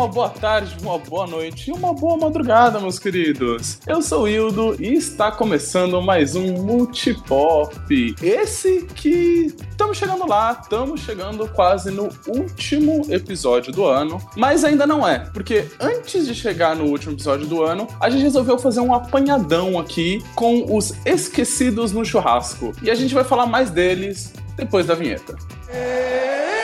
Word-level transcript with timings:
uma 0.00 0.08
boa 0.08 0.30
tarde, 0.30 0.74
uma 0.80 0.96
boa 0.96 1.26
noite 1.26 1.68
e 1.68 1.74
uma 1.74 1.92
boa 1.92 2.16
madrugada, 2.16 2.80
meus 2.80 2.98
queridos. 2.98 3.80
Eu 3.86 4.00
sou 4.00 4.22
o 4.22 4.28
Hildo 4.28 4.74
e 4.80 4.94
está 4.94 5.30
começando 5.30 6.00
mais 6.00 6.34
um 6.34 6.54
Multipop. 6.62 8.14
Esse 8.22 8.86
que 8.94 9.54
estamos 9.70 9.98
chegando 9.98 10.26
lá, 10.26 10.58
estamos 10.62 11.02
chegando 11.02 11.46
quase 11.48 11.90
no 11.90 12.08
último 12.26 13.02
episódio 13.10 13.74
do 13.74 13.84
ano, 13.84 14.18
mas 14.34 14.64
ainda 14.64 14.86
não 14.86 15.06
é, 15.06 15.18
porque 15.34 15.66
antes 15.78 16.26
de 16.26 16.34
chegar 16.34 16.74
no 16.74 16.84
último 16.84 17.12
episódio 17.12 17.46
do 17.46 17.62
ano, 17.62 17.86
a 18.00 18.08
gente 18.08 18.22
resolveu 18.22 18.58
fazer 18.58 18.80
um 18.80 18.94
apanhadão 18.94 19.78
aqui 19.78 20.24
com 20.34 20.74
os 20.74 20.94
esquecidos 21.04 21.92
no 21.92 22.06
churrasco. 22.06 22.72
E 22.82 22.90
a 22.90 22.94
gente 22.94 23.12
vai 23.12 23.22
falar 23.22 23.44
mais 23.44 23.68
deles 23.68 24.32
depois 24.56 24.86
da 24.86 24.94
vinheta. 24.94 25.36
Get 25.70 26.59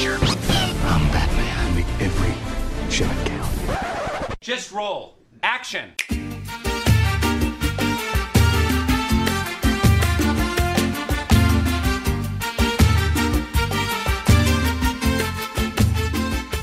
danger. 0.00 0.18
I'm 0.86 1.10
Batman. 1.12 1.74
Make 1.74 1.86
every 2.00 2.34
shot 2.90 3.14
count. 3.26 4.40
Just 4.40 4.72
roll. 4.72 5.16
Action. 5.42 5.92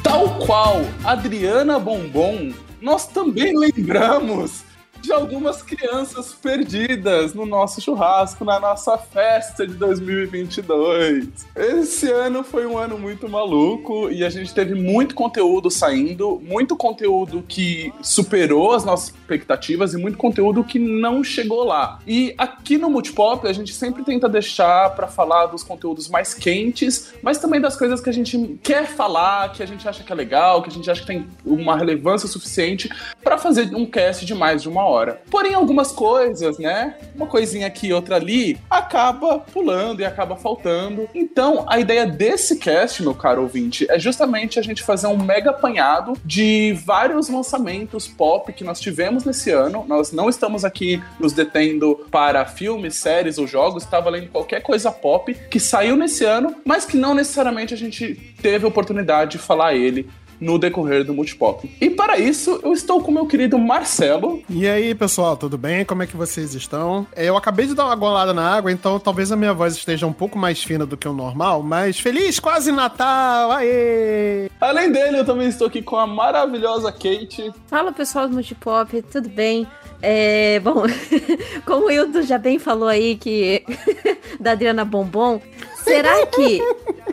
Tal 0.04 0.40
qual 0.40 0.86
Adriana 1.04 1.80
Bombom, 1.80 2.54
nós 2.81 3.08
também 3.08 3.54
lembramos 3.58 4.64
de 5.08 5.13
algumas 5.13 5.63
crianças 5.63 6.33
perdidas 6.33 7.33
no 7.33 7.45
nosso 7.45 7.80
churrasco, 7.80 8.44
na 8.44 8.59
nossa 8.59 8.97
festa 8.97 9.66
de 9.66 9.73
2022. 9.75 11.47
Esse 11.55 12.11
ano 12.11 12.44
foi 12.44 12.66
um 12.66 12.77
ano 12.77 12.99
muito 12.99 13.30
maluco 13.30 14.09
e 14.11 14.25
a 14.25 14.30
gente 14.30 14.53
teve 14.53 14.75
muito 14.75 15.16
conteúdo 15.16 15.72
saindo, 15.72 16.41
muito 16.44 16.75
conteúdo 16.75 17.41
que 17.47 17.94
superou 18.02 18.73
as 18.73 18.83
nossas 18.83 19.08
expectativas 19.08 19.94
e 19.94 19.97
muito 19.97 20.17
conteúdo 20.17 20.61
que 20.61 20.77
não 20.77 21.23
chegou 21.23 21.64
lá. 21.64 21.99
E 22.05 22.36
aqui 22.38 22.77
no 22.77 22.89
Multipop 22.89 23.47
a 23.47 23.53
gente 23.53 23.73
sempre 23.73 24.03
tenta 24.03 24.27
deixar 24.27 24.89
para 24.94 25.08
falar 25.08 25.45
dos 25.45 25.64
conteúdos 25.64 26.09
mais 26.09 26.33
quentes, 26.33 27.14
mas 27.21 27.38
também 27.38 27.61
das 27.61 27.77
coisas 27.77 28.02
que 28.02 28.09
a 28.09 28.14
gente 28.14 28.59
quer 28.61 28.86
falar, 28.86 29.53
que 29.53 29.64
a 29.64 29.66
gente 29.66 29.88
acha 29.88 30.03
que 30.03 30.11
é 30.11 30.16
legal, 30.16 30.61
que 30.61 30.69
a 30.69 30.73
gente 30.73 30.92
acha 30.92 30.99
que 30.99 31.08
tem 31.08 31.25
uma 31.45 31.77
relevância 31.77 32.27
suficiente 32.27 32.89
para 33.23 33.38
fazer 33.38 33.73
um 33.73 33.86
cast 33.86 34.25
de 34.25 34.36
mais 34.36 34.61
de 34.61 34.67
uma 34.67 34.83
hora. 34.83 34.97
Porém, 35.30 35.53
algumas 35.53 35.92
coisas, 35.92 36.58
né? 36.58 36.95
Uma 37.16 37.28
coisinha 37.28 37.67
aqui, 37.67 37.94
outra 37.94 38.16
ali, 38.16 38.58
acaba 38.70 39.39
pulando 39.39 40.02
e 40.02 40.06
acaba 40.06 40.36
faltando. 40.36 41.08
Então, 41.14 41.66
a 41.67 41.80
ideia 41.80 42.06
desse 42.06 42.58
cast, 42.58 43.02
meu 43.04 43.14
caro 43.14 43.42
ouvinte, 43.42 43.86
é 43.89 44.00
justamente 44.00 44.59
a 44.59 44.62
gente 44.62 44.84
fazer 44.84 45.08
um 45.08 45.17
mega 45.17 45.52
apanhado 45.52 46.14
de 46.23 46.73
vários 46.86 47.30
lançamentos 47.30 48.08
pop 48.08 48.52
que 48.54 48.64
nós 48.64 48.80
tivemos 48.80 49.23
nesse 49.23 49.52
ano. 49.52 49.86
Nós 49.88 50.12
não 50.12 50.30
estamos 50.30 50.64
aqui 50.64 51.02
nos 51.20 51.34
detendo 51.34 52.06
para 52.11 52.45
filmes, 52.45 52.95
séries 52.95 53.38
ou 53.38 53.48
jogos, 53.48 53.84
está 53.84 54.00
valendo 54.00 54.30
qualquer 54.30 54.61
coisa 54.61 54.92
pop 54.92 55.34
que 55.50 55.59
saiu 55.59 55.95
nesse 55.95 56.23
ano, 56.23 56.56
mas 56.66 56.86
que 56.86 56.98
não 56.98 57.14
necessariamente 57.14 57.73
a 57.73 57.78
gente 57.78 58.36
teve 58.42 58.66
a 58.66 58.67
oportunidade 58.67 59.32
de 59.32 59.38
falar 59.38 59.76
ele 59.76 60.09
no 60.39 60.57
decorrer 60.57 61.03
do 61.03 61.13
Multipop. 61.13 61.69
E 61.80 61.89
para 61.89 62.17
isso, 62.17 62.59
eu 62.63 62.73
estou 62.73 63.02
com 63.02 63.11
meu 63.11 63.25
querido 63.25 63.57
Marcelo. 63.57 64.41
E 64.49 64.67
aí, 64.67 64.93
pessoal, 64.93 65.35
tudo 65.35 65.57
bem? 65.57 65.85
Como 65.85 66.03
é 66.03 66.07
que 66.07 66.16
vocês 66.16 66.53
estão? 66.53 67.05
Eu 67.16 67.35
acabei 67.38 67.66
de 67.66 67.73
dar 67.73 67.86
uma 67.86 67.95
golada 67.95 68.33
na 68.33 68.55
água, 68.55 68.71
então 68.71 68.99
talvez 68.99 69.31
a 69.31 69.36
minha 69.36 69.53
voz 69.53 69.76
esteja 69.76 70.05
um 70.05 70.14
pouco 70.14 70.37
mais 70.37 70.64
fina 70.64 70.86
do 70.86 70.97
que 70.97 71.08
o 71.08 71.14
normal, 71.14 71.64
mas 71.64 71.99
feliz 71.99 72.39
quase 72.39 72.71
Natal! 72.71 73.52
Aê! 73.52 74.49
Além 74.59 74.92
dele, 74.92 75.20
eu 75.20 75.26
também 75.26 75.47
estou 75.47 75.67
aqui 75.67 75.81
com 75.81 75.97
a 75.97 76.08
maravilhosa 76.08 76.92
Kate. 76.92 77.52
Fala 77.67 77.92
pessoal 77.92 78.27
do 78.27 78.33
Multipop, 78.33 79.02
tudo 79.03 79.30
bem? 79.30 79.67
É, 80.02 80.59
bom, 80.59 80.83
como 81.65 81.87
o 81.87 81.92
Hildo 81.92 82.21
já 82.21 82.37
bem 82.37 82.59
falou 82.59 82.87
aí 82.87 83.15
que 83.15 83.64
da 84.39 84.52
Adriana 84.52 84.86
Bombom, 84.86 85.42
será 85.83 86.26
que 86.27 86.61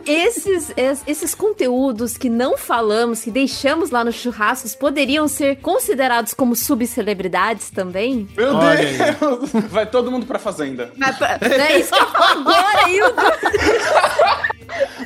esses, 0.05 0.71
es- 0.77 1.03
esses 1.07 1.33
conteúdos 1.35 2.17
que 2.17 2.29
não 2.29 2.57
falamos, 2.57 3.21
que 3.21 3.31
deixamos 3.31 3.89
lá 3.91 4.03
nos 4.03 4.15
churrascos, 4.15 4.75
poderiam 4.75 5.27
ser 5.27 5.57
considerados 5.57 6.33
como 6.33 6.55
subcelebridades 6.55 7.69
também? 7.69 8.27
Meu 8.35 8.55
Olha 8.55 8.79
aí. 8.79 8.97
Deus! 8.97 9.51
Vai 9.69 9.85
todo 9.85 10.11
mundo 10.11 10.25
pra 10.25 10.39
fazenda. 10.39 10.91
Mas, 10.97 11.15
É 11.41 11.79
isso 11.79 11.91
que 11.91 11.99
eu 12.01 12.07
falo 12.07 12.41
agora, 12.49 12.89
Hildo! 12.89 13.21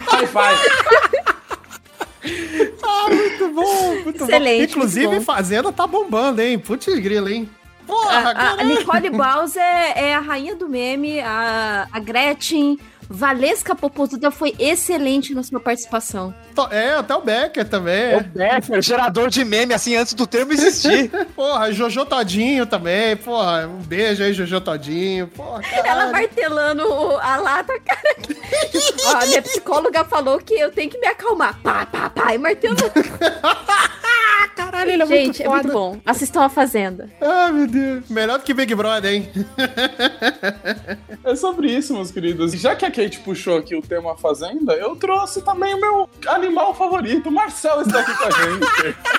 High 0.08 0.28
five! 0.28 1.30
Ah, 2.84 3.08
muito 3.10 3.50
bom, 3.54 3.96
muito 4.04 4.24
Excelente, 4.24 4.74
bom. 4.74 4.80
Inclusive, 4.80 5.08
muito 5.08 5.20
bom. 5.26 5.34
Fazenda 5.34 5.72
tá 5.72 5.88
bombando, 5.88 6.42
hein? 6.42 6.60
Putz 6.60 6.86
grila, 7.00 7.32
hein? 7.32 7.50
Porra, 7.88 8.32
A, 8.36 8.52
a-. 8.60 8.64
Nicole 8.64 9.10
Bowser 9.10 9.62
é 9.96 10.14
a 10.14 10.20
rainha 10.20 10.56
do 10.56 10.68
meme, 10.68 11.20
a, 11.22 11.88
a 11.92 12.00
Gretchen. 12.00 12.78
Valesca 13.10 13.74
Popozuda 13.76 14.30
foi 14.30 14.54
excelente 14.60 15.34
na 15.34 15.42
sua 15.42 15.60
participação. 15.60 16.34
É, 16.70 16.92
até 16.92 17.16
o 17.16 17.22
Becker 17.22 17.68
também. 17.68 18.18
O 18.18 18.24
Becker, 18.24 18.82
gerador 18.84 19.30
de 19.30 19.44
meme, 19.44 19.74
assim, 19.74 19.96
antes 19.96 20.14
do 20.14 20.28
termo 20.28 20.54
existir. 20.54 21.10
Porra, 21.36 21.72
Jojo 21.72 22.06
Todinho 22.06 22.68
também. 22.68 23.16
Porra, 23.18 23.68
um 23.68 23.82
beijo 23.82 24.22
aí, 24.24 24.32
Jojo 24.34 24.62
Todinho. 24.62 25.28
Porra, 25.28 25.62
Ela 25.84 26.12
martelando 26.12 26.84
a 27.20 27.38
lata, 27.38 27.80
cara. 27.80 28.16
Ó, 29.06 29.18
a 29.18 29.26
minha 29.26 29.42
psicóloga 29.42 30.04
falou 30.06 30.38
que 30.38 30.54
eu 30.54 30.72
tenho 30.72 30.90
que 30.92 31.00
me 31.00 31.08
acalmar. 31.08 31.60
Pá, 31.64 31.86
pá, 31.88 32.10
pá, 32.12 32.36
e 32.36 32.38
martelando. 32.38 32.84
Caralho, 34.56 34.92
ele 34.92 35.04
é 35.04 35.06
Gente, 35.06 35.26
muito 35.26 35.42
é 35.42 35.46
foda. 35.46 35.64
muito 35.64 35.74
bom. 35.74 35.98
Assistam 36.06 36.44
a 36.44 36.50
Fazenda. 36.50 37.10
Ai, 37.22 37.52
meu 37.52 37.68
Deus. 37.68 38.10
Melhor 38.10 38.38
do 38.40 38.44
que 38.44 38.54
Big 38.54 38.74
Brother, 38.76 39.12
hein? 39.14 39.30
É 41.24 41.36
sobre 41.36 41.72
isso, 41.72 41.94
meus 41.94 42.12
queridos. 42.12 42.52
Já 42.54 42.76
que 42.76 42.86
a 42.86 42.92
Kate 43.00 43.20
puxou 43.22 43.58
aqui 43.58 43.78
o 43.78 43.82
tema 43.82 44.18
Fazenda, 44.18 44.74
eu 44.74 44.94
trouxe 44.94 45.42
também 45.42 45.74
o 45.74 45.80
meu 45.80 46.10
animal 46.28 46.76
favorito. 46.76 47.30
O 47.30 47.32
Marcel 47.32 47.82
está 47.82 48.02
aqui 48.02 48.14
com 48.14 48.26
a 48.26 48.32
gente. 48.32 48.98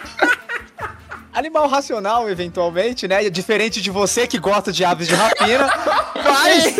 Animal 1.40 1.68
racional, 1.68 2.28
eventualmente, 2.28 3.08
né? 3.08 3.30
Diferente 3.30 3.80
de 3.80 3.90
você 3.90 4.26
que 4.26 4.38
gosta 4.38 4.70
de 4.70 4.84
aves 4.84 5.08
de 5.08 5.14
rapina. 5.14 5.72
mas, 6.22 6.74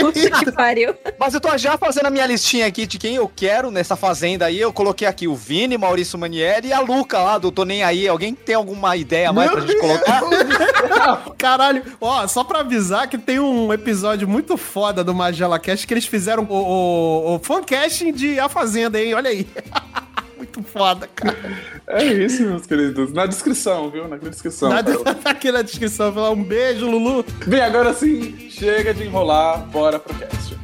Puta 0.00 0.30
que 0.42 0.52
pariu. 0.52 0.94
mas 1.18 1.34
eu 1.34 1.40
tô 1.40 1.54
já 1.58 1.76
fazendo 1.76 2.06
a 2.06 2.10
minha 2.10 2.24
listinha 2.26 2.64
aqui 2.64 2.86
de 2.86 2.98
quem 2.98 3.16
eu 3.16 3.28
quero 3.28 3.70
nessa 3.70 3.94
fazenda 3.94 4.46
aí. 4.46 4.58
Eu 4.58 4.72
coloquei 4.72 5.06
aqui 5.06 5.28
o 5.28 5.34
Vini, 5.34 5.76
Maurício 5.76 6.18
Manieri 6.18 6.68
e 6.68 6.72
a 6.72 6.80
Luca 6.80 7.18
lá 7.18 7.36
do 7.36 7.52
Tô 7.52 7.66
Nem 7.66 7.82
Aí. 7.82 8.08
Alguém 8.08 8.34
tem 8.34 8.54
alguma 8.54 8.96
ideia 8.96 9.30
mais 9.34 9.50
pra 9.50 9.60
gente 9.60 9.78
colocar? 9.78 10.22
Caralho, 11.36 11.82
ó, 12.00 12.26
só 12.26 12.42
pra 12.42 12.60
avisar 12.60 13.08
que 13.08 13.18
tem 13.18 13.38
um 13.38 13.70
episódio 13.70 14.26
muito 14.26 14.56
foda 14.56 15.04
do 15.04 15.14
Magela 15.14 15.58
Cast 15.58 15.86
que 15.86 15.92
eles 15.92 16.06
fizeram 16.06 16.46
o, 16.48 16.54
o, 16.54 17.34
o 17.34 17.38
fancasting 17.38 18.14
de 18.14 18.40
A 18.40 18.48
Fazenda, 18.48 18.98
hein? 18.98 19.12
Olha 19.12 19.28
aí. 19.28 19.46
muito 20.36 20.62
foda, 20.62 21.06
cara. 21.06 21.36
É 21.86 22.04
isso, 22.04 22.42
meus 22.42 22.66
queridos. 22.66 23.12
Na 23.12 23.26
descrição, 23.26 23.90
viu? 23.90 24.06
Na 24.08 24.16
descrição. 24.16 24.70
Tá 24.70 24.82
aqui 25.30 25.50
na 25.50 25.62
descrição, 25.62 26.12
falar 26.12 26.30
um 26.30 26.42
beijo, 26.42 26.88
Lulu. 26.88 27.24
Bem, 27.46 27.60
agora 27.60 27.92
sim, 27.94 28.48
chega 28.50 28.92
de 28.92 29.04
enrolar, 29.04 29.66
bora 29.66 29.98
pro 29.98 30.14
cast. 30.14 30.56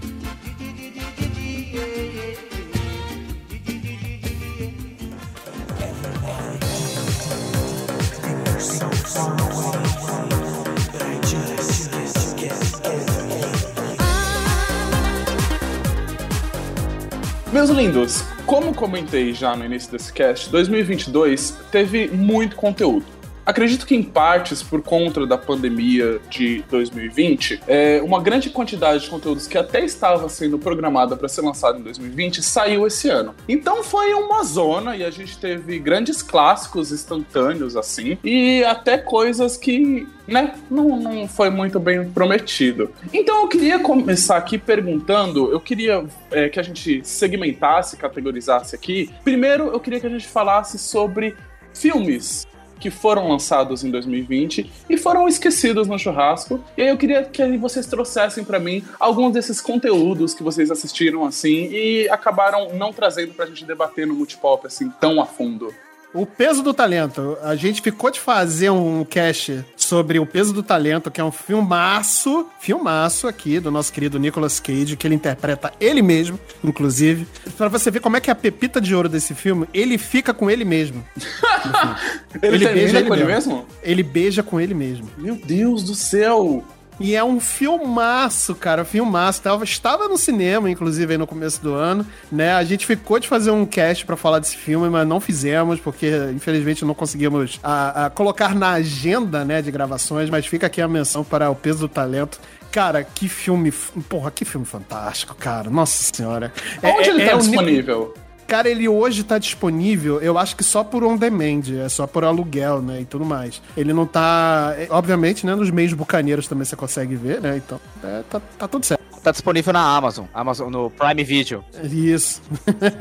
Meus 17.52 17.68
lindos, 17.68 18.22
como 18.46 18.74
comentei 18.74 19.34
já 19.34 19.54
no 19.54 19.62
início 19.62 19.92
desse 19.92 20.10
cast, 20.10 20.48
2022 20.48 21.54
teve 21.70 22.08
muito 22.08 22.56
conteúdo. 22.56 23.04
Acredito 23.44 23.86
que 23.86 23.94
em 23.94 24.02
partes 24.02 24.62
por 24.62 24.82
conta 24.82 25.26
da 25.26 25.36
pandemia 25.36 26.20
de 26.30 26.64
2020, 26.70 27.60
é, 27.66 28.00
uma 28.02 28.22
grande 28.22 28.50
quantidade 28.50 29.04
de 29.04 29.10
conteúdos 29.10 29.48
que 29.48 29.58
até 29.58 29.84
estava 29.84 30.28
sendo 30.28 30.58
programada 30.58 31.16
para 31.16 31.28
ser 31.28 31.42
lançado 31.42 31.78
em 31.78 31.82
2020 31.82 32.42
saiu 32.42 32.86
esse 32.86 33.08
ano. 33.08 33.34
Então 33.48 33.82
foi 33.82 34.14
uma 34.14 34.44
zona 34.44 34.96
e 34.96 35.04
a 35.04 35.10
gente 35.10 35.36
teve 35.38 35.78
grandes 35.80 36.22
clássicos 36.22 36.92
instantâneos 36.92 37.76
assim 37.76 38.16
e 38.22 38.62
até 38.64 38.96
coisas 38.96 39.56
que, 39.56 40.06
né, 40.26 40.54
não, 40.70 41.00
não 41.00 41.26
foi 41.26 41.50
muito 41.50 41.80
bem 41.80 42.08
prometido. 42.10 42.90
Então 43.12 43.42
eu 43.42 43.48
queria 43.48 43.80
começar 43.80 44.36
aqui 44.36 44.56
perguntando, 44.56 45.50
eu 45.50 45.58
queria 45.58 46.04
é, 46.30 46.48
que 46.48 46.60
a 46.60 46.62
gente 46.62 47.00
segmentasse, 47.04 47.96
categorizasse 47.96 48.76
aqui. 48.76 49.10
Primeiro 49.24 49.64
eu 49.68 49.80
queria 49.80 49.98
que 49.98 50.06
a 50.06 50.10
gente 50.10 50.28
falasse 50.28 50.78
sobre 50.78 51.34
filmes 51.74 52.46
que 52.82 52.90
foram 52.90 53.28
lançados 53.28 53.84
em 53.84 53.90
2020 53.92 54.68
e 54.90 54.96
foram 54.96 55.28
esquecidos 55.28 55.86
no 55.86 55.96
churrasco. 55.96 56.58
E 56.76 56.82
aí 56.82 56.88
eu 56.88 56.96
queria 56.96 57.22
que 57.22 57.56
vocês 57.56 57.86
trouxessem 57.86 58.42
para 58.42 58.58
mim 58.58 58.82
alguns 58.98 59.32
desses 59.32 59.60
conteúdos 59.60 60.34
que 60.34 60.42
vocês 60.42 60.68
assistiram 60.68 61.24
assim 61.24 61.68
e 61.70 62.08
acabaram 62.08 62.74
não 62.74 62.92
trazendo 62.92 63.34
pra 63.34 63.46
gente 63.46 63.64
debater 63.64 64.04
no 64.04 64.14
Multipop 64.14 64.66
assim 64.66 64.90
tão 65.00 65.20
a 65.20 65.26
fundo. 65.26 65.72
O 66.12 66.26
peso 66.26 66.60
do 66.60 66.74
talento. 66.74 67.38
A 67.40 67.54
gente 67.54 67.80
ficou 67.80 68.10
de 68.10 68.18
fazer 68.18 68.70
um 68.70 69.04
cast 69.04 69.64
sobre 69.92 70.18
o 70.18 70.24
peso 70.24 70.54
do 70.54 70.62
talento, 70.62 71.10
que 71.10 71.20
é 71.20 71.24
um 71.24 71.30
filmaço, 71.30 72.46
filmaço 72.58 73.28
aqui 73.28 73.60
do 73.60 73.70
nosso 73.70 73.92
querido 73.92 74.18
Nicolas 74.18 74.58
Cage, 74.58 74.96
que 74.96 75.06
ele 75.06 75.14
interpreta 75.14 75.70
ele 75.78 76.00
mesmo, 76.00 76.40
inclusive. 76.64 77.26
Pra 77.58 77.68
você 77.68 77.90
ver 77.90 78.00
como 78.00 78.16
é 78.16 78.20
que 78.20 78.30
é 78.30 78.32
a 78.32 78.34
pepita 78.34 78.80
de 78.80 78.94
ouro 78.94 79.06
desse 79.06 79.34
filme, 79.34 79.68
ele 79.74 79.98
fica 79.98 80.32
com 80.32 80.50
ele 80.50 80.64
mesmo. 80.64 81.04
ele, 82.42 82.56
Ele 82.64 82.68
beija 82.68 83.02
com 83.02 83.14
ele 83.14 83.24
mesmo. 83.26 83.52
mesmo? 83.52 83.66
Ele 83.82 84.02
beija 84.02 84.42
com 84.42 84.58
ele 84.58 84.72
mesmo. 84.72 85.10
Meu 85.18 85.36
Deus 85.36 85.82
do 85.84 85.94
céu! 85.94 86.64
E 87.00 87.16
é 87.16 87.24
um 87.24 87.40
filmaço, 87.40 88.54
cara, 88.54 88.84
filmaço. 88.84 89.42
Tava, 89.42 89.64
estava 89.64 90.06
no 90.08 90.16
cinema, 90.16 90.70
inclusive, 90.70 91.12
aí 91.12 91.18
no 91.18 91.26
começo 91.26 91.60
do 91.62 91.74
ano, 91.74 92.06
né? 92.30 92.52
A 92.54 92.62
gente 92.64 92.86
ficou 92.86 93.18
de 93.18 93.26
fazer 93.26 93.50
um 93.50 93.64
cast 93.66 94.04
pra 94.06 94.16
falar 94.16 94.38
desse 94.38 94.56
filme, 94.56 94.88
mas 94.88 95.06
não 95.06 95.20
fizemos, 95.20 95.80
porque 95.80 96.10
infelizmente 96.34 96.84
não 96.84 96.94
conseguimos 96.94 97.58
a, 97.62 98.06
a 98.06 98.10
colocar 98.10 98.54
na 98.54 98.70
agenda, 98.72 99.44
né, 99.44 99.60
de 99.62 99.70
gravações, 99.70 100.30
mas 100.30 100.46
fica 100.46 100.66
aqui 100.66 100.80
a 100.80 100.86
menção 100.86 101.24
para 101.24 101.50
O 101.50 101.54
Peso 101.54 101.80
do 101.80 101.88
Talento. 101.88 102.38
Cara, 102.70 103.02
que 103.04 103.28
filme. 103.28 103.70
Porra, 104.08 104.30
que 104.30 104.44
filme 104.44 104.64
fantástico, 104.66 105.34
cara. 105.34 105.68
Nossa 105.68 106.14
senhora. 106.14 106.52
É- 106.82 106.88
Onde 106.88 107.08
é- 107.08 107.12
ele 107.12 107.22
é 107.22 107.26
tá 107.30 107.36
Nic- 107.36 107.46
disponível? 107.48 108.14
Cara, 108.52 108.68
ele 108.68 108.86
hoje 108.86 109.24
tá 109.24 109.38
disponível, 109.38 110.20
eu 110.20 110.36
acho 110.36 110.54
que 110.54 110.62
só 110.62 110.84
por 110.84 111.02
on 111.02 111.16
demand, 111.16 111.62
é 111.82 111.88
só 111.88 112.06
por 112.06 112.22
aluguel, 112.22 112.82
né, 112.82 113.00
e 113.00 113.04
tudo 113.06 113.24
mais. 113.24 113.62
Ele 113.74 113.94
não 113.94 114.04
tá, 114.04 114.74
é, 114.76 114.88
obviamente, 114.90 115.46
né, 115.46 115.54
nos 115.54 115.70
meios 115.70 115.94
bucaneiros 115.94 116.46
também 116.46 116.66
você 116.66 116.76
consegue 116.76 117.16
ver, 117.16 117.40
né, 117.40 117.56
então 117.56 117.80
é, 118.04 118.22
tá, 118.28 118.42
tá 118.58 118.68
tudo 118.68 118.84
certo. 118.84 119.02
Tá 119.22 119.30
disponível 119.30 119.72
na 119.72 119.96
Amazon, 119.96 120.26
Amazon 120.34 120.68
no 120.68 120.90
Prime 120.90 121.22
Video. 121.22 121.64
Isso. 121.84 122.42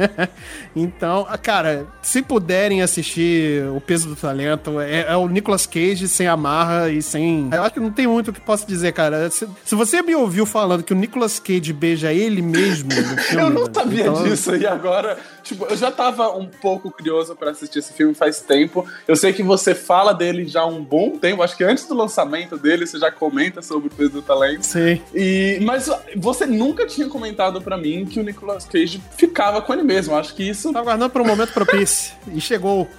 então, 0.76 1.26
ah, 1.28 1.38
cara, 1.38 1.88
se 2.00 2.22
puderem 2.22 2.84
assistir 2.84 3.66
O 3.76 3.82
Peso 3.82 4.08
do 4.08 4.16
Talento, 4.16 4.80
é, 4.80 5.12
é 5.12 5.16
o 5.16 5.28
Nicolas 5.28 5.66
Cage 5.66 6.08
sem 6.08 6.28
amarra 6.28 6.92
e 6.92 7.02
sem... 7.02 7.50
Eu 7.52 7.64
acho 7.64 7.74
que 7.74 7.80
não 7.80 7.90
tem 7.90 8.06
muito 8.06 8.30
o 8.30 8.34
que 8.34 8.40
posso 8.40 8.68
dizer, 8.68 8.94
cara. 8.94 9.32
Se, 9.32 9.48
se 9.66 9.74
você 9.74 10.04
me 10.04 10.14
ouviu 10.14 10.46
falando 10.46 10.84
que 10.84 10.94
o 10.94 10.96
Nicolas 10.96 11.40
Cage 11.40 11.74
beija 11.74 12.14
ele 12.14 12.44
mesmo 12.44 12.90
no 12.90 13.18
filme... 13.18 13.42
Eu 13.42 13.50
não 13.50 13.74
sabia 13.74 14.02
então- 14.02 14.24
disso 14.24 14.56
e 14.56 14.68
agora, 14.68 15.18
tipo, 15.44 15.66
eu 15.66 15.76
já 15.78 15.92
tava 15.92 16.36
um 16.36 16.46
pouco 16.48 16.92
curioso 16.92 17.36
pra 17.36 17.52
assistir 17.52 17.80
esse 17.80 17.94
filme 17.94 18.14
faz 18.14 18.42
tempo. 18.42 18.86
Eu 19.08 19.16
sei 19.16 19.34
que 19.34 19.44
você 19.44 19.74
fala 19.76 20.14
dele 20.14 20.46
já 20.48 20.62
há 20.62 20.66
um 20.66 20.84
bom 20.84 21.18
tempo, 21.18 21.42
acho 21.44 21.56
que 21.58 21.64
antes 21.64 21.86
do 21.88 21.96
lançamento 21.96 22.58
dele 22.58 22.86
você 22.86 22.98
já 23.00 23.12
comenta 23.12 23.62
sobre 23.62 23.88
o 23.88 23.92
peso 23.92 24.12
do 24.12 24.22
talento. 24.22 24.64
Sim. 24.64 25.02
E 25.14 25.60
mas 25.62 25.90
você 26.16 26.46
nunca 26.46 26.86
tinha 26.86 27.08
comentado 27.08 27.62
pra 27.62 27.78
mim 27.78 28.06
que 28.06 28.20
o 28.20 28.24
Nicolas 28.24 28.66
Cage 28.66 29.02
ficava 29.18 29.62
com 29.62 29.74
ele 29.74 29.84
mesmo. 29.84 30.16
Acho 30.16 30.34
que 30.34 30.48
isso 30.48 30.72
Tava 30.72 30.92
aguardando 30.92 31.12
por 31.12 31.22
um 31.22 31.26
momento 31.26 31.54
propício. 31.54 32.14
e 32.34 32.40
chegou. 32.40 32.88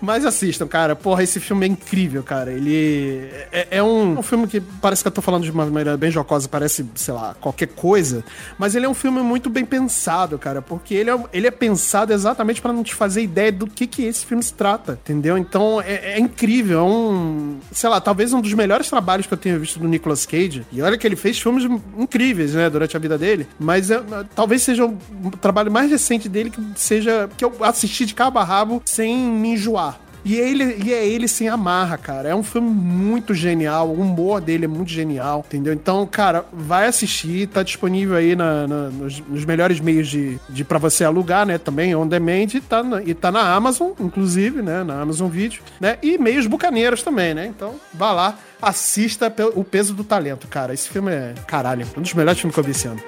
Mas 0.00 0.24
assistam, 0.24 0.66
cara. 0.66 0.94
Porra, 0.96 1.22
esse 1.22 1.40
filme 1.40 1.66
é 1.66 1.68
incrível, 1.68 2.22
cara. 2.22 2.52
Ele 2.52 3.28
é, 3.52 3.68
é 3.72 3.82
um, 3.82 4.18
um 4.18 4.22
filme 4.22 4.46
que 4.46 4.60
parece 4.60 5.02
que 5.02 5.08
eu 5.08 5.12
tô 5.12 5.22
falando 5.22 5.44
de 5.44 5.50
uma 5.50 5.66
maneira 5.66 5.96
bem 5.96 6.10
jocosa, 6.10 6.48
parece, 6.48 6.84
sei 6.94 7.14
lá, 7.14 7.34
qualquer 7.40 7.68
coisa. 7.68 8.24
Mas 8.58 8.74
ele 8.74 8.86
é 8.86 8.88
um 8.88 8.94
filme 8.94 9.20
muito 9.20 9.50
bem 9.50 9.64
pensado, 9.64 10.38
cara. 10.38 10.60
Porque 10.62 10.94
ele 10.94 11.10
é, 11.10 11.18
ele 11.32 11.46
é 11.46 11.50
pensado 11.50 12.12
exatamente 12.12 12.60
pra 12.60 12.72
não 12.72 12.82
te 12.82 12.94
fazer 12.94 13.22
ideia 13.22 13.52
do 13.52 13.66
que 13.66 13.86
que 13.86 14.04
esse 14.04 14.24
filme 14.24 14.42
se 14.42 14.54
trata, 14.54 14.98
entendeu? 15.02 15.36
Então 15.38 15.80
é, 15.80 16.14
é 16.14 16.18
incrível. 16.18 16.80
É 16.80 16.82
um, 16.82 17.58
sei 17.72 17.88
lá, 17.88 18.00
talvez 18.00 18.32
um 18.32 18.40
dos 18.40 18.52
melhores 18.52 18.88
trabalhos 18.88 19.26
que 19.26 19.34
eu 19.34 19.38
tenha 19.38 19.58
visto 19.58 19.78
do 19.78 19.88
Nicolas 19.88 20.26
Cage. 20.26 20.66
E 20.72 20.82
olha 20.82 20.98
que 20.98 21.06
ele 21.06 21.16
fez 21.16 21.38
filmes 21.38 21.64
incríveis, 21.96 22.54
né, 22.54 22.68
durante 22.68 22.96
a 22.96 23.00
vida 23.00 23.16
dele. 23.16 23.46
Mas 23.58 23.90
é, 23.90 24.02
talvez 24.34 24.62
seja 24.62 24.84
o 24.84 24.96
trabalho 25.40 25.70
mais 25.70 25.90
recente 25.90 26.28
dele 26.28 26.50
que 26.50 26.60
seja 26.74 27.28
que 27.36 27.44
eu 27.44 27.52
assisti 27.60 28.04
de 28.04 28.14
cabo 28.14 28.38
a 28.38 28.44
rabo 28.44 28.82
sem 28.84 29.16
me 29.16 29.50
enjoar. 29.50 29.85
E 30.28 30.34
ele, 30.34 30.82
e 30.84 30.92
é 30.92 31.06
ele 31.06 31.28
sem 31.28 31.48
amarra, 31.48 31.96
cara. 31.96 32.28
É 32.28 32.34
um 32.34 32.42
filme 32.42 32.68
muito 32.68 33.32
genial. 33.32 33.88
O 33.88 34.00
humor 34.00 34.40
dele 34.40 34.64
é 34.64 34.68
muito 34.68 34.90
genial, 34.90 35.44
entendeu? 35.46 35.72
Então, 35.72 36.04
cara, 36.04 36.44
vai 36.52 36.88
assistir. 36.88 37.46
Tá 37.46 37.62
disponível 37.62 38.16
aí 38.16 38.34
na, 38.34 38.66
na- 38.66 38.88
nos, 38.90 39.20
nos 39.20 39.44
melhores 39.44 39.78
meios 39.78 40.08
de, 40.08 40.36
de 40.48 40.64
para 40.64 40.78
você 40.80 41.04
alugar, 41.04 41.46
né? 41.46 41.58
Também 41.58 41.94
on 41.94 42.08
demand. 42.08 42.48
E 42.54 42.60
tá, 42.60 42.82
na, 42.82 43.00
e 43.04 43.14
tá 43.14 43.30
na 43.30 43.54
Amazon, 43.54 43.92
inclusive, 44.00 44.62
né? 44.62 44.82
Na 44.82 45.00
Amazon 45.00 45.28
Video, 45.30 45.60
né? 45.80 45.96
E 46.02 46.18
meios 46.18 46.48
bucaneiros 46.48 47.04
também, 47.04 47.32
né? 47.32 47.46
Então, 47.46 47.76
vá 47.94 48.10
lá. 48.10 48.36
Assista 48.60 49.32
O 49.54 49.62
Peso 49.62 49.94
do 49.94 50.02
Talento, 50.02 50.48
cara. 50.48 50.74
Esse 50.74 50.88
filme 50.88 51.12
é, 51.12 51.34
caralho, 51.46 51.86
um 51.96 52.02
dos 52.02 52.14
melhores 52.14 52.40
filmes 52.40 52.52
que 52.52 52.58
eu 52.58 52.64
vi 52.64 52.72
esse 52.72 52.88
ano. 52.88 53.00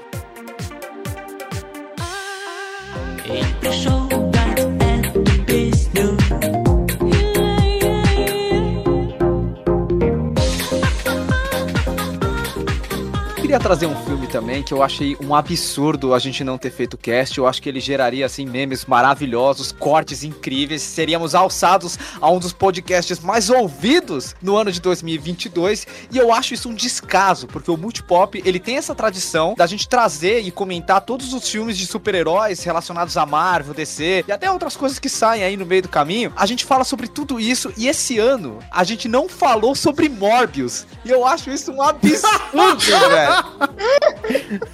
Queria 13.49 13.61
trazer 13.61 13.87
um 13.87 13.97
filme 14.05 14.27
também 14.27 14.63
que 14.63 14.75
eu 14.75 14.83
achei 14.83 15.17
um 15.19 15.35
absurdo 15.35 16.13
a 16.13 16.19
gente 16.19 16.45
não 16.45 16.59
ter 16.59 16.71
feito 16.71 16.99
cast. 16.99 17.39
Eu 17.39 17.47
acho 17.47 17.63
que 17.63 17.69
ele 17.71 17.81
geraria 17.81 18.27
assim 18.27 18.45
memes 18.45 18.85
maravilhosos, 18.85 19.73
cortes 19.73 20.23
incríveis. 20.23 20.83
Seríamos 20.83 21.35
alçados 21.35 21.99
a 22.21 22.31
um 22.31 22.39
dos 22.39 22.53
podcasts 22.53 23.21
mais 23.21 23.49
ouvidos 23.49 24.37
no 24.43 24.55
ano 24.55 24.71
de 24.71 24.83
2022. 24.83 25.87
E 26.13 26.19
eu 26.19 26.31
acho 26.31 26.53
isso 26.53 26.69
um 26.69 26.75
descaso, 26.75 27.47
porque 27.47 27.71
o 27.71 27.77
Multipop 27.79 28.39
ele 28.45 28.61
tem 28.61 28.77
essa 28.77 28.95
tradição 28.95 29.55
da 29.57 29.67
gente 29.67 29.89
trazer 29.89 30.41
e 30.41 30.51
comentar 30.51 31.01
todos 31.01 31.33
os 31.33 31.49
filmes 31.49 31.79
de 31.79 31.87
super-heróis 31.87 32.63
relacionados 32.63 33.17
a 33.17 33.25
Marvel, 33.25 33.73
DC 33.73 34.27
e 34.29 34.31
até 34.31 34.51
outras 34.51 34.77
coisas 34.77 34.99
que 34.99 35.09
saem 35.09 35.43
aí 35.43 35.57
no 35.57 35.65
meio 35.65 35.81
do 35.81 35.89
caminho. 35.89 36.35
A 36.37 36.45
gente 36.45 36.67
fala 36.67 36.85
sobre 36.85 37.09
tudo 37.09 37.41
isso 37.41 37.73
e 37.79 37.89
esse 37.89 38.19
ano 38.19 38.59
a 38.71 38.85
gente 38.85 39.09
não 39.09 39.27
falou 39.27 39.75
sobre 39.75 40.07
Morbius. 40.07 40.87
E 41.03 41.09
eu 41.09 41.27
acho 41.27 41.49
isso 41.49 41.73
um 41.73 41.81
absurdo, 41.81 43.09
velho. 43.09 43.38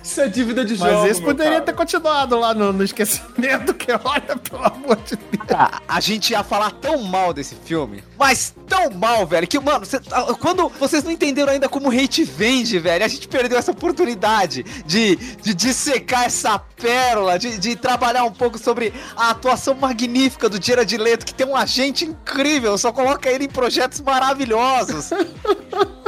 Isso 0.02 0.20
é 0.20 0.28
dívida 0.28 0.64
de 0.64 0.76
Mas 0.78 0.93
jogo. 0.93 1.06
esse 1.06 1.20
meu 1.20 1.31
poderia 1.31 1.52
cara. 1.55 1.64
ter 1.64 1.72
continuado 1.75 2.38
lá 2.38 2.55
no, 2.55 2.72
no 2.72 2.84
esquecimento, 2.84 3.75
que 3.75 3.93
olha, 3.93 4.37
pelo 4.37 4.64
amor 4.64 4.96
de 4.96 5.16
Deus. 5.16 5.46
Cara, 5.46 5.81
a 5.87 6.00
gente 6.00 6.31
ia 6.31 6.43
falar 6.43 6.70
tão 6.72 7.02
mal 7.02 7.33
desse 7.33 7.54
filme, 7.54 8.02
mas 8.18 8.54
tão 8.66 8.90
mal, 8.90 9.26
velho, 9.26 9.47
que, 9.47 9.59
mano, 9.59 9.85
cê- 9.85 10.00
ah, 10.11 10.35
quando 10.40 10.68
vocês 10.68 11.02
não 11.04 11.11
entenderam 11.11 11.52
ainda 11.52 11.68
como 11.68 11.90
hate 11.90 12.25
vende, 12.25 12.78
velho, 12.78 13.04
a 13.04 13.09
gente 13.09 13.28
perdeu 13.28 13.59
essa 13.59 13.71
oportunidade 13.71 14.62
de, 14.87 15.16
de 15.16 15.54
dissecar 15.54 16.25
essa 16.25 16.59
pérola, 16.59 17.38
de, 17.38 17.59
de 17.59 17.76
trabalhar 17.76 18.25
um 18.25 18.33
pouco 18.33 18.59
sobre 18.59 18.92
a 19.16 19.30
atuação 19.30 19.75
magnífica 19.75 20.49
do 20.49 20.62
Jared 20.64 20.97
Leto, 20.97 21.26
que 21.26 21.35
tem 21.35 21.47
um 21.47 21.56
agente 21.56 22.04
incrível, 22.04 22.76
só 22.78 22.92
coloca 22.92 23.28
ele 23.30 23.44
em 23.44 23.49
projetos 23.49 24.00
maravilhosos. 24.00 25.11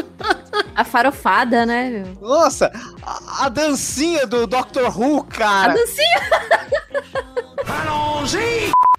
A 0.74 0.84
farofada, 0.84 1.64
né? 1.66 1.90
meu? 1.90 2.14
Nossa, 2.20 2.70
a, 3.02 3.46
a 3.46 3.48
dancinha 3.48 4.26
do 4.26 4.46
Doctor 4.46 4.96
Who, 4.98 5.20
A 5.20 5.24
cara. 5.24 5.74
dancinha. 5.74 6.20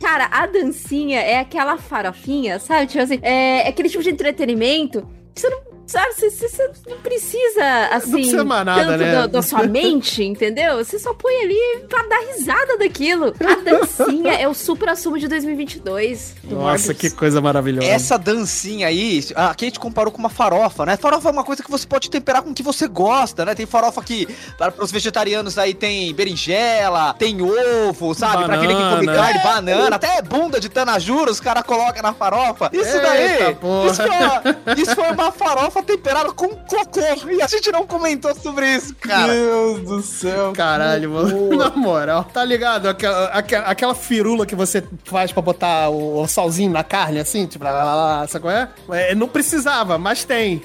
Cara, 0.01 0.29
a 0.31 0.45
dancinha 0.47 1.19
é 1.19 1.39
aquela 1.39 1.77
farofinha, 1.77 2.59
sabe? 2.59 2.87
Tipo 2.87 3.03
assim, 3.03 3.19
é 3.21 3.67
aquele 3.67 3.89
tipo 3.89 4.03
de 4.03 4.09
entretenimento 4.09 5.07
que 5.33 5.41
você 5.41 5.49
não. 5.49 5.66
Sabe, 5.87 6.13
você, 6.15 6.71
não 6.87 6.97
precisa, 6.97 7.87
assim, 7.93 8.11
precisa 8.11 8.43
mais 8.43 8.65
nada, 8.65 8.85
tanto 8.85 8.97
né? 8.97 9.27
da, 9.27 9.41
sua 9.41 9.63
mente, 9.63 10.21
entendeu? 10.21 10.83
Você 10.83 10.99
só 10.99 11.13
põe 11.13 11.33
ali 11.41 11.85
pra 11.87 12.03
dar 12.03 12.19
risada 12.35 12.77
daquilo. 12.77 13.33
A 13.39 13.55
dancinha 13.55 14.33
é 14.33 14.47
o 14.49 14.53
supra-sumo 14.53 15.17
de 15.17 15.29
2022. 15.29 16.35
do 16.43 16.55
Nossa, 16.55 16.87
Morbius. 16.87 16.97
que 16.97 17.09
coisa 17.11 17.39
maravilhosa. 17.39 17.87
Essa 17.87 18.17
dancinha 18.17 18.87
aí, 18.87 19.23
a 19.33 19.47
Kate 19.49 19.79
comparou 19.79 20.11
com 20.11 20.19
uma 20.19 20.29
farofa, 20.29 20.85
né? 20.85 20.97
Farofa 20.97 21.29
é 21.29 21.31
uma 21.31 21.43
coisa 21.45 21.63
que 21.63 21.71
você 21.71 21.87
pode 21.87 22.09
temperar 22.09 22.41
com 22.41 22.49
o 22.49 22.53
que 22.53 22.63
você 22.63 22.85
gosta, 22.85 23.45
né? 23.45 23.55
Tem 23.55 23.65
farofa 23.65 24.03
que, 24.03 24.27
para 24.57 24.73
os 24.79 24.91
vegetarianos 24.91 25.57
aí, 25.57 25.73
tem 25.73 26.13
berinjela, 26.13 27.13
tem 27.13 27.37
ovo, 27.41 28.13
sabe? 28.13 28.43
Pra 28.43 28.55
aquele 28.55 28.75
que 28.75 28.81
come 28.81 29.05
Banana. 29.05 29.23
carne, 29.23 29.39
banana, 29.43 29.95
até 29.95 30.21
bunda 30.21 30.59
de 30.59 30.67
tanajura 30.67 31.31
os 31.31 31.39
caras 31.39 31.63
colocam 31.63 32.01
na 32.01 32.13
farofa. 32.13 32.69
Isso 32.73 33.01
daí, 33.01 33.31
Eita, 33.31 33.53
porra. 33.53 33.87
isso 33.91 34.03
foi, 34.03 34.09
uma, 34.09 34.43
isso 34.81 34.95
foi 34.95 35.11
uma 35.11 35.31
farofa 35.31 35.76
farofa 35.77 35.83
temperada 35.83 36.31
com 36.31 36.49
cocô. 36.49 36.99
E 37.29 37.41
a 37.41 37.47
gente 37.47 37.71
não 37.71 37.85
comentou 37.85 38.33
sobre 38.35 38.75
isso, 38.75 38.95
cara. 38.95 39.31
Deus 39.31 39.81
do 39.81 40.01
céu. 40.01 40.53
Caralho, 40.53 41.11
mano. 41.11 41.49
Na 41.57 41.69
moral, 41.69 42.23
tá 42.25 42.43
ligado? 42.43 42.87
Aquela, 42.87 43.25
aquela, 43.27 43.65
aquela 43.65 43.95
firula 43.95 44.45
que 44.45 44.55
você 44.55 44.83
faz 45.03 45.31
pra 45.31 45.41
botar 45.41 45.89
o, 45.89 46.21
o 46.21 46.27
salzinho 46.27 46.71
na 46.71 46.83
carne, 46.83 47.19
assim, 47.19 47.45
tipo, 47.45 47.63
lá, 47.63 47.71
lá, 47.71 47.95
lá, 47.95 48.27
sabe 48.27 48.43
qual 48.43 48.53
é? 48.53 48.69
é? 48.91 49.15
Não 49.15 49.27
precisava, 49.27 49.97
mas 49.97 50.23
tem. 50.23 50.61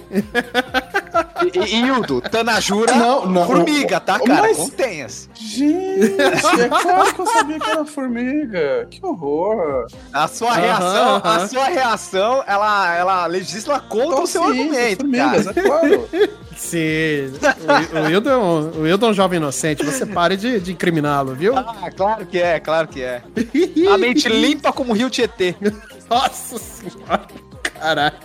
E, 1.55 1.59
e, 1.59 1.87
Hildo, 1.87 2.21
Tanajura, 2.21 2.95
Não, 2.95 3.27
não. 3.27 3.47
formiga, 3.47 4.01
tá, 4.01 4.19
cara? 4.19 4.43
Mas- 4.43 4.57
Contenhas. 4.57 5.29
Gente, 5.35 6.21
é 6.21 6.69
claro 6.69 7.15
que 7.15 7.21
eu 7.21 7.27
sabia 7.27 7.59
que 7.61 7.71
era 7.71 7.85
formiga. 7.85 8.87
Que 8.91 9.05
horror. 9.05 9.87
A 10.13 10.29
sua 10.29 10.55
reação, 10.55 11.21
a 11.23 11.49
sua 11.49 11.65
reação, 11.65 12.45
ela, 12.47 12.97
ela 12.97 13.27
legisla 13.27 13.81
contra 13.81 14.21
o 14.21 14.27
seu 14.27 14.43
Sim, 14.45 14.49
argumento, 14.49 15.02
formigas, 15.03 15.47
é 15.47 15.53
claro. 15.53 16.09
Sim. 16.57 17.33
O, 18.03 18.29
é 18.29 18.37
um, 18.37 18.83
o 18.83 18.87
Hildo 18.87 19.07
é 19.07 19.09
um 19.09 19.15
jovem 19.15 19.39
inocente, 19.39 19.85
você 19.85 20.07
pare 20.07 20.37
de, 20.37 20.61
de 20.61 20.73
incriminá-lo, 20.73 21.35
viu? 21.35 21.57
Ah, 21.57 21.91
claro 21.95 22.27
que 22.27 22.39
é, 22.39 22.61
claro 22.61 22.89
que 22.89 23.03
é. 23.03 23.23
A 23.93 23.99
mente 23.99 24.29
limpa 24.31 24.73
como 24.73 24.93
o 24.93 24.97
Rio 24.97 25.11
Tietê. 25.11 25.55
Nossa 26.09 26.59
senhora. 26.59 27.27
Caralho. 27.75 28.17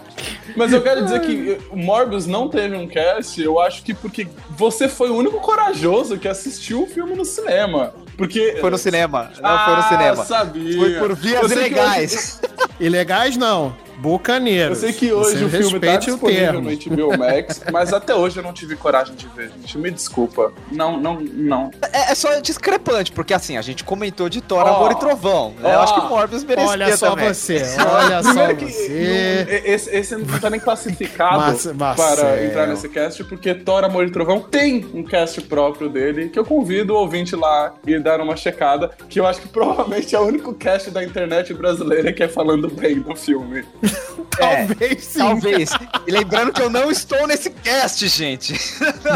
Mas 0.56 0.74
eu 0.74 0.82
quero 0.82 1.04
dizer 1.04 1.22
que 1.22 1.58
o 1.70 1.78
Morbius 1.78 2.26
não 2.26 2.50
teve 2.50 2.76
um 2.76 2.88
cast, 2.88 3.42
eu 3.42 3.60
acho 3.60 3.84
que 3.84 3.94
porque 3.94 4.28
você 4.52 4.88
foi 4.88 5.10
o 5.10 5.16
único 5.16 5.40
corajoso 5.40 6.18
que 6.18 6.28
assistiu 6.28 6.84
o 6.84 6.88
filme 6.88 7.16
no 7.16 7.24
cinema. 7.26 7.94
Porque. 8.18 8.58
Foi 8.60 8.70
no 8.72 8.78
cinema. 8.78 9.32
Não 9.40 9.66
foi 9.66 9.76
no 9.76 9.84
cinema. 9.84 10.22
Ah, 10.22 10.26
sabia. 10.26 10.78
Foi 10.78 10.94
por 10.96 11.16
vias 11.16 11.48
que 11.48 11.54
ilegais. 11.54 12.42
Ilegais 12.80 13.38
não, 13.38 13.76
bucaneiros. 13.98 14.84
Eu 14.84 14.90
sei 14.90 14.94
que 14.98 15.12
hoje 15.12 15.38
Você 15.38 15.46
o 15.46 15.50
filme 15.70 15.80
tá 15.80 15.98
disponível 15.98 16.62
no 16.62 16.70
HBO 16.70 17.18
Max, 17.18 17.62
mas 17.72 17.94
até 17.94 18.14
hoje 18.16 18.38
eu 18.38 18.44
não 18.44 18.54
tive 18.54 18.76
coragem 18.76 19.16
de 19.16 19.28
ver, 19.28 19.50
gente. 19.60 19.78
Me 19.78 19.92
desculpa. 19.92 20.52
Não, 20.72 21.00
não, 21.00 21.20
não. 21.20 21.72
É, 21.94 22.12
é 22.12 22.16
só 22.16 22.40
discrepante, 22.40 23.12
porque 23.12 23.34
assim, 23.34 23.58
a 23.58 23.62
gente 23.62 23.84
comentou 23.84 24.30
de 24.30 24.42
Thor, 24.42 24.64
Ó. 24.66 24.76
Amor 24.76 24.92
e 24.92 24.96
Trovão. 24.96 25.54
né? 25.60 25.74
Eu 25.74 25.80
Ó. 25.80 25.84
acho 25.84 25.94
que 25.96 26.08
Morbius 26.08 26.44
merecia 26.44 26.70
Olha 26.70 26.98
só 26.98 27.10
também. 27.12 27.34
você, 27.34 27.56
olha 27.86 28.24
só 28.24 28.30
Primeiro 28.34 28.56
que 28.58 28.72
você. 28.72 29.48
não- 29.48 29.74
esse, 29.74 29.96
esse 29.96 30.16
não 30.16 30.40
tá 30.40 30.50
nem 30.50 30.60
classificado 30.60 31.38
Marce- 31.38 31.74
Marcel. 31.74 32.16
para 32.16 32.46
entrar 32.46 32.68
nesse 32.68 32.88
cast, 32.90 33.24
porque 33.26 33.54
Thor, 33.54 33.84
Amor 33.84 34.06
e 34.06 34.12
Trovão 34.12 34.40
tem 34.40 34.86
um 34.94 35.04
cast 35.04 35.42
próprio 35.42 35.90
dele, 35.90 36.30
que 36.30 36.38
eu 36.38 36.46
convido 36.46 36.94
o 36.94 36.98
ouvinte 36.98 37.36
lá 37.36 37.74
e 37.86 37.98
dar 38.00 38.22
uma 38.22 38.36
checada, 38.36 38.92
que 39.10 39.20
eu 39.20 39.26
acho 39.26 39.42
que 39.42 39.48
provavelmente 39.48 40.16
é 40.16 40.20
o 40.20 40.24
único 40.24 40.54
cast 40.54 40.92
da 40.92 41.04
internet 41.04 41.54
brasileira 41.54 42.12
que 42.14 42.24
é 42.24 42.28
falando 42.28 42.68
bem 42.70 43.00
do 43.00 43.16
filme. 43.16 43.66
Talvez 44.38 45.04
sim. 45.04 45.20
Talvez. 45.20 45.70
E 46.06 46.12
lembrando 46.12 46.52
que 46.52 46.62
eu 46.62 46.70
não 46.70 46.92
estou 46.92 47.26
nesse 47.26 47.50
cast, 47.50 48.08
gente. 48.08 48.54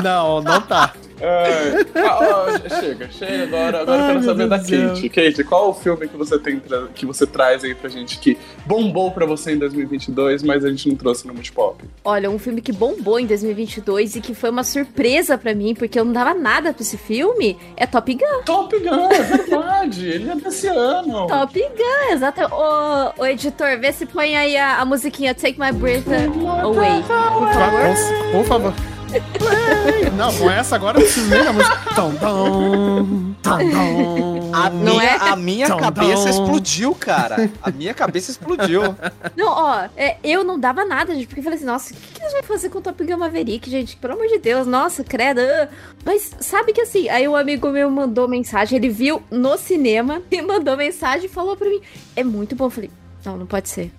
Não, 0.04 0.42
não 0.42 0.62
tá. 0.62 0.94
Ai, 1.22 1.86
ah, 2.04 2.46
ah, 2.66 2.80
chega, 2.82 3.10
chega 3.12 3.44
agora. 3.44 3.82
Agora 3.82 3.98
eu 3.98 4.02
Ai, 4.04 4.08
quero 4.08 4.20
meu 4.20 4.30
saber 4.30 4.48
da 4.50 4.58
Kate. 4.60 5.10
Kate, 5.10 5.44
qual 5.44 5.70
o 5.70 5.74
filme 5.74 6.08
que 6.08 6.18
você 6.18 6.40
tem 6.40 6.60
tra- 6.60 6.88
que 6.94 7.06
você 7.06 7.26
traz 7.28 7.64
aí 7.64 7.76
pra 7.76 7.90
gente 7.90 8.18
que 8.20 8.38
bombou 8.66 9.12
pra 9.12 9.26
você 9.26 9.52
em 9.54 9.58
2022, 9.58 10.44
mas 10.44 10.66
a 10.66 10.70
gente 10.70 10.90
não 10.90 10.96
trouxe 10.96 11.28
no 11.28 11.34
Multipop? 11.34 11.84
Olha, 12.04 12.30
um 12.30 12.40
filme 12.40 12.62
que 12.62 12.72
bombou 12.72 13.20
em 13.20 13.26
2022 13.26 14.16
e 14.16 14.22
que 14.22 14.34
foi 14.34 14.50
uma 14.50 14.64
surpresa 14.64 15.38
pra 15.38 15.54
mim, 15.54 15.74
porque 15.76 16.00
eu 16.00 16.06
não 16.06 16.14
dava 16.14 16.34
nada 16.34 16.74
pra 16.74 16.82
esse 16.82 16.98
filme, 16.98 17.58
é 17.78 17.86
Top 17.86 18.12
Gun. 18.14 18.44
Top 18.46 18.80
Gun, 18.80 19.10
é 19.12 19.22
verdade. 19.24 20.08
Ele 20.08 20.30
é 20.32 20.36
desse 20.36 20.68
ano. 20.68 21.28
Top 21.28 21.60
Gun, 21.60 22.14
exato. 22.14 22.42
Ô, 22.54 23.22
ô, 23.22 23.26
editor, 23.26 23.78
vê 23.80 23.92
se 23.92 24.06
põe 24.06 24.36
aí 24.36 24.58
a, 24.58 24.80
a 24.80 24.86
musiquinha 24.86 25.34
Take 25.36 25.60
My 25.60 25.72
Breath 25.72 26.08
Away, 26.08 27.02
por 27.02 27.08
favor. 27.08 27.92
Por 28.32 28.46
favor. 28.46 28.74
Não, 30.16 30.34
com 30.38 30.50
essa 30.50 30.76
agora 30.76 30.98
eu 30.98 31.04
preciso 31.04 31.28
nem 31.30 31.44
da 31.44 31.54
música. 31.54 31.78
Tom, 31.96 32.14
tom, 32.16 33.34
tom, 33.42 33.72
tom. 33.72 34.52
A 34.54 34.70
Não 34.70 34.96
minha, 34.96 35.04
é? 35.04 35.16
a 35.16 35.36
minha 35.36 35.68
Tom, 35.68 35.78
cabeça 35.78 36.24
tom. 36.24 36.30
explodiu, 36.30 36.94
cara. 36.96 37.50
A 37.62 37.72
minha 37.72 37.94
cabeça 37.94 38.32
explodiu. 38.32 38.82
Não, 39.36 39.48
ó, 39.48 39.88
é, 39.96 40.18
eu 40.24 40.44
não 40.44 40.60
dava 40.60 40.84
nada, 40.86 41.14
gente, 41.16 41.28
porque 41.28 41.40
eu 41.40 41.44
falei 41.44 41.58
assim, 41.58 41.66
nossa, 41.66 41.94
o 41.94 41.98
que, 41.98 42.14
que 42.14 42.22
eles 42.22 42.34
vão 42.34 42.44
fazer 42.44 42.70
com 42.70 42.80
o 42.80 42.82
Top 42.82 43.04
Gun 43.04 43.18
Maverick, 43.18 43.70
gente? 43.70 43.96
Pelo 43.98 44.14
amor 44.14 44.28
de 44.28 44.40
Deus, 44.40 44.68
nossa, 44.68 45.04
credo. 45.04 45.40
ah. 45.40 45.70
Mas 46.06 46.32
sabe 46.40 46.74
que 46.74 46.82
assim, 46.82 47.08
aí 47.10 47.28
um 47.28 47.36
amigo 47.36 47.70
meu 47.70 47.90
mandou 47.90 48.28
mensagem, 48.28 48.78
ele 48.78 48.90
viu 48.90 49.24
no 49.32 49.58
cinema 49.58 50.22
e 50.30 50.42
mandou 50.42 50.76
mensagem 50.76 51.26
e 51.26 51.30
falou 51.30 51.56
pra 51.56 51.70
mim, 51.70 51.82
é 52.16 52.24
muito 52.24 52.56
bom. 52.56 52.66
Eu 52.66 52.70
falei, 52.70 52.92
não, 53.24 53.38
não 53.38 53.46
pode 53.46 53.70
ser. 53.70 53.92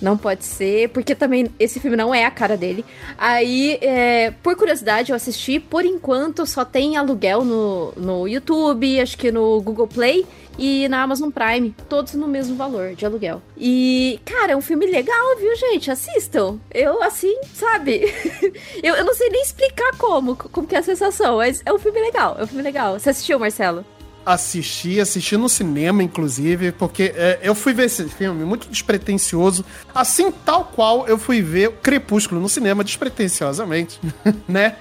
Não 0.00 0.16
pode 0.16 0.44
ser, 0.44 0.88
porque 0.90 1.14
também 1.14 1.48
esse 1.58 1.80
filme 1.80 1.96
não 1.96 2.14
é 2.14 2.24
a 2.24 2.30
cara 2.30 2.56
dele. 2.56 2.84
Aí, 3.16 3.78
é, 3.80 4.32
por 4.42 4.56
curiosidade, 4.56 5.10
eu 5.10 5.16
assisti. 5.16 5.58
Por 5.58 5.84
enquanto, 5.84 6.44
só 6.44 6.64
tem 6.64 6.96
aluguel 6.96 7.44
no, 7.44 7.92
no 7.92 8.28
YouTube, 8.28 9.00
acho 9.00 9.16
que 9.16 9.30
no 9.30 9.60
Google 9.62 9.86
Play 9.86 10.26
e 10.58 10.88
na 10.88 11.02
Amazon 11.02 11.30
Prime. 11.30 11.74
Todos 11.88 12.14
no 12.14 12.26
mesmo 12.26 12.56
valor 12.56 12.94
de 12.94 13.06
aluguel. 13.06 13.40
E, 13.56 14.20
cara, 14.24 14.52
é 14.52 14.56
um 14.56 14.60
filme 14.60 14.86
legal, 14.86 15.36
viu, 15.38 15.54
gente? 15.56 15.90
Assistam. 15.90 16.58
Eu, 16.72 17.02
assim, 17.02 17.36
sabe? 17.52 18.02
eu, 18.82 18.94
eu 18.94 19.04
não 19.04 19.14
sei 19.14 19.30
nem 19.30 19.42
explicar 19.42 19.96
como, 19.96 20.36
como 20.36 20.66
que 20.66 20.74
é 20.74 20.78
a 20.78 20.82
sensação, 20.82 21.36
mas 21.36 21.62
é 21.64 21.72
um 21.72 21.78
filme 21.78 22.00
legal. 22.00 22.36
É 22.38 22.44
um 22.44 22.46
filme 22.46 22.62
legal. 22.62 22.98
Você 22.98 23.10
assistiu, 23.10 23.38
Marcelo? 23.38 23.84
Assisti, 24.24 25.00
assisti 25.00 25.36
no 25.36 25.48
cinema, 25.48 26.02
inclusive, 26.02 26.72
porque 26.72 27.12
é, 27.14 27.40
eu 27.42 27.54
fui 27.54 27.72
ver 27.72 27.84
esse 27.84 28.08
filme 28.08 28.44
muito 28.44 28.68
despretensioso, 28.68 29.64
assim 29.94 30.30
tal 30.30 30.64
qual 30.64 31.06
eu 31.06 31.18
fui 31.18 31.42
ver 31.42 31.72
Crepúsculo 31.82 32.40
no 32.40 32.48
cinema, 32.48 32.82
despretensiosamente, 32.82 34.00
né? 34.48 34.76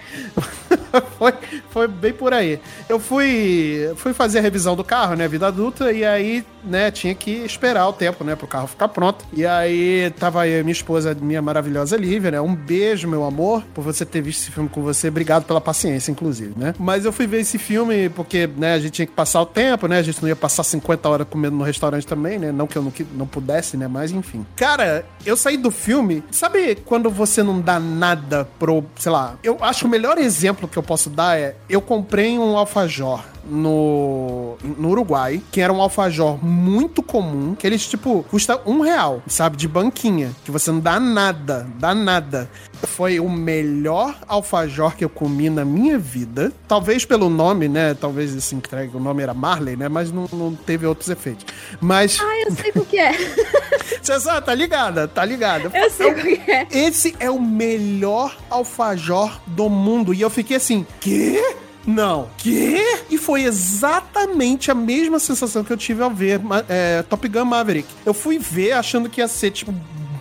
foi, 1.17 1.33
foi 1.69 1.87
bem 1.87 2.13
por 2.13 2.33
aí. 2.33 2.59
Eu 2.87 2.99
fui, 2.99 3.91
fui 3.97 4.13
fazer 4.13 4.39
a 4.39 4.41
revisão 4.41 4.75
do 4.75 4.83
carro, 4.83 5.15
né? 5.15 5.27
Vida 5.27 5.47
adulta, 5.47 5.91
e 5.91 6.05
aí, 6.05 6.45
né, 6.63 6.91
tinha 6.91 7.13
que 7.15 7.31
esperar 7.31 7.87
o 7.87 7.93
tempo, 7.93 8.23
né, 8.23 8.35
pro 8.35 8.47
carro 8.47 8.67
ficar 8.67 8.87
pronto. 8.87 9.25
E 9.33 9.45
aí 9.45 10.11
tava 10.19 10.47
eu 10.47 10.59
e 10.59 10.63
minha 10.63 10.71
esposa, 10.71 11.15
minha 11.19 11.41
maravilhosa 11.41 11.97
Lívia, 11.97 12.31
né? 12.31 12.41
Um 12.41 12.55
beijo, 12.55 13.07
meu 13.07 13.23
amor, 13.25 13.63
por 13.73 13.83
você 13.83 14.05
ter 14.05 14.21
visto 14.21 14.41
esse 14.41 14.51
filme 14.51 14.69
com 14.69 14.81
você. 14.81 15.07
Obrigado 15.09 15.43
pela 15.45 15.61
paciência, 15.61 16.11
inclusive, 16.11 16.53
né? 16.57 16.73
Mas 16.79 17.05
eu 17.05 17.11
fui 17.11 17.27
ver 17.27 17.41
esse 17.41 17.57
filme 17.57 18.09
porque, 18.09 18.47
né, 18.57 18.73
a 18.73 18.79
gente 18.79 18.91
tinha 18.91 19.05
que 19.05 19.13
passar 19.13 19.41
o 19.41 19.45
tempo, 19.45 19.87
né? 19.87 19.97
A 19.99 20.01
gente 20.03 20.21
não 20.21 20.29
ia 20.29 20.35
passar 20.35 20.63
50 20.63 21.07
horas 21.09 21.27
comendo 21.29 21.55
no 21.55 21.63
restaurante 21.63 22.05
também, 22.07 22.37
né? 22.39 22.51
Não 22.51 22.67
que 22.67 22.77
eu 22.77 22.81
não, 22.81 22.91
que- 22.91 23.05
não 23.13 23.27
pudesse, 23.27 23.77
né? 23.77 23.87
Mas 23.87 24.11
enfim. 24.11 24.45
Cara, 24.55 25.05
eu 25.25 25.35
saí 25.37 25.57
do 25.57 25.71
filme. 25.71 26.23
Sabe 26.31 26.75
quando 26.85 27.09
você 27.09 27.43
não 27.43 27.59
dá 27.61 27.79
nada 27.79 28.47
pro, 28.59 28.83
sei 28.97 29.11
lá, 29.11 29.35
eu 29.43 29.57
acho 29.61 29.81
que 29.81 29.85
o 29.85 29.89
melhor 29.89 30.17
exemplo 30.17 30.67
que 30.67 30.77
eu 30.77 30.83
posso 30.83 31.09
dar 31.09 31.37
é 31.37 31.55
eu 31.69 31.81
comprei 31.81 32.37
um 32.37 32.57
alfajor 32.57 33.23
no, 33.45 34.55
no 34.61 34.89
Uruguai, 34.89 35.41
que 35.51 35.61
era 35.61 35.71
um 35.71 35.81
alfajor 35.81 36.43
muito 36.43 37.01
comum, 37.03 37.55
que 37.55 37.65
eles, 37.67 37.85
tipo, 37.87 38.23
custa 38.29 38.59
um 38.65 38.81
real, 38.81 39.21
sabe? 39.27 39.57
De 39.57 39.67
banquinha, 39.67 40.31
que 40.43 40.51
você 40.51 40.71
não 40.71 40.79
dá 40.79 40.99
nada, 40.99 41.67
dá 41.79 41.93
nada. 41.93 42.49
Foi 42.83 43.19
o 43.19 43.29
melhor 43.29 44.15
alfajor 44.27 44.95
que 44.95 45.05
eu 45.05 45.09
comi 45.09 45.49
na 45.49 45.63
minha 45.63 45.97
vida. 45.97 46.51
Talvez 46.67 47.05
pelo 47.05 47.29
nome, 47.29 47.67
né? 47.67 47.93
Talvez 47.93 48.35
assim, 48.35 48.57
entregue, 48.57 48.97
o 48.97 48.99
nome 48.99 49.23
era 49.23 49.33
Marley, 49.33 49.75
né? 49.77 49.87
Mas 49.87 50.11
não, 50.11 50.27
não 50.33 50.53
teve 50.55 50.85
outros 50.85 51.09
efeitos. 51.09 51.45
Mas, 51.79 52.19
Ah, 52.21 52.43
eu 52.45 52.51
sei 52.55 52.71
o 52.75 52.85
que 52.85 52.99
é. 52.99 53.13
você 54.01 54.19
sabe, 54.19 54.45
tá 54.45 54.53
ligada, 54.53 55.07
tá 55.07 55.23
ligada. 55.23 55.71
Eu 55.73 55.89
sei 55.89 56.11
o 56.11 56.15
que 56.15 56.51
é. 56.51 56.67
Esse 56.71 57.15
é 57.19 57.29
o 57.29 57.39
melhor 57.41 58.35
alfajor 58.49 59.39
do 59.47 59.69
mundo. 59.69 60.13
E 60.13 60.21
eu 60.21 60.29
fiquei 60.29 60.57
assim, 60.57 60.85
quê? 60.99 61.41
Não. 61.85 62.29
Quê? 62.37 63.05
E 63.09 63.17
foi 63.17 63.43
exatamente 63.43 64.71
a 64.71 64.75
mesma 64.75 65.19
sensação 65.19 65.63
que 65.63 65.71
eu 65.71 65.77
tive 65.77 66.01
ao 66.01 66.09
ver 66.09 66.39
é, 66.69 67.03
Top 67.03 67.27
Gun 67.27 67.45
Maverick. 67.45 67.87
Eu 68.05 68.13
fui 68.13 68.37
ver 68.37 68.73
achando 68.73 69.09
que 69.09 69.21
ia 69.21 69.27
ser, 69.27 69.51
tipo, 69.51 69.73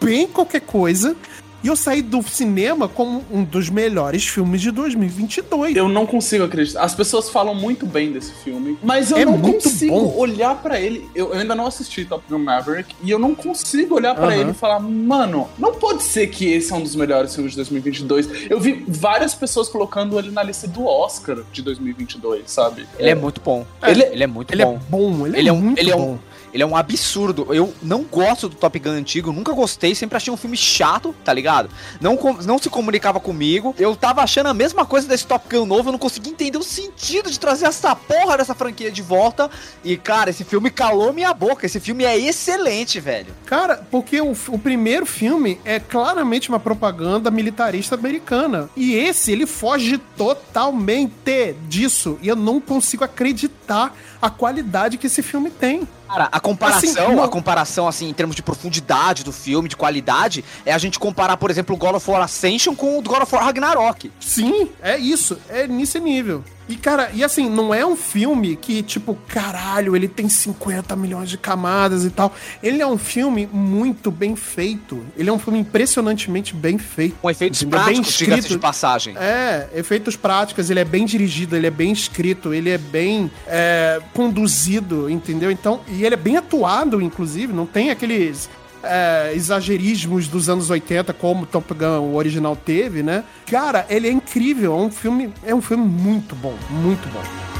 bem 0.02 0.26
qualquer 0.26 0.60
coisa. 0.60 1.16
E 1.62 1.68
eu 1.68 1.76
saí 1.76 2.02
do 2.02 2.20
cinema 2.22 2.88
como 2.88 3.24
um 3.30 3.44
dos 3.44 3.70
melhores 3.70 4.26
filmes 4.26 4.60
de 4.60 4.70
2022. 4.72 5.76
Eu 5.76 5.88
não 5.88 6.04
consigo 6.06 6.44
acreditar. 6.44 6.82
As 6.82 6.94
pessoas 6.94 7.28
falam 7.30 7.54
muito 7.54 7.86
bem 7.86 8.10
desse 8.12 8.32
filme, 8.32 8.76
mas 8.82 9.10
eu 9.12 9.18
É 9.18 9.24
não 9.24 9.38
muito 9.38 9.62
consigo 9.64 9.92
bom. 9.94 10.14
olhar 10.18 10.56
pra 10.60 10.80
ele. 10.80 11.08
Eu, 11.14 11.32
eu 11.32 11.38
ainda 11.40 11.54
não 11.54 11.66
assisti 11.66 12.04
Top 12.04 12.24
Gun 12.28 12.38
Maverick 12.40 12.94
e 13.02 13.10
eu 13.10 13.18
não 13.18 13.32
consigo 13.34 13.94
olhar 13.94 14.14
pra 14.14 14.26
Aham. 14.26 14.34
ele 14.36 14.50
e 14.50 14.54
falar, 14.54 14.80
mano, 14.80 15.48
não 15.58 15.74
pode 15.74 16.02
ser 16.02 16.26
que 16.28 16.52
esse 16.52 16.72
é 16.72 16.76
um 16.76 16.82
dos 16.82 16.96
melhores 16.96 17.34
filmes 17.34 17.52
de 17.52 17.56
2022. 17.58 18.50
Eu 18.50 18.58
vi 18.58 18.84
várias 18.88 19.34
pessoas 19.34 19.68
colocando 19.68 20.18
ele 20.18 20.30
na 20.32 20.42
lista 20.42 20.66
do 20.66 20.84
Oscar 20.84 21.38
de 21.52 21.62
2022, 21.62 22.50
sabe? 22.50 22.86
Ele 22.98 23.10
é 23.10 23.14
muito 23.14 23.40
bom. 23.40 23.64
Ele- 23.86 24.02
ele 24.02 24.22
é 24.24 24.26
muito 24.26 24.52
Ele 24.52 24.64
bom. 24.64 24.74
é 24.74 24.78
bom, 24.90 25.26
ele, 25.28 25.38
Ele 25.38 25.48
é, 25.48 25.50
é 25.50 25.52
um- 25.52 25.60
muito 25.60 25.78
ele 25.78 25.90
é 25.92 25.96
um- 25.96 25.98
bom. 25.98 26.18
Ele 26.52 26.62
é 26.62 26.66
um 26.66 26.76
absurdo. 26.76 27.46
Eu 27.50 27.72
não 27.82 28.02
gosto 28.02 28.48
do 28.48 28.56
Top 28.56 28.78
Gun 28.78 28.90
antigo, 28.90 29.32
nunca 29.32 29.52
gostei, 29.52 29.94
sempre 29.94 30.16
achei 30.16 30.32
um 30.32 30.36
filme 30.36 30.56
chato, 30.56 31.14
tá 31.24 31.32
ligado? 31.32 31.70
Não, 32.00 32.18
não 32.44 32.58
se 32.58 32.68
comunicava 32.68 33.20
comigo. 33.20 33.74
Eu 33.78 33.96
tava 33.96 34.22
achando 34.22 34.48
a 34.48 34.54
mesma 34.54 34.84
coisa 34.84 35.08
desse 35.08 35.26
Top 35.26 35.46
Gun 35.48 35.66
novo, 35.66 35.88
eu 35.88 35.92
não 35.92 35.98
conseguia 35.98 36.32
entender 36.32 36.58
o 36.58 36.62
sentido 36.62 37.30
de 37.30 37.38
trazer 37.38 37.66
essa 37.66 37.94
porra 37.94 38.36
dessa 38.36 38.54
franquia 38.54 38.90
de 38.90 39.02
volta. 39.02 39.50
E, 39.84 39.96
cara, 39.96 40.30
esse 40.30 40.44
filme 40.44 40.70
calou 40.70 41.12
minha 41.12 41.32
boca. 41.32 41.66
Esse 41.66 41.80
filme 41.80 42.04
é 42.04 42.18
excelente, 42.18 43.00
velho. 43.00 43.34
Cara, 43.46 43.86
porque 43.90 44.20
o, 44.20 44.32
o 44.48 44.58
primeiro 44.58 45.06
filme 45.06 45.60
é 45.64 45.80
claramente 45.80 46.48
uma 46.48 46.60
propaganda 46.60 47.30
militarista 47.30 47.94
americana. 47.94 48.68
E 48.76 48.94
esse, 48.94 49.32
ele 49.32 49.46
foge 49.46 49.98
totalmente 50.16 51.54
disso. 51.68 52.18
E 52.22 52.28
eu 52.28 52.36
não 52.36 52.60
consigo 52.60 53.04
acreditar 53.04 53.94
a 54.20 54.30
qualidade 54.30 54.98
que 54.98 55.06
esse 55.06 55.22
filme 55.22 55.50
tem. 55.50 55.86
Cara, 56.12 56.28
a 56.30 56.40
comparação, 56.40 56.78
Assim, 57.06 57.14
não- 57.16 57.22
a 57.22 57.28
comparação, 57.28 57.88
assim, 57.88 58.08
em 58.08 58.12
termos 58.12 58.36
de 58.36 58.42
profundidade 58.42 59.24
do 59.24 59.32
filme, 59.32 59.68
de 59.68 59.76
qualidade, 59.76 60.44
é 60.66 60.72
a 60.72 60.78
gente 60.78 60.98
comparar, 60.98 61.36
por 61.36 61.50
exemplo, 61.50 61.74
o 61.74 61.78
God 61.78 61.94
of 61.96 62.10
War 62.10 62.22
Ascension 62.22 62.74
com 62.74 62.98
o 62.98 63.02
God 63.02 63.22
of 63.22 63.34
War 63.34 63.44
Ragnarok. 63.44 64.10
Sim, 64.20 64.68
é 64.82 64.98
isso. 64.98 65.38
É 65.48 65.66
nesse 65.66 65.98
nível. 65.98 66.44
E, 66.68 66.76
cara, 66.76 67.10
e 67.12 67.24
assim, 67.24 67.50
não 67.50 67.74
é 67.74 67.84
um 67.84 67.96
filme 67.96 68.56
que, 68.56 68.82
tipo, 68.82 69.16
caralho, 69.28 69.96
ele 69.96 70.08
tem 70.08 70.28
50 70.28 70.94
milhões 70.96 71.28
de 71.28 71.36
camadas 71.36 72.04
e 72.04 72.10
tal. 72.10 72.34
Ele 72.62 72.80
é 72.80 72.86
um 72.86 72.96
filme 72.96 73.48
muito 73.52 74.10
bem 74.10 74.36
feito. 74.36 75.04
Ele 75.16 75.28
é 75.28 75.32
um 75.32 75.38
filme 75.38 75.58
impressionantemente 75.58 76.54
bem 76.54 76.78
feito. 76.78 77.16
Com 77.20 77.30
efeitos 77.30 77.62
Entendeu? 77.62 77.80
práticos, 77.80 78.14
diga-se 78.14 78.48
de 78.48 78.58
passagem. 78.58 79.16
É, 79.16 79.68
efeitos 79.74 80.16
práticos, 80.16 80.70
ele 80.70 80.80
é 80.80 80.84
bem 80.84 81.04
dirigido, 81.04 81.56
ele 81.56 81.66
é 81.66 81.70
bem 81.70 81.92
escrito, 81.92 82.54
ele 82.54 82.70
é 82.70 82.78
bem 82.78 83.30
é, 83.46 84.00
conduzido, 84.14 85.10
entendeu? 85.10 85.50
Então, 85.50 85.80
e 85.88 86.04
ele 86.04 86.14
é 86.14 86.18
bem 86.18 86.36
atuado, 86.36 87.00
inclusive, 87.00 87.52
não 87.52 87.66
tem 87.66 87.90
aqueles 87.90 88.48
é, 88.82 89.32
exagerismos 89.34 90.28
dos 90.28 90.48
anos 90.48 90.70
80 90.70 91.12
como 91.12 91.46
Top 91.46 91.72
Gun 91.72 92.00
o 92.00 92.14
original 92.16 92.56
teve, 92.56 93.02
né? 93.02 93.24
Cara, 93.46 93.86
ele 93.88 94.08
é 94.08 94.12
incrível, 94.12 94.72
é 94.72 94.82
um 94.82 94.90
filme, 94.90 95.32
é 95.44 95.54
um 95.54 95.62
filme 95.62 95.86
muito 95.86 96.34
bom, 96.34 96.56
muito 96.70 97.08
bom. 97.12 97.51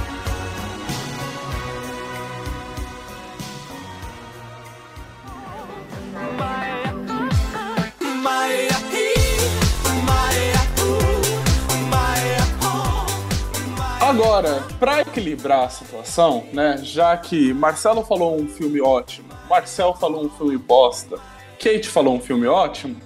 Pra 14.79 15.01
equilibrar 15.01 15.65
a 15.65 15.69
situação, 15.69 16.45
né? 16.53 16.79
Já 16.83 17.17
que 17.17 17.53
Marcelo 17.53 18.05
falou 18.05 18.39
um 18.39 18.49
filme 18.49 18.81
ótimo, 18.81 19.29
Marcel 19.49 19.95
falou 19.95 20.25
um 20.25 20.31
filme 20.31 20.57
bosta, 20.57 21.17
Kate 21.59 21.89
falou 21.89 22.15
um 22.15 22.21
filme 22.21 22.47
ótimo, 22.47 22.97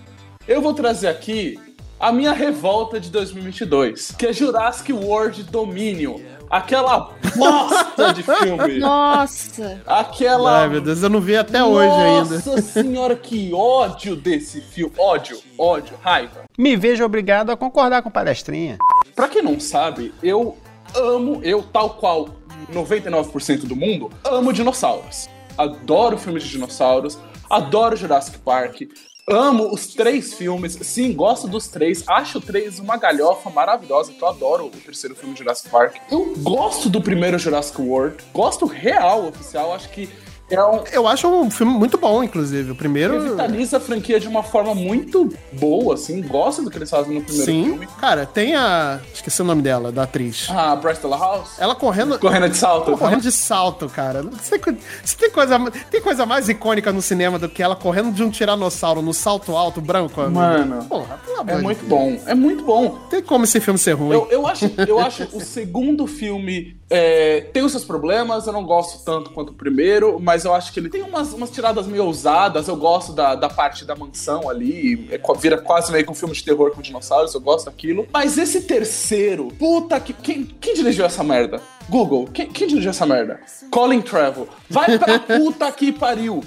eu 0.46 0.62
vou 0.62 0.72
trazer 0.72 1.08
aqui 1.08 1.58
a 1.98 2.12
minha 2.12 2.32
revolta 2.32 3.00
de 3.00 3.10
2022, 3.10 4.12
que 4.18 4.26
é 4.26 4.32
Jurassic 4.32 4.92
World 4.92 5.42
Dominion. 5.44 6.18
Aquela 6.48 7.10
bosta 7.36 8.12
de 8.14 8.22
filme. 8.22 8.78
Nossa! 8.78 9.82
Aquela. 9.84 10.60
Ai, 10.60 10.68
meu 10.68 10.80
Deus, 10.80 11.02
eu 11.02 11.10
não 11.10 11.20
vi 11.20 11.36
até 11.36 11.64
hoje 11.64 11.90
ainda. 11.90 12.34
Nossa 12.34 12.62
senhora, 12.62 13.16
que 13.16 13.52
ódio 13.52 14.14
desse 14.14 14.60
filme. 14.60 14.92
Ódio, 14.96 15.40
ódio, 15.58 15.98
raiva. 16.00 16.44
Me 16.56 16.76
vejo 16.76 17.04
obrigado 17.04 17.50
a 17.50 17.56
concordar 17.56 18.02
com 18.02 18.10
palestrinha. 18.10 18.78
Pra 19.14 19.28
quem 19.28 19.42
não 19.42 19.58
sabe, 19.58 20.14
eu 20.22 20.56
amo, 20.96 21.40
eu 21.42 21.62
tal 21.62 21.90
qual 21.90 22.28
99% 22.72 23.66
do 23.66 23.76
mundo, 23.76 24.10
amo 24.24 24.52
dinossauros. 24.52 25.28
Adoro 25.56 26.18
filmes 26.18 26.42
de 26.42 26.50
dinossauros, 26.50 27.18
adoro 27.48 27.96
Jurassic 27.96 28.38
Park, 28.38 28.82
amo 29.28 29.72
os 29.72 29.88
três 29.88 30.34
filmes, 30.34 30.78
sim, 30.82 31.12
gosto 31.12 31.48
dos 31.48 31.68
três, 31.68 32.04
acho 32.06 32.40
três 32.40 32.78
uma 32.78 32.96
galhofa 32.96 33.50
maravilhosa, 33.50 34.12
eu 34.18 34.28
adoro 34.28 34.66
o 34.66 34.70
terceiro 34.70 35.16
filme 35.16 35.34
de 35.34 35.40
Jurassic 35.40 35.68
Park. 35.70 35.96
Eu 36.10 36.34
gosto 36.38 36.88
do 36.88 37.00
primeiro 37.00 37.38
Jurassic 37.38 37.80
World, 37.80 38.22
gosto 38.32 38.66
real, 38.66 39.28
oficial, 39.28 39.72
acho 39.72 39.88
que 39.90 40.08
é 40.50 40.62
um, 40.64 40.84
Eu 40.92 41.06
acho 41.08 41.28
um 41.28 41.50
filme 41.50 41.72
muito 41.72 41.98
bom, 41.98 42.22
inclusive. 42.22 42.70
O 42.70 42.74
primeiro. 42.74 43.20
revitaliza 43.20 43.76
a 43.78 43.80
franquia 43.80 44.20
de 44.20 44.28
uma 44.28 44.42
forma 44.42 44.74
muito 44.74 45.32
boa, 45.52 45.94
assim, 45.94 46.22
gosto 46.22 46.62
do 46.62 46.70
que 46.70 46.78
eles 46.78 46.88
fazem 46.90 47.14
no 47.14 47.20
primeiro 47.22 47.50
Sim. 47.50 47.64
filme. 47.64 47.88
Cara, 48.00 48.24
tem 48.26 48.54
a. 48.54 49.00
Esqueci 49.12 49.42
o 49.42 49.44
nome 49.44 49.62
dela, 49.62 49.90
da 49.90 50.04
atriz. 50.04 50.48
A 50.50 50.76
Bryce 50.76 51.00
House, 51.02 51.50
Ela 51.58 51.74
correndo. 51.74 52.18
correndo 52.18 52.48
de 52.48 52.56
salto. 52.56 52.88
Ela 52.90 52.98
correndo 52.98 53.22
de 53.22 53.32
salto, 53.32 53.88
cara. 53.88 54.22
Você 54.22 54.58
tem, 54.58 54.76
você 55.04 55.16
tem 55.16 55.30
coisa, 55.30 55.58
tem 55.90 56.00
coisa 56.00 56.24
mais 56.26 56.48
icônica 56.48 56.92
no 56.92 57.02
cinema 57.02 57.38
do 57.38 57.48
que 57.48 57.62
ela 57.62 57.74
correndo 57.76 58.12
de 58.12 58.22
um 58.22 58.30
tiranossauro 58.30 59.02
no 59.02 59.12
salto 59.12 59.56
alto 59.56 59.80
branco? 59.80 60.20
amigo? 60.20 60.38
Mano, 60.38 60.84
Porra, 60.84 61.18
pelo 61.24 61.40
amor 61.40 61.52
É 61.52 61.58
muito 61.62 61.78
Deus. 61.84 61.88
bom, 61.88 62.20
é 62.26 62.34
muito 62.34 62.64
bom. 62.64 62.98
Tem 63.10 63.22
como 63.22 63.44
esse 63.44 63.60
filme 63.60 63.78
ser 63.78 63.92
ruim. 63.92 64.12
Eu, 64.14 64.28
eu, 64.30 64.46
acho, 64.46 64.70
eu 64.86 64.98
acho 64.98 65.24
o 65.32 65.40
segundo 65.40 66.06
filme 66.06 66.76
é, 66.88 67.40
tem 67.52 67.64
os 67.64 67.72
seus 67.72 67.84
problemas, 67.84 68.46
eu 68.46 68.52
não 68.52 68.64
gosto 68.64 69.04
tanto 69.04 69.30
quanto 69.30 69.50
o 69.50 69.54
primeiro, 69.54 70.20
mas 70.20 70.35
eu 70.44 70.54
acho 70.54 70.72
que 70.72 70.80
ele 70.80 70.88
tem 70.88 71.02
umas, 71.02 71.32
umas 71.32 71.50
tiradas 71.50 71.86
meio 71.86 72.04
ousadas, 72.04 72.68
eu 72.68 72.76
gosto 72.76 73.12
da, 73.12 73.34
da 73.34 73.48
parte 73.48 73.84
da 73.84 73.94
mansão 73.94 74.48
ali, 74.48 75.08
é, 75.10 75.20
vira 75.38 75.58
quase 75.58 75.92
meio 75.92 76.04
que 76.04 76.10
um 76.10 76.14
filme 76.14 76.34
de 76.34 76.44
terror 76.44 76.70
com 76.70 76.82
dinossauros, 76.82 77.34
eu 77.34 77.40
gosto 77.40 77.66
daquilo. 77.66 78.06
Mas 78.12 78.38
esse 78.38 78.62
terceiro, 78.62 79.48
puta 79.58 79.98
que. 80.00 80.12
Quem, 80.12 80.44
quem 80.44 80.74
dirigiu 80.74 81.04
essa 81.04 81.22
merda? 81.22 81.60
Google, 81.88 82.26
quem, 82.32 82.46
quem 82.48 82.66
dirigiu 82.66 82.90
essa 82.90 83.06
merda? 83.06 83.40
Colin 83.70 84.02
Trevorrow. 84.02 84.48
Vai 84.68 84.98
pra 84.98 85.18
puta 85.38 85.70
que 85.70 85.92
pariu. 85.92 86.42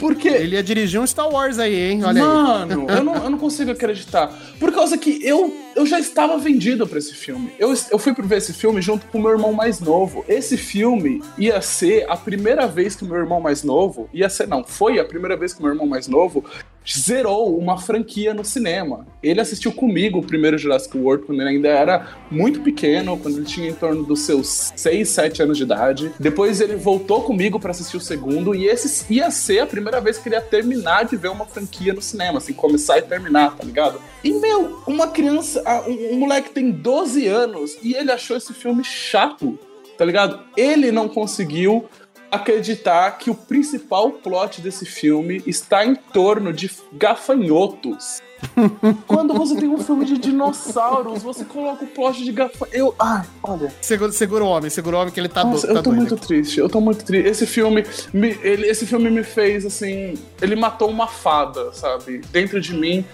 Porque. 0.00 0.28
Ele 0.28 0.56
ia 0.56 0.62
dirigir 0.62 0.98
um 0.98 1.06
Star 1.06 1.28
Wars 1.30 1.58
aí, 1.58 1.78
hein? 1.78 2.04
Olha 2.04 2.22
aí. 2.22 2.26
Mano, 2.26 2.86
eu 2.90 3.04
não, 3.04 3.14
eu 3.16 3.30
não 3.30 3.38
consigo 3.38 3.70
acreditar. 3.70 4.34
Por 4.58 4.72
causa 4.72 4.96
que 4.96 5.24
eu, 5.24 5.54
eu 5.76 5.86
já 5.86 6.00
estava 6.00 6.38
vendido 6.38 6.86
pra 6.86 6.98
esse 6.98 7.14
filme. 7.14 7.52
Eu, 7.58 7.74
eu 7.90 7.98
fui 7.98 8.14
pra 8.14 8.26
ver 8.26 8.38
esse 8.38 8.54
filme 8.54 8.80
junto 8.80 9.06
com 9.06 9.18
o 9.18 9.20
meu 9.20 9.30
irmão 9.30 9.52
mais 9.52 9.78
novo. 9.78 10.24
Esse 10.26 10.56
filme 10.56 11.22
ia 11.36 11.60
ser 11.60 12.06
a 12.08 12.16
primeira 12.16 12.66
vez 12.66 12.96
que 12.96 13.04
o 13.04 13.06
meu 13.06 13.18
irmão 13.18 13.40
mais 13.40 13.62
novo. 13.62 14.08
Ia 14.12 14.30
ser, 14.30 14.48
não, 14.48 14.64
foi 14.64 14.98
a 14.98 15.04
primeira 15.04 15.36
vez 15.36 15.52
que 15.52 15.60
o 15.60 15.62
meu 15.62 15.72
irmão 15.72 15.86
mais 15.86 16.08
novo 16.08 16.44
zerou 16.88 17.56
uma 17.58 17.78
franquia 17.78 18.34
no 18.34 18.44
cinema. 18.44 19.06
Ele 19.22 19.40
assistiu 19.40 19.72
comigo 19.72 20.18
o 20.18 20.26
primeiro 20.26 20.58
Jurassic 20.58 20.96
World 20.96 21.26
quando 21.26 21.40
ele 21.40 21.50
ainda 21.50 21.68
era 21.68 22.08
muito 22.30 22.60
pequeno, 22.60 23.18
quando 23.18 23.36
ele 23.36 23.46
tinha 23.46 23.68
em 23.68 23.74
torno 23.74 24.02
dos 24.02 24.20
seus 24.20 24.72
6, 24.74 25.08
7 25.08 25.42
anos 25.42 25.56
de 25.56 25.64
idade. 25.64 26.12
Depois 26.18 26.60
ele 26.60 26.76
voltou 26.76 27.22
comigo 27.22 27.60
pra 27.60 27.70
assistir 27.70 27.96
o 27.96 28.00
segundo 28.00 28.54
e 28.54 28.66
esse 28.66 29.12
ia 29.12 29.30
ser 29.30 29.60
a 29.60 29.66
primeira 29.66 30.00
vez 30.00 30.18
que 30.18 30.28
ele 30.28 30.36
ia 30.36 30.40
terminar 30.40 31.04
de 31.04 31.16
ver 31.16 31.28
uma 31.28 31.44
franquia 31.44 31.92
no 31.92 32.02
cinema, 32.02 32.38
assim, 32.38 32.52
começar 32.52 32.98
e 32.98 33.02
terminar, 33.02 33.56
tá 33.56 33.64
ligado? 33.64 34.00
E, 34.22 34.32
meu, 34.32 34.82
uma 34.86 35.08
criança, 35.08 35.62
um 35.86 36.18
moleque 36.18 36.50
tem 36.50 36.70
12 36.70 37.26
anos 37.26 37.76
e 37.82 37.94
ele 37.94 38.10
achou 38.10 38.36
esse 38.36 38.52
filme 38.52 38.84
chato, 38.84 39.58
tá 39.96 40.04
ligado? 40.04 40.40
Ele 40.56 40.90
não 40.90 41.08
conseguiu 41.08 41.86
acreditar 42.30 43.18
que 43.18 43.30
o 43.30 43.34
principal 43.34 44.12
plot 44.12 44.60
desse 44.60 44.86
filme 44.86 45.42
está 45.46 45.84
em 45.84 45.94
torno 45.94 46.52
de 46.52 46.70
gafanhotos. 46.92 48.20
Quando 49.06 49.34
você 49.34 49.56
tem 49.56 49.68
um 49.68 49.78
filme 49.78 50.04
de 50.04 50.18
dinossauros, 50.18 51.22
você 51.22 51.44
coloca 51.44 51.84
o 51.84 51.88
plot 51.88 52.24
de 52.24 52.32
gafanhotos. 52.32 52.74
Eu. 52.74 52.94
Ai, 52.98 53.24
olha. 53.42 53.72
Segura, 53.80 54.12
segura 54.12 54.44
o 54.44 54.48
homem, 54.48 54.70
segura 54.70 54.96
o 54.96 55.00
homem 55.00 55.12
que 55.12 55.20
ele 55.20 55.28
tá, 55.28 55.44
Nossa, 55.44 55.66
do, 55.66 55.72
tá 55.72 55.78
eu 55.78 55.82
tô 55.82 55.90
doido. 55.90 55.96
muito 55.98 56.16
triste, 56.16 56.60
eu 56.60 56.68
tô 56.68 56.80
muito 56.80 57.04
triste. 57.04 57.28
Esse 57.28 57.46
filme, 57.46 57.84
me, 58.12 58.36
ele, 58.42 58.66
esse 58.66 58.86
filme 58.86 59.10
me 59.10 59.22
fez 59.22 59.64
assim. 59.66 60.14
Ele 60.40 60.56
matou 60.56 60.88
uma 60.88 61.06
fada, 61.06 61.72
sabe? 61.72 62.22
Dentro 62.32 62.60
de 62.60 62.74
mim, 62.74 63.04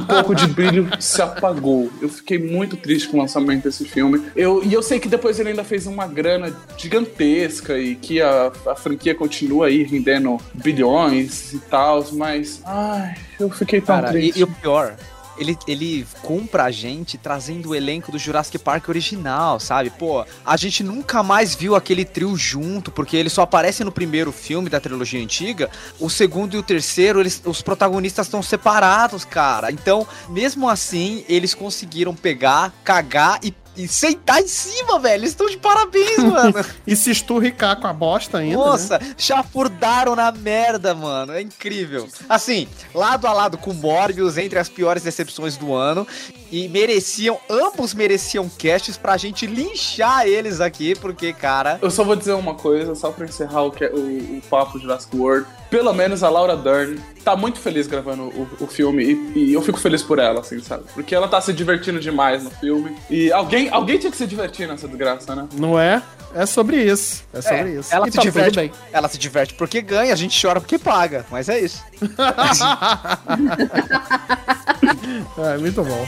um 0.00 0.04
pouco 0.04 0.34
de 0.34 0.46
brilho 0.46 0.88
se 1.00 1.20
apagou. 1.20 1.90
Eu 2.00 2.08
fiquei 2.08 2.38
muito 2.38 2.76
triste 2.76 3.08
com 3.08 3.18
o 3.18 3.20
lançamento 3.20 3.64
desse 3.64 3.84
filme. 3.84 4.22
Eu, 4.34 4.62
e 4.64 4.72
eu 4.72 4.82
sei 4.82 4.98
que 4.98 5.08
depois 5.08 5.38
ele 5.38 5.50
ainda 5.50 5.64
fez 5.64 5.86
uma 5.86 6.06
grana 6.06 6.54
gigantesca 6.76 7.78
e 7.78 7.94
que 7.94 8.20
a, 8.20 8.52
a 8.66 8.74
franquia 8.74 9.14
continua 9.14 9.66
aí 9.66 9.82
rendendo 9.82 10.38
bilhões 10.54 11.52
e 11.52 11.58
tal, 11.58 12.04
mas. 12.12 12.60
Ai, 12.64 13.14
eu 13.38 13.50
fiquei 13.50 13.80
tão 13.80 14.00
Cara, 14.00 14.08
e, 14.18 14.22
triste. 14.22 14.40
e 14.40 14.42
o 14.44 14.46
pior, 14.46 14.96
ele, 15.38 15.56
ele 15.66 16.06
compra 16.22 16.64
a 16.64 16.70
gente 16.70 17.18
trazendo 17.18 17.70
o 17.70 17.74
elenco 17.74 18.10
do 18.10 18.18
Jurassic 18.18 18.58
Park 18.58 18.88
original, 18.88 19.60
sabe? 19.60 19.90
Pô, 19.90 20.24
a 20.44 20.56
gente 20.56 20.82
nunca 20.82 21.22
mais 21.22 21.54
viu 21.54 21.74
aquele 21.74 22.04
trio 22.04 22.36
junto, 22.36 22.90
porque 22.90 23.16
ele 23.16 23.28
só 23.28 23.42
aparece 23.42 23.84
no 23.84 23.92
primeiro 23.92 24.32
filme 24.32 24.70
da 24.70 24.80
trilogia 24.80 25.22
antiga. 25.22 25.70
O 26.00 26.08
segundo 26.08 26.54
e 26.54 26.58
o 26.58 26.62
terceiro, 26.62 27.20
eles, 27.20 27.42
os 27.44 27.62
protagonistas 27.62 28.26
estão 28.26 28.42
separados, 28.42 29.24
cara. 29.24 29.70
Então, 29.70 30.06
mesmo 30.28 30.68
assim, 30.68 31.24
eles 31.28 31.54
conseguiram 31.54 32.14
pegar, 32.14 32.72
cagar 32.82 33.38
e 33.42 33.52
e 33.76 33.86
sentar 33.88 34.40
em 34.42 34.48
cima, 34.48 34.98
velho. 34.98 35.20
Eles 35.20 35.30
estão 35.30 35.46
de 35.48 35.56
parabéns, 35.58 36.18
mano. 36.24 36.54
E 36.86 36.96
se 36.96 37.10
esturricar 37.10 37.80
com 37.80 37.86
a 37.86 37.92
bosta 37.92 38.38
ainda. 38.38 38.56
né? 38.56 38.64
Nossa, 38.64 39.00
chafurdaram 39.16 40.16
na 40.16 40.32
merda, 40.32 40.94
mano. 40.94 41.32
É 41.32 41.40
incrível. 41.40 42.08
Assim, 42.28 42.66
lado 42.94 43.26
a 43.26 43.32
lado 43.32 43.58
com 43.58 43.72
Morbius, 43.72 44.38
entre 44.38 44.58
as 44.58 44.68
piores 44.68 45.02
decepções 45.02 45.56
do 45.56 45.74
ano. 45.74 46.06
E 46.50 46.68
mereciam, 46.68 47.38
ambos 47.50 47.92
mereciam 47.92 48.48
casts 48.56 48.96
pra 48.96 49.16
gente 49.16 49.46
linchar 49.46 50.26
eles 50.28 50.60
aqui, 50.60 50.94
porque, 50.94 51.32
cara. 51.32 51.78
Eu 51.82 51.90
só 51.90 52.04
vou 52.04 52.14
dizer 52.14 52.34
uma 52.34 52.54
coisa, 52.54 52.94
só 52.94 53.10
pra 53.10 53.24
encerrar 53.26 53.62
o, 53.62 53.70
que- 53.72 53.84
o, 53.86 54.38
o 54.38 54.42
papo 54.48 54.78
Jurassic 54.78 55.16
World. 55.16 55.46
Pelo 55.70 55.92
menos 55.92 56.22
a 56.22 56.28
Laura 56.28 56.56
Dern 56.56 56.98
tá 57.24 57.34
muito 57.36 57.58
feliz 57.58 57.86
gravando 57.86 58.22
o, 58.24 58.48
o 58.60 58.66
filme 58.66 59.02
e, 59.34 59.38
e 59.50 59.52
eu 59.52 59.60
fico 59.62 59.78
feliz 59.80 60.02
por 60.02 60.18
ela, 60.18 60.40
assim, 60.40 60.60
sabe? 60.60 60.84
Porque 60.94 61.14
ela 61.14 61.26
tá 61.26 61.40
se 61.40 61.52
divertindo 61.52 61.98
demais 61.98 62.42
no 62.44 62.50
filme. 62.50 62.96
E 63.10 63.32
alguém, 63.32 63.68
alguém 63.70 63.98
tinha 63.98 64.10
que 64.10 64.16
se 64.16 64.26
divertir 64.26 64.68
nessa 64.68 64.86
desgraça, 64.86 65.34
né? 65.34 65.48
Não 65.54 65.78
é? 65.78 66.02
É 66.34 66.44
sobre 66.46 66.82
isso. 66.82 67.24
É 67.32 67.40
sobre 67.40 67.78
isso. 67.78 67.94
Ela 67.94 68.06
E 68.06 68.10
se 68.10 68.16
tá 68.16 68.22
tudo 68.22 68.30
diverte. 68.32 68.56
bem. 68.58 68.72
Ela 68.92 69.08
se 69.08 69.18
diverte 69.18 69.54
porque 69.54 69.80
ganha, 69.80 70.12
a 70.12 70.16
gente 70.16 70.40
chora 70.40 70.60
porque 70.60 70.78
paga. 70.78 71.24
Mas 71.30 71.48
é 71.48 71.58
isso. 71.60 71.82
É, 75.38 75.58
muito 75.58 75.82
bom. 75.82 76.06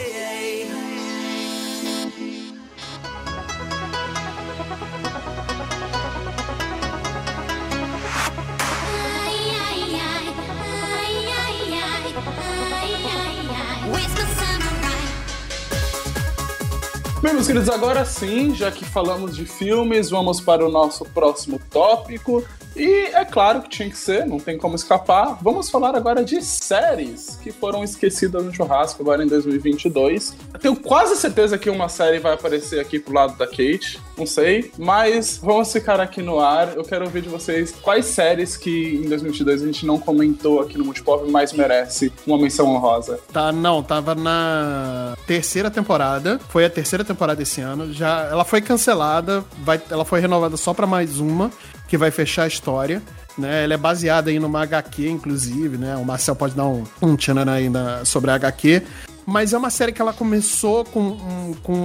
Bem, 17.28 17.34
meus 17.34 17.46
queridos, 17.46 17.68
agora 17.68 18.06
sim, 18.06 18.54
já 18.54 18.72
que 18.72 18.86
falamos 18.86 19.36
de 19.36 19.44
filmes, 19.44 20.08
vamos 20.08 20.40
para 20.40 20.66
o 20.66 20.72
nosso 20.72 21.04
próximo 21.04 21.60
tópico. 21.70 22.42
E 22.78 23.10
é 23.12 23.24
claro 23.24 23.62
que 23.62 23.68
tinha 23.68 23.90
que 23.90 23.98
ser, 23.98 24.24
não 24.24 24.38
tem 24.38 24.56
como 24.56 24.76
escapar. 24.76 25.36
Vamos 25.42 25.68
falar 25.68 25.96
agora 25.96 26.24
de 26.24 26.40
séries 26.40 27.36
que 27.42 27.50
foram 27.50 27.82
esquecidas 27.82 28.44
no 28.44 28.54
churrasco 28.54 29.02
agora 29.02 29.24
em 29.24 29.26
2022. 29.26 30.36
Eu 30.54 30.60
tenho 30.60 30.76
quase 30.76 31.16
certeza 31.16 31.58
que 31.58 31.68
uma 31.68 31.88
série 31.88 32.20
vai 32.20 32.34
aparecer 32.34 32.78
aqui 32.78 33.00
pro 33.00 33.12
lado 33.12 33.36
da 33.36 33.46
Kate, 33.46 34.00
não 34.16 34.26
sei, 34.26 34.70
mas 34.78 35.38
vamos 35.42 35.72
ficar 35.72 36.00
aqui 36.00 36.22
no 36.22 36.38
ar. 36.38 36.76
Eu 36.76 36.84
quero 36.84 37.04
ouvir 37.04 37.22
de 37.22 37.28
vocês 37.28 37.74
quais 37.82 38.06
séries 38.06 38.56
que 38.56 39.00
em 39.04 39.08
2022 39.08 39.62
a 39.62 39.66
gente 39.66 39.84
não 39.84 39.98
comentou 39.98 40.60
aqui 40.60 40.78
no 40.78 40.84
Multipop, 40.84 41.28
mas 41.30 41.52
merece 41.52 42.12
uma 42.24 42.38
menção 42.38 42.68
honrosa. 42.68 43.18
Tá, 43.32 43.50
não, 43.50 43.82
tava 43.82 44.14
na 44.14 45.16
terceira 45.26 45.68
temporada. 45.68 46.38
Foi 46.48 46.64
a 46.64 46.70
terceira 46.70 47.04
temporada 47.04 47.42
esse 47.42 47.60
ano. 47.60 47.92
Já, 47.92 48.28
ela 48.30 48.44
foi 48.44 48.60
cancelada, 48.60 49.44
vai, 49.64 49.80
ela 49.90 50.04
foi 50.04 50.20
renovada 50.20 50.56
só 50.56 50.72
pra 50.72 50.86
mais 50.86 51.18
uma, 51.18 51.50
que 51.88 51.96
vai 51.98 52.10
fechar 52.12 52.44
a 52.44 52.46
história. 52.46 53.02
Né, 53.36 53.62
ela 53.64 53.74
é 53.74 53.76
baseada 53.76 54.30
aí 54.30 54.38
numa 54.40 54.60
HQ, 54.62 55.08
inclusive, 55.08 55.76
né? 55.78 55.96
O 55.96 56.04
Marcel 56.04 56.34
pode 56.34 56.54
dar 56.56 56.64
um, 56.66 56.82
um 57.00 57.14
tchanana 57.16 57.52
aí 57.52 57.68
na- 57.70 58.04
sobre 58.04 58.32
a 58.32 58.34
HQ. 58.34 58.82
Mas 59.30 59.52
é 59.52 59.58
uma 59.58 59.68
série 59.68 59.92
que 59.92 60.00
ela 60.00 60.12
começou 60.14 60.86
com, 60.86 61.54
com 61.62 61.76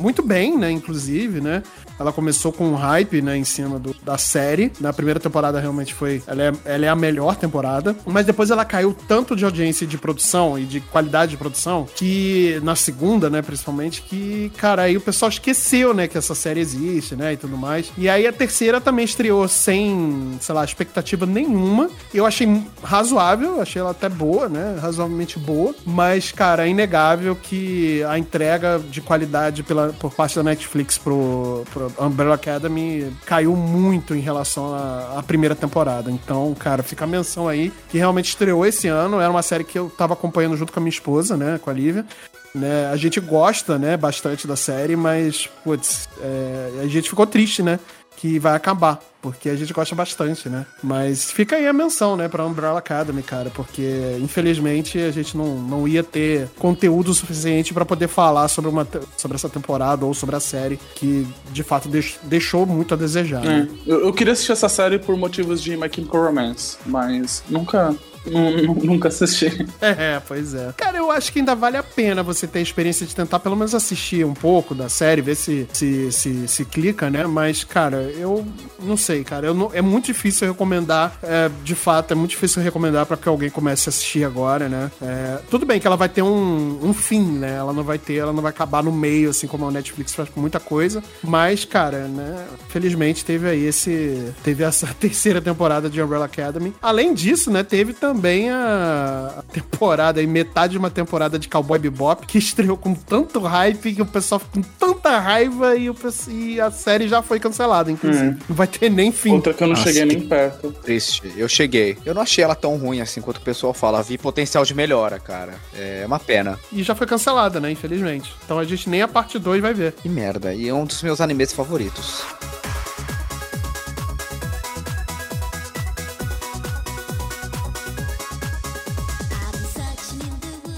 muito 0.00 0.22
bem, 0.22 0.56
né? 0.56 0.70
Inclusive, 0.70 1.42
né? 1.42 1.62
Ela 1.98 2.10
começou 2.12 2.52
com 2.52 2.68
um 2.68 2.74
hype, 2.74 3.20
né, 3.22 3.36
em 3.36 3.44
cima 3.44 3.78
do- 3.78 3.94
da 4.02 4.16
série. 4.18 4.72
Na 4.80 4.92
primeira 4.92 5.18
temporada 5.20 5.58
realmente 5.60 5.92
foi. 5.94 6.22
Ela 6.26 6.42
é, 6.44 6.52
ela 6.64 6.86
é 6.86 6.88
a 6.88 6.94
melhor 6.96 7.36
temporada. 7.36 7.94
Mas 8.06 8.24
depois 8.26 8.50
ela 8.50 8.64
caiu 8.64 8.94
tanto 9.08 9.34
de 9.36 9.44
audiência 9.44 9.86
de 9.86 9.96
produção 9.98 10.58
e 10.58 10.64
de 10.64 10.80
qualidade 10.80 11.32
de 11.32 11.36
produção 11.36 11.86
que 11.94 12.60
na 12.62 12.74
segunda, 12.76 13.28
né, 13.30 13.40
principalmente, 13.42 14.00
que, 14.02 14.50
cara, 14.56 14.82
aí 14.82 14.96
o 14.96 15.00
pessoal 15.00 15.28
esqueceu, 15.30 15.92
né, 15.94 16.06
que 16.08 16.16
essa 16.18 16.34
série 16.34 16.60
existe, 16.60 17.14
né, 17.16 17.32
e 17.34 17.36
tudo 17.36 17.56
mais. 17.58 17.90
E 17.98 18.08
aí 18.08 18.26
a 18.26 18.32
terceira 18.32 18.80
também 18.80 19.04
estreou 19.04 19.46
sem, 19.48 20.32
sei 20.40 20.54
lá, 20.54 20.64
expectativa 20.64 21.24
nenhuma. 21.26 21.90
Eu 22.12 22.24
achei 22.26 22.62
razoável, 22.82 23.60
achei 23.60 23.80
ela 23.80 23.90
até 23.92 24.08
boa, 24.08 24.48
né, 24.48 24.78
razoavelmente 24.80 25.38
boa. 25.38 25.74
Mas, 25.84 26.30
cara, 26.32 26.66
é 26.66 26.68
inegável 26.86 27.36
que 27.36 28.02
a 28.04 28.18
entrega 28.18 28.78
de 28.78 29.00
qualidade 29.00 29.62
pela, 29.62 29.92
por 29.92 30.14
parte 30.14 30.36
da 30.36 30.42
Netflix 30.42 30.96
pro, 30.96 31.64
pro 31.72 31.92
Umbrella 31.98 32.36
Academy 32.36 33.12
caiu 33.26 33.54
muito 33.56 34.14
em 34.14 34.20
relação 34.20 34.74
à, 34.74 35.22
primeira 35.26 35.54
temporada. 35.54 36.10
Então, 36.10 36.54
cara, 36.54 36.82
fica 36.82 37.04
a 37.04 37.08
menção 37.08 37.48
aí 37.48 37.72
que 37.88 37.98
realmente 37.98 38.28
estreou 38.28 38.64
esse 38.64 38.86
ano. 38.86 39.20
Era 39.20 39.30
uma 39.30 39.42
série 39.42 39.64
que 39.64 39.78
eu 39.78 39.90
tava 39.90 40.14
acompanhando 40.14 40.56
junto 40.56 40.72
com 40.72 40.78
a 40.78 40.82
minha 40.82 40.90
esposa, 40.90 41.36
né, 41.36 41.58
com 41.60 41.68
a 41.68 41.72
Lívia. 41.72 42.06
Né, 42.54 42.88
a 42.90 42.96
gente 42.96 43.20
gosta, 43.20 43.78
né, 43.78 43.98
bastante 43.98 44.46
da 44.46 44.56
série, 44.56 44.96
mas, 44.96 45.46
putz, 45.62 46.08
é, 46.22 46.80
a 46.82 46.86
gente 46.86 47.10
ficou 47.10 47.26
triste, 47.26 47.62
né, 47.62 47.78
que 48.16 48.38
vai 48.38 48.54
acabar, 48.54 48.98
porque 49.20 49.48
a 49.48 49.56
gente 49.56 49.72
gosta 49.72 49.94
bastante, 49.94 50.48
né. 50.48 50.64
Mas 50.82 51.30
fica 51.30 51.56
aí 51.56 51.66
a 51.66 51.72
menção, 51.72 52.16
né, 52.16 52.28
pra 52.28 52.44
Umbrella 52.46 52.78
Academy, 52.78 53.22
cara, 53.22 53.50
porque, 53.50 54.16
infelizmente, 54.20 54.98
a 54.98 55.10
gente 55.10 55.36
não, 55.36 55.58
não 55.58 55.88
ia 55.88 56.02
ter 56.02 56.48
conteúdo 56.58 57.12
suficiente 57.12 57.74
pra 57.74 57.84
poder 57.84 58.08
falar 58.08 58.48
sobre, 58.48 58.70
uma, 58.70 58.86
sobre 59.16 59.34
essa 59.36 59.48
temporada 59.48 60.04
ou 60.06 60.14
sobre 60.14 60.36
a 60.36 60.40
série, 60.40 60.78
que, 60.94 61.26
de 61.52 61.62
fato, 61.62 61.88
deix- 61.88 62.18
deixou 62.22 62.64
muito 62.66 62.94
a 62.94 62.96
desejar, 62.96 63.42
né. 63.42 63.68
Eu, 63.86 64.00
eu 64.06 64.12
queria 64.12 64.32
assistir 64.32 64.52
essa 64.52 64.68
série 64.68 64.98
por 64.98 65.16
motivos 65.16 65.62
de 65.62 65.76
My 65.76 65.90
Chemical 65.92 66.22
Romance, 66.26 66.76
mas 66.86 67.42
nunca, 67.48 67.90
nu- 67.90 67.98
nu- 67.98 67.98
nunca 68.30 69.08
assisti. 69.08 69.66
É, 69.80 70.20
pois 70.26 70.54
é. 70.54 70.72
Cara, 70.76 70.98
eu 70.98 71.10
acho 71.10 71.32
que 71.32 71.38
ainda 71.38 71.54
vale 71.54 71.76
a 71.76 71.82
pena 71.82 72.22
você 72.22 72.46
ter 72.46 72.58
a 72.58 72.62
experiência 72.62 73.06
de 73.06 73.14
tentar 73.14 73.38
pelo 73.38 73.56
menos 73.56 73.74
assistir 73.74 74.24
um 74.24 74.34
pouco 74.34 74.74
da 74.74 74.88
série, 74.88 75.20
ver 75.22 75.34
se 75.34 75.66
se, 75.72 76.10
se, 76.12 76.48
se 76.48 76.64
clica, 76.64 77.10
né? 77.10 77.26
Mas, 77.26 77.64
cara, 77.64 77.96
eu 78.16 78.46
não 78.80 78.96
sei, 78.96 79.22
cara. 79.24 79.52
Não- 79.54 79.70
é 79.72 79.82
muito 79.82 80.06
difícil 80.06 80.46
recomendar, 80.48 81.18
é, 81.22 81.50
de 81.64 81.74
fato, 81.74 82.12
é 82.12 82.14
muito 82.14 82.30
difícil 82.30 82.62
recomendar 82.62 83.06
pra 83.06 83.16
que 83.16 83.28
alguém 83.28 83.50
comece 83.50 83.88
a 83.88 83.90
assistir 83.90 84.24
agora, 84.24 84.68
né? 84.68 84.90
É, 85.02 85.38
tudo 85.50 85.64
bem 85.66 85.78
que 85.80 85.86
ela 85.86 85.96
vai 85.96 86.08
ter 86.08 86.22
um, 86.22 86.78
um 86.82 86.92
fim, 86.92 87.22
né? 87.22 87.56
Ela 87.56 87.72
não 87.72 87.82
vai 87.84 87.98
ter, 87.98 88.14
ela 88.16 88.32
não 88.32 88.42
vai 88.42 88.50
acabar 88.50 88.82
no 88.82 88.92
meio, 88.92 89.30
assim 89.30 89.46
como 89.46 89.66
a 89.66 89.70
Netflix 89.70 90.14
faz 90.14 90.28
com 90.28 90.40
muita 90.40 90.58
coisa. 90.60 91.02
Mas, 91.22 91.64
cara, 91.64 92.06
né? 92.08 92.46
Felizmente 92.68 93.24
teve 93.24 93.48
aí 93.48 93.64
esse. 93.66 94.32
Teve 94.42 94.64
essa 94.64 94.86
terceira 94.98 95.40
temporada 95.40 95.88
de 95.88 96.00
Umbrella 96.02 96.24
Academy. 96.26 96.74
Além 96.82 97.14
disso, 97.14 97.50
né? 97.50 97.62
Teve 97.62 97.92
também 97.92 98.15
a, 98.50 99.34
a 99.38 99.42
temporada 99.42 100.20
aí, 100.20 100.26
metade 100.26 100.72
de 100.72 100.78
uma 100.78 100.90
temporada 100.90 101.38
de 101.38 101.48
Cowboy 101.48 101.78
Bebop, 101.78 102.26
que 102.26 102.38
estreou 102.38 102.76
com 102.76 102.94
tanto 102.94 103.40
hype 103.40 103.94
que 103.94 104.02
o 104.02 104.06
pessoal 104.06 104.38
ficou 104.38 104.62
com 104.62 104.68
tanta 104.78 105.18
raiva 105.18 105.76
e, 105.76 105.88
o, 105.90 105.96
e 106.28 106.60
a 106.60 106.70
série 106.70 107.08
já 107.08 107.22
foi 107.22 107.38
cancelada, 107.40 107.90
inclusive. 107.90 108.36
Não 108.48 108.56
vai 108.56 108.66
ter 108.66 108.90
nem 108.90 109.12
fim. 109.12 109.32
Outra 109.32 109.52
que 109.54 109.62
eu 109.62 109.68
não 109.68 109.74
Nossa, 109.76 109.88
cheguei 109.92 110.06
que- 110.08 110.16
nem 110.16 110.28
perto. 110.28 110.72
Triste. 110.82 111.32
Eu 111.36 111.48
cheguei. 111.48 111.96
Eu 112.04 112.14
não 112.14 112.22
achei 112.22 112.42
ela 112.42 112.54
tão 112.54 112.76
ruim 112.76 113.00
assim 113.00 113.20
quanto 113.20 113.36
o 113.38 113.42
pessoal 113.42 113.72
fala. 113.74 114.02
Vi 114.02 114.18
potencial 114.18 114.64
de 114.64 114.74
melhora, 114.74 115.18
cara. 115.18 115.54
É 115.74 116.04
uma 116.06 116.18
pena. 116.18 116.58
E 116.72 116.82
já 116.82 116.94
foi 116.94 117.06
cancelada, 117.06 117.60
né? 117.60 117.70
Infelizmente. 117.70 118.32
Então 118.44 118.58
a 118.58 118.64
gente 118.64 118.88
nem 118.88 119.02
a 119.02 119.08
parte 119.08 119.38
2 119.38 119.60
vai 119.62 119.74
ver. 119.74 119.92
Que 119.92 120.08
merda. 120.08 120.54
E 120.54 120.68
é 120.68 120.74
um 120.74 120.84
dos 120.84 121.02
meus 121.02 121.20
animes 121.20 121.52
favoritos. 121.52 122.22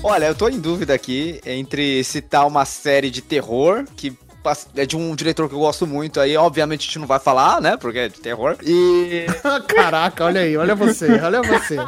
Olha, 0.09 0.25
eu 0.25 0.35
tô 0.35 0.49
em 0.49 0.59
dúvida 0.59 0.95
aqui 0.95 1.39
entre 1.45 2.03
citar 2.03 2.47
uma 2.47 2.65
série 2.65 3.11
de 3.11 3.21
terror 3.21 3.85
que 3.95 4.17
é 4.75 4.87
de 4.87 4.97
um 4.97 5.15
diretor 5.15 5.47
que 5.47 5.55
eu 5.55 5.59
gosto 5.59 5.87
muito 5.87 6.19
aí, 6.19 6.35
obviamente 6.35 6.81
a 6.81 6.85
gente 6.87 6.99
não 6.99 7.07
vai 7.07 7.19
falar, 7.19 7.61
né, 7.61 7.77
porque 7.77 7.99
é 7.99 8.09
de 8.09 8.19
terror. 8.19 8.57
E 8.63 9.27
Caraca, 9.69 10.25
olha 10.25 10.41
aí, 10.41 10.57
olha 10.57 10.75
você, 10.75 11.07
olha 11.21 11.43
você. 11.43 11.77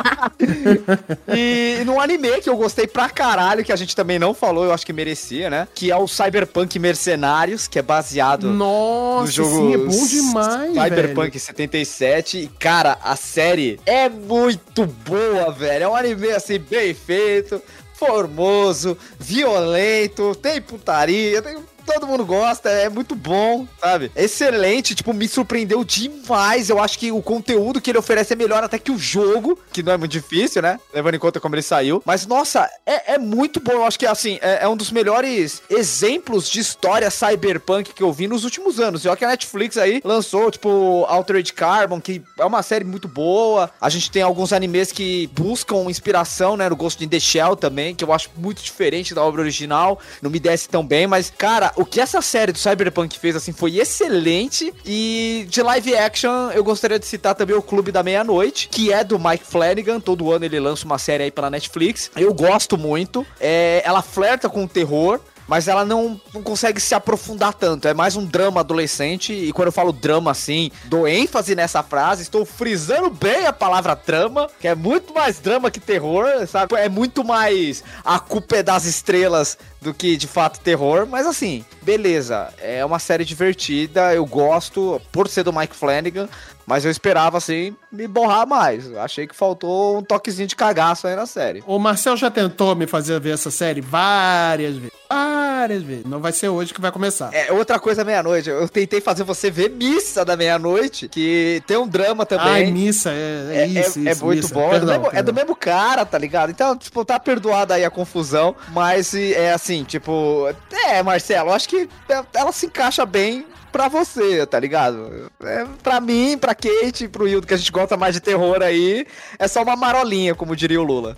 E 1.35 1.83
num 1.87 1.99
anime 1.99 2.41
que 2.43 2.51
eu 2.51 2.57
gostei 2.59 2.87
pra 2.87 3.09
caralho, 3.09 3.65
que 3.65 3.73
a 3.73 3.77
gente 3.77 3.97
também 3.97 4.19
não 4.19 4.35
falou, 4.35 4.65
eu 4.65 4.73
acho 4.73 4.85
que 4.85 4.93
merecia, 4.93 5.49
né? 5.49 5.67
Que 5.75 5.91
é 5.91 5.97
o 5.97 6.07
Cyberpunk 6.07 6.79
Mercenários, 6.79 7.67
que 7.67 7.79
é 7.79 7.83
baseado 7.83 8.49
Nossa, 8.49 9.25
no 9.25 9.31
jogo 9.31 9.57
sim, 9.57 9.75
é 9.75 9.79
bom 9.79 10.07
demais, 10.07 10.75
Cyberpunk 10.75 11.31
velho. 11.31 11.41
77. 11.41 12.39
E, 12.39 12.49
cara, 12.59 12.99
a 13.03 13.17
série 13.17 13.81
é 13.87 14.11
muito 14.11 14.85
boa, 14.85 15.51
velho. 15.53 15.85
É 15.85 15.89
um 15.89 15.97
anime, 15.97 16.31
assim, 16.31 16.59
bem 16.59 16.93
feito, 16.93 17.63
formoso, 18.01 18.97
violento, 19.19 20.35
tem 20.35 20.61
putaria, 20.63 21.43
tem... 21.43 21.59
Todo 21.93 22.07
mundo 22.07 22.25
gosta, 22.25 22.71
é 22.71 22.89
muito 22.89 23.17
bom, 23.17 23.67
sabe? 23.81 24.13
Excelente, 24.15 24.95
tipo, 24.95 25.13
me 25.13 25.27
surpreendeu 25.27 25.83
demais. 25.83 26.71
Eu 26.71 26.81
acho 26.81 26.97
que 26.97 27.11
o 27.11 27.21
conteúdo 27.21 27.81
que 27.81 27.91
ele 27.91 27.99
oferece 27.99 28.33
é 28.33 28.37
melhor 28.37 28.63
até 28.63 28.79
que 28.79 28.93
o 28.93 28.99
jogo, 28.99 29.59
que 29.73 29.83
não 29.83 29.93
é 29.93 29.97
muito 29.97 30.13
difícil, 30.13 30.63
né? 30.63 30.79
Levando 30.95 31.17
em 31.17 31.19
conta 31.19 31.41
como 31.41 31.57
ele 31.57 31.63
saiu. 31.63 32.01
Mas, 32.07 32.27
nossa, 32.27 32.71
é, 32.87 33.15
é 33.15 33.19
muito 33.19 33.59
bom. 33.59 33.73
Eu 33.73 33.85
acho 33.85 33.99
que, 33.99 34.07
assim, 34.07 34.39
é, 34.41 34.63
é 34.63 34.69
um 34.69 34.77
dos 34.77 34.93
melhores 34.93 35.63
exemplos 35.69 36.49
de 36.49 36.61
história 36.61 37.11
cyberpunk 37.11 37.93
que 37.93 38.03
eu 38.03 38.13
vi 38.13 38.29
nos 38.29 38.45
últimos 38.45 38.79
anos. 38.79 39.05
E 39.05 39.09
olha 39.09 39.17
que 39.17 39.25
a 39.25 39.29
Netflix 39.29 39.77
aí 39.77 40.01
lançou, 40.05 40.49
tipo, 40.49 41.05
Altered 41.09 41.53
Carbon, 41.53 42.01
que 42.01 42.23
é 42.39 42.45
uma 42.45 42.63
série 42.63 42.85
muito 42.85 43.09
boa. 43.09 43.69
A 43.81 43.89
gente 43.89 44.13
tem 44.13 44.23
alguns 44.23 44.53
animes 44.53 44.93
que 44.93 45.27
buscam 45.35 45.91
inspiração, 45.91 46.57
né? 46.57 46.69
No 46.69 46.77
Ghost 46.77 47.05
in 47.05 47.09
the 47.09 47.19
Shell 47.19 47.57
também, 47.57 47.97
que 47.97 48.05
eu 48.05 48.13
acho 48.13 48.31
muito 48.37 48.63
diferente 48.63 49.13
da 49.13 49.25
obra 49.25 49.43
original. 49.43 49.99
Não 50.23 50.31
me 50.31 50.39
desce 50.39 50.69
tão 50.69 50.87
bem, 50.87 51.09
mas, 51.09 51.33
cara, 51.37 51.73
o 51.81 51.85
que 51.85 52.01
essa 52.01 52.21
série 52.21 52.53
do 52.53 52.59
Cyberpunk 52.59 53.19
fez, 53.19 53.35
assim, 53.35 53.53
foi 53.53 53.79
excelente. 53.79 54.73
E 54.85 55.47
de 55.49 55.63
live 55.63 55.97
action, 55.97 56.51
eu 56.51 56.63
gostaria 56.63 56.99
de 56.99 57.07
citar 57.07 57.35
também 57.35 57.57
o 57.57 57.63
Clube 57.63 57.91
da 57.91 58.03
Meia-Noite, 58.03 58.69
que 58.69 58.93
é 58.93 59.03
do 59.03 59.19
Mike 59.19 59.45
Flanagan. 59.47 59.99
Todo 59.99 60.31
ano 60.31 60.45
ele 60.45 60.61
lança 60.61 60.85
uma 60.85 60.99
série 60.99 61.25
aí 61.25 61.31
pela 61.31 61.49
Netflix. 61.49 62.11
Eu 62.15 62.35
gosto 62.35 62.77
muito. 62.77 63.27
É, 63.41 63.83
ela 63.85 64.03
flerta 64.03 64.49
com 64.49 64.65
o 64.65 64.69
terror 64.69 65.21
mas 65.51 65.67
ela 65.67 65.85
não, 65.85 66.21
não 66.33 66.45
consegue 66.45 66.81
se 66.81 66.95
aprofundar 66.95 67.53
tanto. 67.53 67.89
É 67.89 67.93
mais 67.93 68.15
um 68.15 68.25
drama 68.25 68.61
adolescente. 68.61 69.33
E 69.33 69.53
quando 69.53 69.67
eu 69.67 69.73
falo 69.73 69.93
drama 69.93 70.31
assim, 70.31 70.71
dou 70.85 71.09
ênfase 71.09 71.57
nessa 71.57 71.83
frase, 71.83 72.23
estou 72.23 72.47
frisando 72.47 73.11
bem 73.11 73.47
a 73.47 73.53
palavra 73.53 73.97
drama, 73.97 74.49
que 74.61 74.69
é 74.69 74.77
muito 74.77 75.13
mais 75.13 75.41
drama 75.41 75.69
que 75.69 75.81
terror, 75.81 76.47
sabe? 76.47 76.77
É 76.77 76.89
muito 76.89 77.25
mais 77.25 77.83
a 78.05 78.21
culpa 78.21 78.59
é 78.59 78.63
das 78.63 78.85
estrelas 78.85 79.59
do 79.81 79.93
que 79.93 80.17
de 80.17 80.29
fato 80.29 80.61
terror, 80.61 81.05
mas 81.05 81.27
assim, 81.27 81.65
beleza, 81.83 82.53
é 82.59 82.85
uma 82.85 83.01
série 83.01 83.25
divertida, 83.25 84.15
eu 84.15 84.25
gosto 84.27 85.01
por 85.11 85.27
ser 85.27 85.43
do 85.43 85.53
Mike 85.53 85.75
Flanagan, 85.75 86.29
mas 86.71 86.85
eu 86.85 86.91
esperava 86.91 87.37
assim 87.37 87.77
me 87.91 88.07
borrar 88.07 88.47
mais. 88.47 88.95
Achei 88.97 89.27
que 89.27 89.35
faltou 89.35 89.99
um 89.99 90.03
toquezinho 90.03 90.47
de 90.47 90.55
cagaço 90.55 91.07
aí 91.09 91.17
na 91.17 91.27
série. 91.27 91.63
O 91.67 91.79
Marcel 91.81 92.17
já 92.17 92.31
tentou 92.31 92.77
me 92.77 92.87
fazer 92.87 93.19
ver 93.21 93.35
essa 93.35 93.51
série 93.51 93.81
várias 93.81 94.77
vezes. 94.77 94.93
Várias 95.11 95.83
vezes. 95.83 96.05
Não 96.07 96.21
vai 96.21 96.31
ser 96.33 96.49
hoje 96.49 96.73
que 96.73 96.81
vai 96.81 96.93
começar. 96.93 97.31
É, 97.35 97.51
outra 97.53 97.79
coisa 97.81 98.05
meia-noite, 98.05 98.49
eu 98.49 98.69
tentei 98.69 99.01
fazer 99.01 99.25
você 99.25 99.51
ver 99.51 99.69
Missa 99.71 100.25
da 100.25 100.37
meia-noite, 100.37 101.09
que 101.09 101.61
tem 101.67 101.77
um 101.77 101.87
drama 101.89 102.25
também. 102.25 102.47
Ai, 102.47 102.67
Missa, 102.71 103.11
é, 103.11 103.49
é, 103.51 103.57
É, 103.63 103.67
isso, 103.67 103.99
é- 103.99 104.09
é 104.09 104.13
isso, 104.13 104.25
muito 104.25 104.43
Missa. 104.43 104.55
bom. 104.55 104.61
é, 104.73 104.79
do 104.79 104.87
Perdão, 104.87 104.87
mesmo, 104.95 105.07
é 105.07 105.11
do 105.11 105.13
perdão. 105.13 105.35
mesmo 105.35 105.57
cara, 105.57 106.07
tá 106.07 106.17
ligado? 106.17 106.51
Então, 106.51 106.77
tipo, 106.77 107.05
tá 107.05 107.19
perdoada 107.19 107.75
aí 107.75 107.85
a 107.85 107.91
confusão. 107.91 108.55
Mas 108.69 109.13
é 109.15 109.53
assim, 109.53 109.83
tipo. 109.83 110.49
É, 110.87 111.03
Marcelo, 111.03 111.51
eu 111.51 111.55
acho 111.55 111.69
que 111.69 111.89
é- 112.09 112.23
ela 112.35 112.53
se 112.53 112.67
encaixa 112.67 113.05
bem 113.05 113.45
pra 113.71 113.89
você, 113.89 114.47
tá 114.47 114.59
ligado? 114.59 115.31
É, 115.43 115.67
pra 115.83 116.01
mim, 116.01 116.37
pra 116.39 116.55
Kate, 116.55 117.09
pro 117.09 117.29
Hildo, 117.29 117.47
que 117.47 117.55
a 117.55 117.57
gente 117.57 117.73
gosta 117.73 117.97
mais 117.97 118.15
de 118.15 118.21
terror 118.21 118.63
aí, 118.63 119.07
é 119.39 119.49
só 119.49 119.63
uma 119.63 119.77
marolinha, 119.77 120.35
como 120.35 120.57
diria 120.57 120.81
o 120.81 120.85
Lula. 120.85 121.17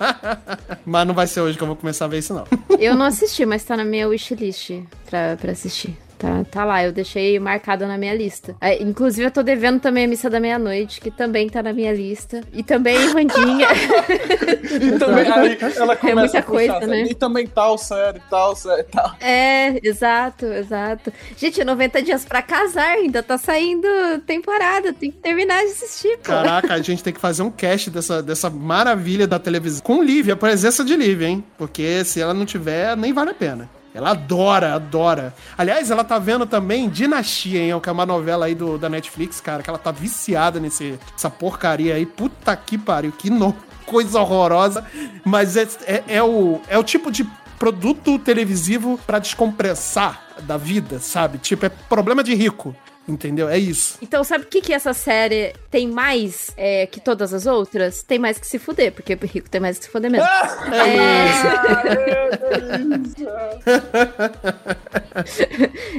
Mas 0.84 1.06
não 1.06 1.14
vai 1.14 1.26
ser 1.26 1.40
hoje 1.40 1.56
que 1.56 1.62
eu 1.62 1.66
vou 1.68 1.76
começar 1.76 2.04
a 2.06 2.08
ver 2.08 2.18
isso, 2.18 2.34
não. 2.34 2.46
Eu 2.78 2.94
não 2.94 3.06
assisti, 3.06 3.44
mas 3.46 3.64
tá 3.64 3.76
na 3.76 3.84
minha 3.84 4.08
wishlist 4.08 4.82
pra, 5.08 5.36
pra 5.36 5.52
assistir. 5.52 5.96
Tá, 6.22 6.44
tá 6.48 6.64
lá, 6.64 6.84
eu 6.84 6.92
deixei 6.92 7.36
marcado 7.40 7.84
na 7.84 7.98
minha 7.98 8.14
lista. 8.14 8.54
É, 8.60 8.80
inclusive, 8.80 9.26
eu 9.26 9.30
tô 9.32 9.42
devendo 9.42 9.80
também 9.80 10.04
a 10.04 10.06
Missa 10.06 10.30
da 10.30 10.38
Meia-Noite, 10.38 11.00
que 11.00 11.10
também 11.10 11.48
tá 11.48 11.60
na 11.64 11.72
minha 11.72 11.92
lista. 11.92 12.42
E 12.52 12.62
também 12.62 12.96
Randinha. 13.12 13.66
E 14.72 14.98
também 14.98 15.30
aí 15.30 15.58
ela 15.76 15.94
começa 15.96 16.08
É 16.08 16.14
muita 16.14 16.38
a 16.38 16.42
puxar, 16.42 16.78
coisa, 16.78 16.86
né? 16.86 17.02
E 17.02 17.14
também 17.14 17.46
tal 17.46 17.76
série, 17.76 18.20
tal 18.30 18.56
série, 18.56 18.84
tal. 18.84 19.14
é, 19.20 19.78
exato, 19.86 20.46
exato. 20.46 21.12
Gente, 21.36 21.62
90 21.62 22.00
dias 22.02 22.24
pra 22.24 22.40
casar, 22.40 22.92
ainda 22.92 23.22
tá 23.22 23.36
saindo 23.36 23.86
temporada, 24.26 24.92
tem 24.92 25.10
que 25.10 25.18
terminar 25.18 25.60
de 25.60 25.72
assistir, 25.72 26.16
pô. 26.18 26.22
Caraca, 26.22 26.72
a 26.72 26.80
gente 26.80 27.02
tem 27.02 27.12
que 27.12 27.20
fazer 27.20 27.42
um 27.42 27.50
cast 27.50 27.90
dessa, 27.90 28.22
dessa 28.22 28.48
maravilha 28.48 29.26
da 29.26 29.38
televisão. 29.38 29.82
Com 29.82 30.02
Lívia, 30.02 30.34
a 30.34 30.36
presença 30.38 30.82
de 30.84 30.96
Lívia, 30.96 31.26
hein? 31.26 31.44
Porque 31.58 32.02
se 32.04 32.20
ela 32.20 32.32
não 32.32 32.46
tiver, 32.46 32.96
nem 32.96 33.12
vale 33.12 33.32
a 33.32 33.34
pena. 33.34 33.68
Ela 33.94 34.10
adora, 34.10 34.74
adora. 34.74 35.34
Aliás, 35.56 35.90
ela 35.90 36.02
tá 36.02 36.18
vendo 36.18 36.46
também 36.46 36.88
Dinastia, 36.88 37.60
hein? 37.60 37.80
Que 37.80 37.88
é 37.88 37.92
uma 37.92 38.06
novela 38.06 38.46
aí 38.46 38.54
do, 38.54 38.78
da 38.78 38.88
Netflix, 38.88 39.40
cara, 39.40 39.62
que 39.62 39.68
ela 39.68 39.78
tá 39.78 39.90
viciada 39.90 40.58
nesse, 40.58 40.98
essa 41.14 41.28
porcaria 41.28 41.94
aí. 41.94 42.06
Puta 42.06 42.56
que 42.56 42.78
pariu, 42.78 43.12
que 43.12 43.28
no- 43.28 43.54
coisa 43.84 44.18
horrorosa. 44.20 44.84
Mas 45.24 45.56
é, 45.56 45.68
é, 45.86 46.02
é 46.08 46.22
o, 46.22 46.60
é 46.68 46.78
o 46.78 46.82
tipo 46.84 47.10
de 47.10 47.24
produto 47.58 48.18
televisivo 48.18 48.98
pra 49.06 49.18
descompressar 49.18 50.20
da 50.40 50.56
vida, 50.56 50.98
sabe? 50.98 51.38
Tipo, 51.38 51.66
é 51.66 51.68
problema 51.68 52.24
de 52.24 52.34
rico, 52.34 52.74
entendeu? 53.06 53.48
É 53.48 53.58
isso. 53.58 53.98
Então, 54.02 54.22
sabe 54.24 54.44
o 54.44 54.46
que, 54.46 54.60
que 54.60 54.72
essa 54.72 54.92
série 54.92 55.54
tem 55.70 55.88
mais 55.88 56.52
é, 56.56 56.86
que 56.86 57.00
todas 57.00 57.34
as 57.34 57.46
outras? 57.46 58.02
Tem 58.02 58.18
mais 58.18 58.38
que 58.38 58.46
se 58.46 58.58
fuder, 58.58 58.92
porque 58.92 59.14
rico 59.14 59.48
tem 59.50 59.60
mais 59.60 59.78
que 59.78 59.84
se 59.84 59.90
fuder 59.90 60.10
mesmo. 60.10 60.26
É... 60.72 61.22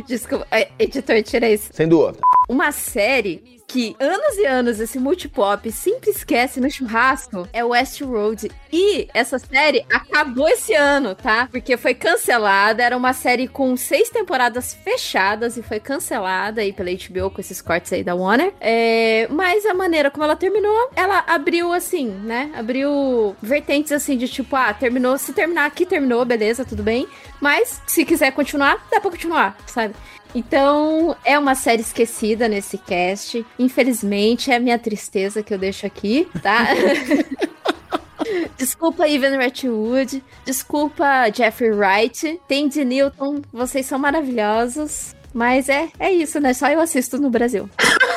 Desculpa, 0.08 0.48
é, 0.52 0.70
editor, 0.80 1.22
tira 1.24 1.50
isso. 1.50 1.70
Sem 1.74 1.88
dúvida. 1.88 2.20
Uma 2.50 2.72
série 2.72 3.53
que 3.74 3.96
anos 4.00 4.38
e 4.38 4.46
anos 4.46 4.80
esse 4.80 5.00
multipop 5.00 5.72
sempre 5.72 6.12
esquece 6.12 6.60
no 6.60 6.70
churrasco 6.70 7.48
é 7.52 7.64
Westworld. 7.64 8.52
E 8.72 9.08
essa 9.16 9.40
série 9.40 9.84
acabou 9.92 10.48
esse 10.48 10.76
ano, 10.76 11.16
tá? 11.16 11.48
Porque 11.52 11.76
foi 11.76 11.96
cancelada. 11.96 12.84
Era 12.84 12.96
uma 12.96 13.14
série 13.14 13.48
com 13.48 13.76
seis 13.76 14.12
temporadas 14.12 14.76
fechadas 14.76 15.58
e 15.58 15.64
foi 15.64 15.80
cancelada 15.80 16.62
aí 16.62 16.72
pela 16.72 16.92
HBO 16.92 17.32
com 17.32 17.42
esses 17.42 17.64
cortes 17.64 17.92
aí 17.92 18.04
da 18.04 18.14
Warner. 18.14 18.54
É, 18.62 19.28
mas 19.32 19.66
a 19.66 19.74
maneira 19.74 20.12
como 20.12 20.24
ela 20.24 20.36
terminou, 20.36 20.92
ela 20.96 21.24
abriu 21.26 21.74
assim, 21.74 22.06
né? 22.06 22.52
Abriu 22.54 23.36
vertentes 23.42 23.92
assim 23.92 24.16
de 24.16 24.28
tipo, 24.28 24.56
ah, 24.56 24.72
terminou. 24.72 25.18
Se 25.18 25.34
terminar 25.34 25.66
aqui, 25.66 25.84
terminou, 25.84 26.24
beleza, 26.24 26.64
tudo 26.64 26.84
bem. 26.84 27.08
Mas 27.42 27.82
se 27.88 28.06
quiser 28.06 28.34
continuar, 28.34 28.88
dá 28.92 29.02
pra 29.02 29.10
continuar, 29.10 29.58
sabe? 29.66 29.96
Então, 30.36 31.16
é 31.24 31.38
uma 31.38 31.56
série 31.56 31.82
esquecida 31.82 32.48
nesse 32.48 32.78
cast. 32.78 33.46
Infelizmente, 33.58 34.52
é 34.52 34.56
a 34.56 34.60
minha 34.60 34.80
tristeza 34.80 35.44
que 35.44 35.54
eu 35.54 35.58
deixo 35.58 35.86
aqui, 35.86 36.28
tá? 36.42 36.68
Desculpa, 38.58 39.08
Ivan 39.08 39.38
Ratwood. 39.38 40.24
Desculpa, 40.46 41.30
Jeffrey 41.34 41.72
Wright. 41.72 42.40
Tandy 42.48 42.84
Newton, 42.84 43.42
vocês 43.52 43.86
são 43.86 44.00
maravilhosos. 44.00 45.16
Mas 45.34 45.68
é, 45.68 45.90
é 46.00 46.12
isso, 46.12 46.40
né? 46.40 46.54
Só 46.54 46.68
eu 46.68 46.80
assisto 46.80 47.18
no 47.18 47.30
Brasil. 47.30 47.70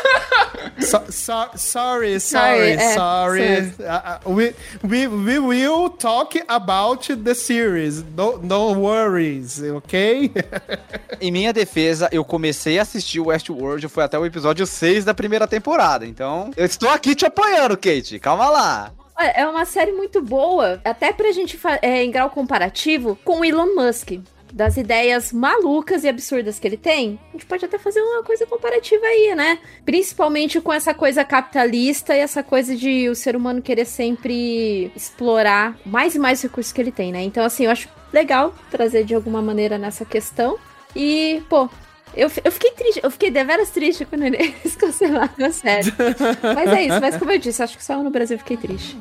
So, 0.79 1.01
so, 1.11 1.49
sorry, 1.57 2.21
Sorry, 2.21 2.21
sorry, 2.21 2.71
é, 2.73 2.95
sorry. 2.95 3.59
Uh, 3.81 4.29
uh, 4.29 4.31
we, 4.31 4.55
we, 4.85 5.09
we 5.09 5.39
will 5.39 5.89
talk 5.89 6.37
about 6.49 7.09
the 7.09 7.35
series. 7.35 8.05
No, 8.15 8.39
no 8.39 8.75
worries, 8.75 9.63
ok? 9.63 10.31
Em 11.21 11.33
minha 11.33 11.53
defesa, 11.53 12.09
eu 12.13 12.25
comecei 12.25 12.79
a 12.79 12.83
assistir 12.83 13.21
o 13.21 13.29
Westworld, 13.29 13.89
fui 13.89 14.05
até 14.05 14.19
o 14.19 14.27
episódio 14.27 14.67
6 14.67 15.05
da 15.05 15.15
primeira 15.15 15.49
temporada. 15.49 16.07
Então, 16.07 16.51
eu 16.57 16.67
estou 16.67 16.91
aqui 16.91 17.15
te 17.15 17.25
apoiando, 17.25 17.77
Kate. 17.77 18.19
Calma 18.19 18.49
lá. 18.51 18.93
Olha, 19.19 19.29
é 19.29 19.47
uma 19.47 19.65
série 19.65 19.93
muito 19.93 20.21
boa, 20.21 20.79
até 20.85 21.11
pra 21.11 21.33
gente 21.33 21.59
é, 21.81 22.05
em 22.05 22.11
grau 22.11 22.29
comparativo 22.29 23.19
com 23.25 23.41
o 23.41 23.45
Elon 23.45 23.75
Musk. 23.75 24.11
Das 24.53 24.77
ideias 24.77 25.33
malucas 25.33 26.05
e 26.05 26.09
absurdas 26.09 26.59
que 26.59 26.67
ele 26.67 26.77
tem, 26.77 27.19
a 27.29 27.33
gente 27.33 27.47
pode 27.47 27.65
até 27.65 27.79
fazer 27.79 28.01
uma 28.01 28.23
coisa 28.23 28.47
comparativa 28.47 29.05
aí, 29.05 29.35
né? 29.35 29.59
Principalmente 29.85 30.61
com 30.61 30.73
essa 30.73 30.95
coisa 30.95 31.25
capitalista 31.25 32.17
e 32.17 32.21
essa 32.21 32.43
coisa 32.43 32.75
de 32.75 33.09
o 33.09 33.15
ser 33.15 33.37
humano 33.37 33.61
querer 33.61 33.85
sempre 33.85 34.91
explorar 34.95 35.77
mais 35.85 36.15
e 36.15 36.19
mais 36.19 36.41
recursos 36.43 36.73
que 36.73 36.81
ele 36.81 36.93
tem, 36.93 37.13
né? 37.13 37.23
Então, 37.23 37.45
assim, 37.45 37.65
eu 37.65 37.71
acho 37.71 37.89
legal 38.13 38.55
trazer 38.71 39.05
de 39.05 39.15
alguma 39.15 39.43
maneira 39.43 39.77
nessa 39.77 40.05
questão. 40.05 40.59
E, 40.95 41.43
pô, 41.49 41.69
eu, 42.15 42.31
eu 42.43 42.51
fiquei 42.51 42.71
triste, 42.71 43.01
eu 43.03 43.11
fiquei 43.11 43.31
deveras 43.31 43.71
triste 43.71 44.07
quando 44.07 44.23
eles 44.23 44.75
cancelaram 44.77 45.45
a 45.45 45.53
série. 45.53 45.93
Mas 46.43 46.71
é 46.71 46.83
isso, 46.85 47.01
mas 47.01 47.17
como 47.17 47.31
eu 47.31 47.39
disse, 47.39 47.63
acho 47.63 47.77
que 47.77 47.85
só 47.85 48.03
no 48.03 48.11
Brasil 48.11 48.37
eu 48.37 48.39
fiquei 48.39 48.57
triste. 48.57 48.97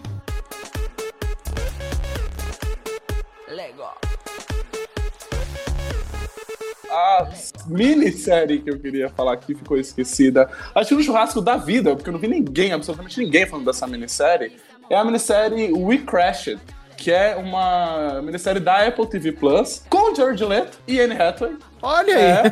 A 6.96 7.28
minissérie 7.68 8.62
que 8.62 8.70
eu 8.70 8.80
queria 8.80 9.10
falar 9.10 9.34
aqui 9.34 9.54
ficou 9.54 9.78
esquecida. 9.78 10.50
Acho 10.74 10.90
que 10.90 10.96
no 10.96 11.04
churrasco 11.04 11.42
da 11.42 11.58
vida, 11.58 11.94
porque 11.94 12.08
eu 12.08 12.14
não 12.14 12.20
vi 12.22 12.30
ninguém, 12.30 12.72
absolutamente 12.72 13.20
ninguém 13.20 13.46
falando 13.46 13.66
dessa 13.66 13.86
minissérie, 13.86 14.54
é 14.90 14.96
a 14.96 15.04
minissérie 15.04 15.74
We 15.74 15.98
Crashed, 15.98 16.58
que 16.96 17.12
é 17.12 17.36
uma 17.36 18.22
minissérie 18.22 18.62
da 18.62 18.88
Apple 18.88 19.08
TV 19.08 19.34
Plus, 19.34 19.84
com 19.90 20.16
Jared 20.16 20.42
Leto 20.46 20.80
e 20.88 21.02
Anne 21.02 21.22
Hathaway. 21.22 21.58
Olha 21.82 22.16
aí. 22.16 22.24
É. 22.24 22.44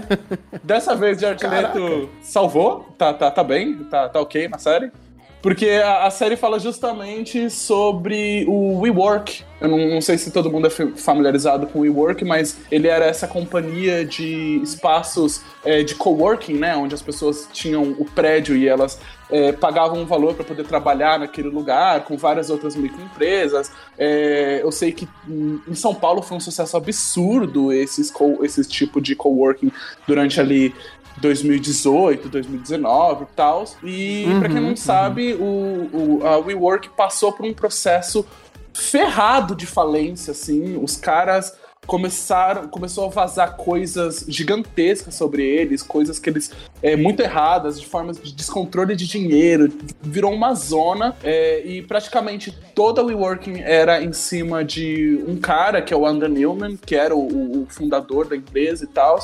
Dessa 0.62 0.94
vez, 0.94 1.22
Jared 1.22 1.42
Caraca. 1.42 1.80
Leto 1.80 2.10
salvou, 2.22 2.94
tá, 2.98 3.14
tá, 3.14 3.32
tá 3.32 3.46
bem, 3.46 3.78
tá, 3.86 4.10
tá 4.10 4.20
ok 4.20 4.50
na 4.50 4.58
série. 4.58 4.92
Porque 5.44 5.70
a, 5.72 6.06
a 6.06 6.10
série 6.10 6.38
fala 6.38 6.58
justamente 6.58 7.50
sobre 7.50 8.46
o 8.48 8.80
WeWork. 8.80 9.44
Eu 9.60 9.68
não, 9.68 9.78
não 9.90 10.02
sei 10.02 10.18
se 10.18 10.32
todo 10.32 10.50
mundo 10.50 10.68
é 10.68 10.70
fa- 10.70 10.88
familiarizado 10.96 11.68
com 11.68 11.80
o 11.80 11.82
WeWork, 11.82 12.24
mas 12.24 12.58
ele 12.72 12.88
era 12.88 13.04
essa 13.04 13.28
companhia 13.28 14.06
de 14.06 14.62
espaços 14.64 15.42
é, 15.66 15.84
de 15.84 15.96
coworking, 15.96 16.54
né? 16.54 16.78
Onde 16.78 16.96
as 16.96 17.02
pessoas 17.02 17.50
tinham 17.52 17.84
o 18.00 18.06
prédio 18.06 18.56
e 18.56 18.70
elas 18.70 18.98
é, 19.30 19.52
pagavam 19.52 20.00
um 20.02 20.06
valor 20.06 20.34
para 20.34 20.46
poder 20.46 20.64
trabalhar 20.66 21.20
naquele 21.20 21.50
lugar, 21.50 22.06
com 22.06 22.16
várias 22.16 22.50
outras 22.50 22.74
microempresas. 22.78 23.70
É, 23.98 24.62
eu 24.64 24.72
sei 24.72 24.94
que 24.94 25.10
em 25.28 25.76
São 25.76 25.94
Paulo 25.94 26.22
foi 26.22 26.38
um 26.38 26.40
sucesso 26.40 26.78
absurdo 26.78 27.74
esses, 27.74 28.10
co- 28.10 28.40
esses 28.46 28.66
tipo 28.66 29.02
de 29.02 29.14
coworking 29.14 29.74
durante 30.08 30.40
ali 30.40 30.74
2018, 31.18 32.30
2019 32.30 33.24
e 33.24 33.28
tal. 33.36 33.66
E 33.84 34.26
pra 34.40 34.50
quem 34.50 34.62
não 34.62 34.76
sabe, 34.76 35.34
o, 35.34 35.90
o, 36.22 36.28
a 36.28 36.38
WeWork 36.38 36.90
passou 36.90 37.32
por 37.32 37.46
um 37.46 37.54
processo 37.54 38.26
ferrado 38.74 39.56
de 39.56 39.66
falência, 39.66 40.32
assim. 40.32 40.78
Os 40.82 40.98
caras 40.98 41.54
começaram, 41.86 42.68
começou 42.68 43.06
a 43.06 43.10
vazar 43.10 43.56
coisas 43.56 44.26
gigantescas 44.28 45.16
sobre 45.16 45.44
eles, 45.44 45.84
coisas 45.84 46.18
que 46.18 46.30
eles 46.30 46.52
é, 46.82 46.96
muito 46.96 47.22
erradas, 47.22 47.80
de 47.80 47.86
formas 47.86 48.18
de 48.18 48.34
descontrole 48.34 48.96
de 48.96 49.08
dinheiro, 49.08 49.72
virou 50.02 50.34
uma 50.34 50.54
zona 50.54 51.16
é, 51.24 51.62
e 51.66 51.82
praticamente 51.82 52.58
toda 52.74 53.02
a 53.02 53.04
WeWorking 53.04 53.60
era 53.60 54.02
em 54.02 54.14
cima 54.14 54.64
de 54.64 55.22
um 55.28 55.38
cara 55.38 55.82
que 55.82 55.94
é 55.94 55.98
o 55.98 56.06
Andrew 56.06 56.30
Newman, 56.30 56.78
que 56.78 56.96
era 56.96 57.16
o, 57.16 57.64
o 57.64 57.68
fundador 57.68 58.28
da 58.28 58.36
empresa 58.36 58.86
e 58.86 58.88
tal 58.88 59.20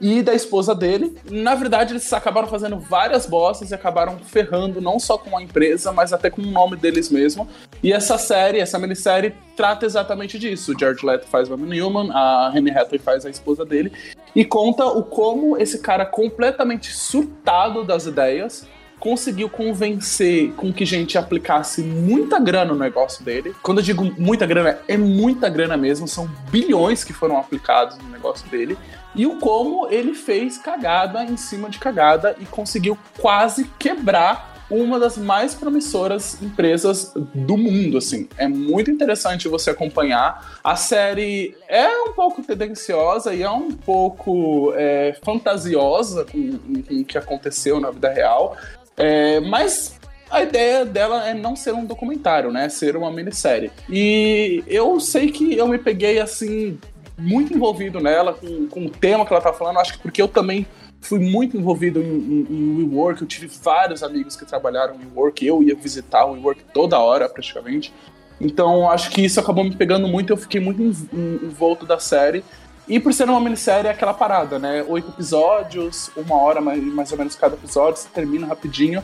e 0.00 0.22
da 0.22 0.34
esposa 0.34 0.74
dele. 0.74 1.16
Na 1.30 1.54
verdade, 1.54 1.92
eles 1.92 2.12
acabaram 2.12 2.48
fazendo 2.48 2.78
várias 2.78 3.26
bostas 3.26 3.70
e 3.70 3.74
acabaram 3.74 4.18
ferrando 4.18 4.80
não 4.80 4.98
só 4.98 5.16
com 5.16 5.36
a 5.36 5.42
empresa, 5.42 5.92
mas 5.92 6.12
até 6.12 6.30
com 6.30 6.42
o 6.42 6.46
nome 6.46 6.76
deles 6.76 7.10
mesmo. 7.10 7.48
E 7.82 7.92
essa 7.92 8.18
série, 8.18 8.58
essa 8.58 8.78
minissérie, 8.78 9.34
trata 9.56 9.86
exatamente 9.86 10.38
disso. 10.38 10.72
O 10.72 10.78
George 10.78 11.04
Leto 11.04 11.26
faz 11.26 11.48
o 11.48 11.54
Evan 11.54 11.66
Newman, 11.66 12.10
a 12.12 12.52
Anne 12.54 12.70
Hathaway 12.70 12.98
faz 12.98 13.24
a 13.24 13.30
esposa 13.30 13.64
dele, 13.64 13.92
e 14.34 14.44
conta 14.44 14.84
o 14.84 15.02
como 15.02 15.56
esse 15.56 15.78
cara 15.78 16.04
completamente 16.04 16.92
surtado 16.92 17.84
das 17.84 18.06
ideias 18.06 18.66
conseguiu 18.98 19.48
convencer 19.48 20.52
com 20.54 20.72
que 20.72 20.84
gente 20.84 21.18
aplicasse 21.18 21.82
muita 21.82 22.38
grana 22.38 22.72
no 22.72 22.78
negócio 22.78 23.24
dele. 23.24 23.54
Quando 23.62 23.78
eu 23.78 23.84
digo 23.84 24.04
muita 24.18 24.46
grana, 24.46 24.78
é 24.88 24.96
muita 24.96 25.48
grana 25.48 25.76
mesmo, 25.76 26.08
são 26.08 26.26
bilhões 26.50 27.04
que 27.04 27.12
foram 27.12 27.36
aplicados 27.36 27.98
no 27.98 28.08
negócio 28.08 28.48
dele 28.48 28.76
e 29.16 29.26
o 29.26 29.38
como 29.38 29.88
ele 29.88 30.14
fez 30.14 30.58
cagada 30.58 31.24
em 31.24 31.36
cima 31.36 31.68
de 31.70 31.78
cagada 31.78 32.36
e 32.38 32.44
conseguiu 32.44 32.96
quase 33.18 33.64
quebrar 33.78 34.54
uma 34.70 34.98
das 34.98 35.16
mais 35.16 35.54
promissoras 35.54 36.40
empresas 36.42 37.12
do 37.34 37.56
mundo, 37.56 37.98
assim. 37.98 38.28
É 38.36 38.48
muito 38.48 38.90
interessante 38.90 39.48
você 39.48 39.70
acompanhar. 39.70 40.58
A 40.62 40.74
série 40.74 41.56
é 41.68 41.88
um 41.88 42.12
pouco 42.12 42.42
tendenciosa 42.42 43.32
e 43.32 43.42
é 43.42 43.50
um 43.50 43.70
pouco 43.70 44.72
é, 44.74 45.16
fantasiosa 45.24 46.24
com, 46.24 46.58
o 46.90 47.04
que 47.04 47.16
aconteceu 47.16 47.80
na 47.80 47.90
vida 47.90 48.10
real, 48.10 48.56
é, 48.96 49.40
mas 49.40 49.98
a 50.28 50.42
ideia 50.42 50.84
dela 50.84 51.28
é 51.28 51.34
não 51.34 51.54
ser 51.54 51.72
um 51.72 51.84
documentário, 51.84 52.50
né? 52.50 52.68
Ser 52.68 52.96
uma 52.96 53.10
minissérie. 53.12 53.70
E 53.88 54.64
eu 54.66 54.98
sei 54.98 55.30
que 55.30 55.56
eu 55.56 55.68
me 55.68 55.78
peguei 55.78 56.18
assim 56.18 56.78
muito 57.18 57.54
envolvido 57.54 58.00
nela, 58.00 58.34
com, 58.34 58.66
com 58.66 58.86
o 58.86 58.90
tema 58.90 59.24
que 59.24 59.32
ela 59.32 59.42
tá 59.42 59.52
falando, 59.52 59.78
acho 59.78 59.94
que 59.94 59.98
porque 60.00 60.20
eu 60.20 60.28
também 60.28 60.66
fui 61.00 61.18
muito 61.18 61.56
envolvido 61.56 62.02
em, 62.02 62.04
em, 62.04 62.46
em 62.50 62.76
WeWork, 62.78 63.22
eu 63.22 63.28
tive 63.28 63.46
vários 63.62 64.02
amigos 64.02 64.36
que 64.36 64.44
trabalharam 64.44 64.94
em 64.94 65.06
WeWork, 65.06 65.46
eu 65.46 65.62
ia 65.62 65.74
visitar 65.74 66.24
o 66.24 66.32
WeWork 66.32 66.64
toda 66.74 66.98
hora, 66.98 67.28
praticamente. 67.28 67.92
Então, 68.40 68.90
acho 68.90 69.10
que 69.10 69.24
isso 69.24 69.40
acabou 69.40 69.64
me 69.64 69.74
pegando 69.74 70.06
muito, 70.06 70.32
eu 70.32 70.36
fiquei 70.36 70.60
muito 70.60 70.82
envolto 70.82 71.86
da 71.86 71.98
série. 71.98 72.44
E 72.88 73.00
por 73.00 73.12
ser 73.12 73.28
uma 73.28 73.40
minissérie, 73.40 73.88
é 73.88 73.90
aquela 73.90 74.14
parada, 74.14 74.58
né? 74.58 74.84
Oito 74.86 75.10
episódios, 75.10 76.10
uma 76.16 76.40
hora 76.40 76.60
mais, 76.60 76.82
mais 76.82 77.10
ou 77.10 77.18
menos 77.18 77.34
cada 77.34 77.54
episódio, 77.54 78.00
você 78.00 78.08
termina 78.12 78.46
rapidinho. 78.46 79.02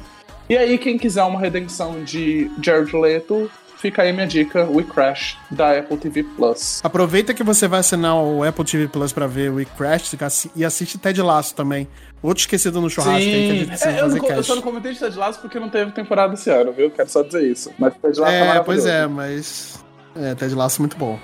E 0.48 0.57
aí, 0.57 0.77
quem 0.77 0.98
quiser 0.98 1.25
uma 1.25 1.40
redenção 1.40 2.05
de 2.05 2.51
Jared 2.62 2.94
Leto, 2.94 3.51
fica 3.83 4.03
aí 4.03 4.12
minha 4.12 4.29
dica, 4.29 4.64
We 4.64 4.85
Crash, 4.85 5.37
da 5.51 5.77
Apple 5.77 5.97
TV 5.97 6.23
Plus. 6.23 6.81
Aproveita 6.85 7.35
que 7.35 7.42
você 7.42 7.66
vai 7.66 7.81
assinar 7.81 8.14
o 8.16 8.45
Apple 8.45 8.64
TV 8.64 8.87
Plus 8.87 9.12
pra 9.12 9.27
ver 9.27 9.51
We 9.51 9.64
Crash 9.64 10.16
e 10.55 10.64
assiste 10.64 10.97
Ted 10.97 11.21
Laço 11.21 11.53
também. 11.57 11.88
Outro 12.23 12.42
esquecido 12.42 12.81
no 12.81 12.88
churrasco 12.88 13.21
Sim. 13.21 13.35
aí 13.35 13.47
que 13.47 13.51
a 13.51 13.55
gente 13.57 13.66
precisa 13.66 13.90
é, 13.90 13.95
eu, 13.95 14.05
fazer 14.05 14.21
não, 14.21 14.29
eu 14.29 14.42
só 14.45 14.55
não 14.55 14.62
comentei 14.62 14.92
de 14.92 15.01
Ted 15.01 15.18
Laço 15.18 15.40
porque 15.40 15.59
não 15.59 15.68
teve 15.68 15.90
temporada 15.90 16.35
esse 16.35 16.49
ano, 16.49 16.73
viu? 16.73 16.92
Quero 16.92 17.09
só 17.09 17.23
dizer 17.23 17.42
isso. 17.42 17.73
Mas 17.77 17.92
Ted 17.97 18.21
Laço 18.21 18.33
é, 18.33 18.57
é 18.57 18.61
pois 18.61 18.87
é, 18.87 19.07
mas... 19.09 19.85
É, 20.14 20.35
Ted 20.37 20.55
Laço 20.55 20.81
é 20.81 20.83
muito 20.83 20.97
bom. 20.97 21.18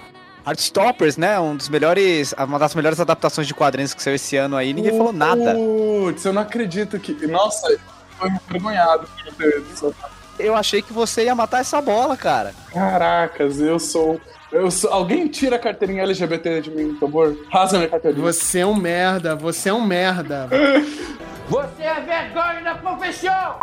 Heartstoppers, 0.44 1.16
né? 1.16 1.38
Um 1.38 1.57
dos 1.57 1.68
melhores, 1.68 2.35
uma 2.37 2.59
das 2.59 2.75
melhores 2.75 2.99
adaptações 2.99 3.47
de 3.47 3.55
quadrinhos 3.55 3.94
que 3.94 4.03
saiu 4.03 4.16
esse 4.16 4.35
ano 4.37 4.57
aí. 4.57 4.73
Ninguém 4.73 4.97
falou 4.97 5.12
nada. 5.12 5.55
Putz, 5.55 6.25
eu 6.25 6.33
não 6.33 6.42
acredito 6.42 6.99
que. 6.99 7.27
Nossa, 7.27 7.79
foi 8.18 8.31
envergonhado 8.31 9.07
por 9.07 9.35
ter 9.35 9.62
Eu 10.38 10.55
achei 10.55 10.81
que 10.83 10.92
você 10.92 11.24
ia 11.24 11.35
matar 11.35 11.61
essa 11.61 11.81
bola, 11.81 12.16
cara. 12.16 12.55
Caracas, 12.72 13.61
eu 13.61 13.79
sou. 13.79 14.20
Eu 14.51 14.70
sou... 14.70 14.90
Alguém 14.90 15.29
tira 15.29 15.57
a 15.57 15.59
carteirinha 15.59 16.03
LGBT 16.03 16.62
de 16.62 16.70
mim, 16.70 16.94
por 16.94 17.01
favor. 17.01 17.37
Rasga 17.51 17.79
minha 17.79 17.90
carteirinha. 17.90 18.24
Você 18.24 18.61
é 18.61 18.66
um 18.66 18.74
merda, 18.74 19.35
você 19.37 19.68
é 19.68 19.74
um 19.74 19.85
merda. 19.85 20.48
Você 21.49 21.83
é 21.83 22.01
vergonha 22.03 22.63
da 22.63 22.75
profissão! 22.75 23.59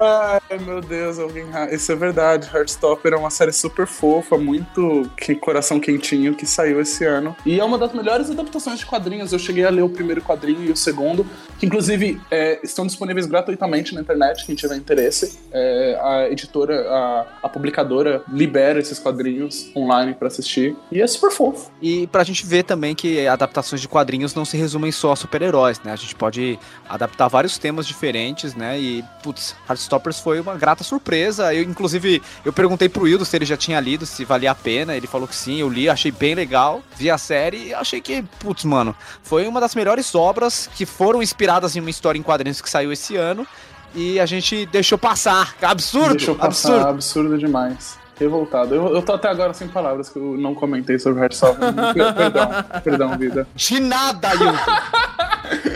Ai, 0.00 0.58
meu 0.60 0.80
Deus, 0.80 1.18
alguém. 1.18 1.44
Isso 1.70 1.92
é 1.92 1.94
verdade. 1.94 2.48
Heartstopper 2.52 3.12
é 3.12 3.16
uma 3.16 3.28
série 3.28 3.52
super 3.52 3.86
fofa, 3.86 4.38
muito 4.38 5.10
que 5.18 5.34
coração 5.34 5.78
quentinho 5.78 6.34
que 6.34 6.46
saiu 6.46 6.80
esse 6.80 7.04
ano. 7.04 7.36
E 7.44 7.60
é 7.60 7.64
uma 7.64 7.76
das 7.76 7.92
melhores 7.92 8.30
adaptações 8.30 8.78
de 8.78 8.86
quadrinhos. 8.86 9.34
Eu 9.34 9.38
cheguei 9.38 9.66
a 9.66 9.70
ler 9.70 9.82
o 9.82 9.88
primeiro 9.90 10.22
quadrinho 10.22 10.64
e 10.64 10.70
o 10.70 10.76
segundo, 10.76 11.26
que 11.58 11.66
inclusive 11.66 12.18
é, 12.30 12.58
estão 12.62 12.86
disponíveis 12.86 13.26
gratuitamente 13.26 13.94
na 13.94 14.00
internet, 14.00 14.46
quem 14.46 14.54
tiver 14.54 14.76
interesse. 14.76 15.38
É, 15.52 16.00
a 16.02 16.30
editora, 16.30 16.88
a, 16.88 17.26
a, 17.42 17.48
publicadora 17.50 18.22
libera 18.32 18.78
esses 18.78 18.98
quadrinhos 18.98 19.70
online 19.76 20.14
para 20.14 20.28
assistir. 20.28 20.74
E 20.90 21.02
é 21.02 21.06
super 21.06 21.30
fofo. 21.30 21.70
E 21.82 22.06
pra 22.06 22.24
gente 22.24 22.46
ver 22.46 22.62
também 22.62 22.94
que 22.94 23.28
adaptações 23.28 23.82
de 23.82 23.88
quadrinhos 23.88 24.34
não 24.34 24.46
se 24.46 24.56
resumem 24.56 24.90
só 24.90 25.12
a 25.12 25.16
super-heróis, 25.16 25.78
né? 25.82 25.92
A 25.92 25.96
gente 25.96 26.14
pode 26.14 26.58
adaptar 26.88 27.25
vários 27.28 27.58
temas 27.58 27.86
diferentes, 27.86 28.54
né? 28.54 28.78
E, 28.78 29.04
putz, 29.22 29.54
Heartstoppers 29.68 30.20
foi 30.20 30.40
uma 30.40 30.54
grata 30.54 30.84
surpresa. 30.84 31.54
Eu, 31.54 31.62
inclusive, 31.62 32.22
eu 32.44 32.52
perguntei 32.52 32.88
pro 32.88 33.04
Wildo 33.04 33.24
se 33.24 33.36
ele 33.36 33.44
já 33.44 33.56
tinha 33.56 33.80
lido, 33.80 34.06
se 34.06 34.24
valia 34.24 34.50
a 34.50 34.54
pena. 34.54 34.94
Ele 34.94 35.06
falou 35.06 35.26
que 35.26 35.34
sim, 35.34 35.56
eu 35.60 35.68
li, 35.68 35.88
achei 35.88 36.10
bem 36.10 36.34
legal. 36.34 36.82
Vi 36.96 37.10
a 37.10 37.18
série 37.18 37.68
e 37.68 37.74
achei 37.74 38.00
que, 38.00 38.22
putz, 38.38 38.64
mano, 38.64 38.94
foi 39.22 39.46
uma 39.46 39.60
das 39.60 39.74
melhores 39.74 40.14
obras 40.14 40.68
que 40.74 40.86
foram 40.86 41.22
inspiradas 41.22 41.76
em 41.76 41.80
uma 41.80 41.90
história 41.90 42.18
em 42.18 42.22
quadrinhos 42.22 42.60
que 42.60 42.70
saiu 42.70 42.92
esse 42.92 43.16
ano. 43.16 43.46
E 43.94 44.20
a 44.20 44.26
gente 44.26 44.66
deixou 44.66 44.98
passar. 44.98 45.54
Absurdo! 45.62 46.16
Deixou 46.16 46.34
passar, 46.34 46.68
absurdo, 46.68 46.88
absurdo 46.88 47.38
demais 47.38 47.96
revoltado. 48.18 48.74
Eu, 48.74 48.94
eu 48.94 49.02
tô 49.02 49.12
até 49.12 49.28
agora 49.28 49.52
sem 49.52 49.68
palavras 49.68 50.08
que 50.08 50.18
eu 50.18 50.36
não 50.38 50.54
comentei 50.54 50.98
sobre 50.98 51.20
Heartstopper. 51.22 51.72
perdão, 52.14 52.48
perdão, 52.82 53.18
vida. 53.18 53.46
De 53.54 53.80
nada, 53.80 54.32
Yuki! 54.32 55.75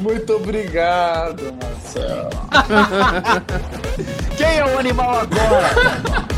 Muito 0.00 0.34
obrigado, 0.34 1.54
Marcelo. 1.60 2.30
Quem 4.36 4.58
é 4.58 4.64
o 4.64 4.78
animal 4.78 5.20
agora? 5.20 6.35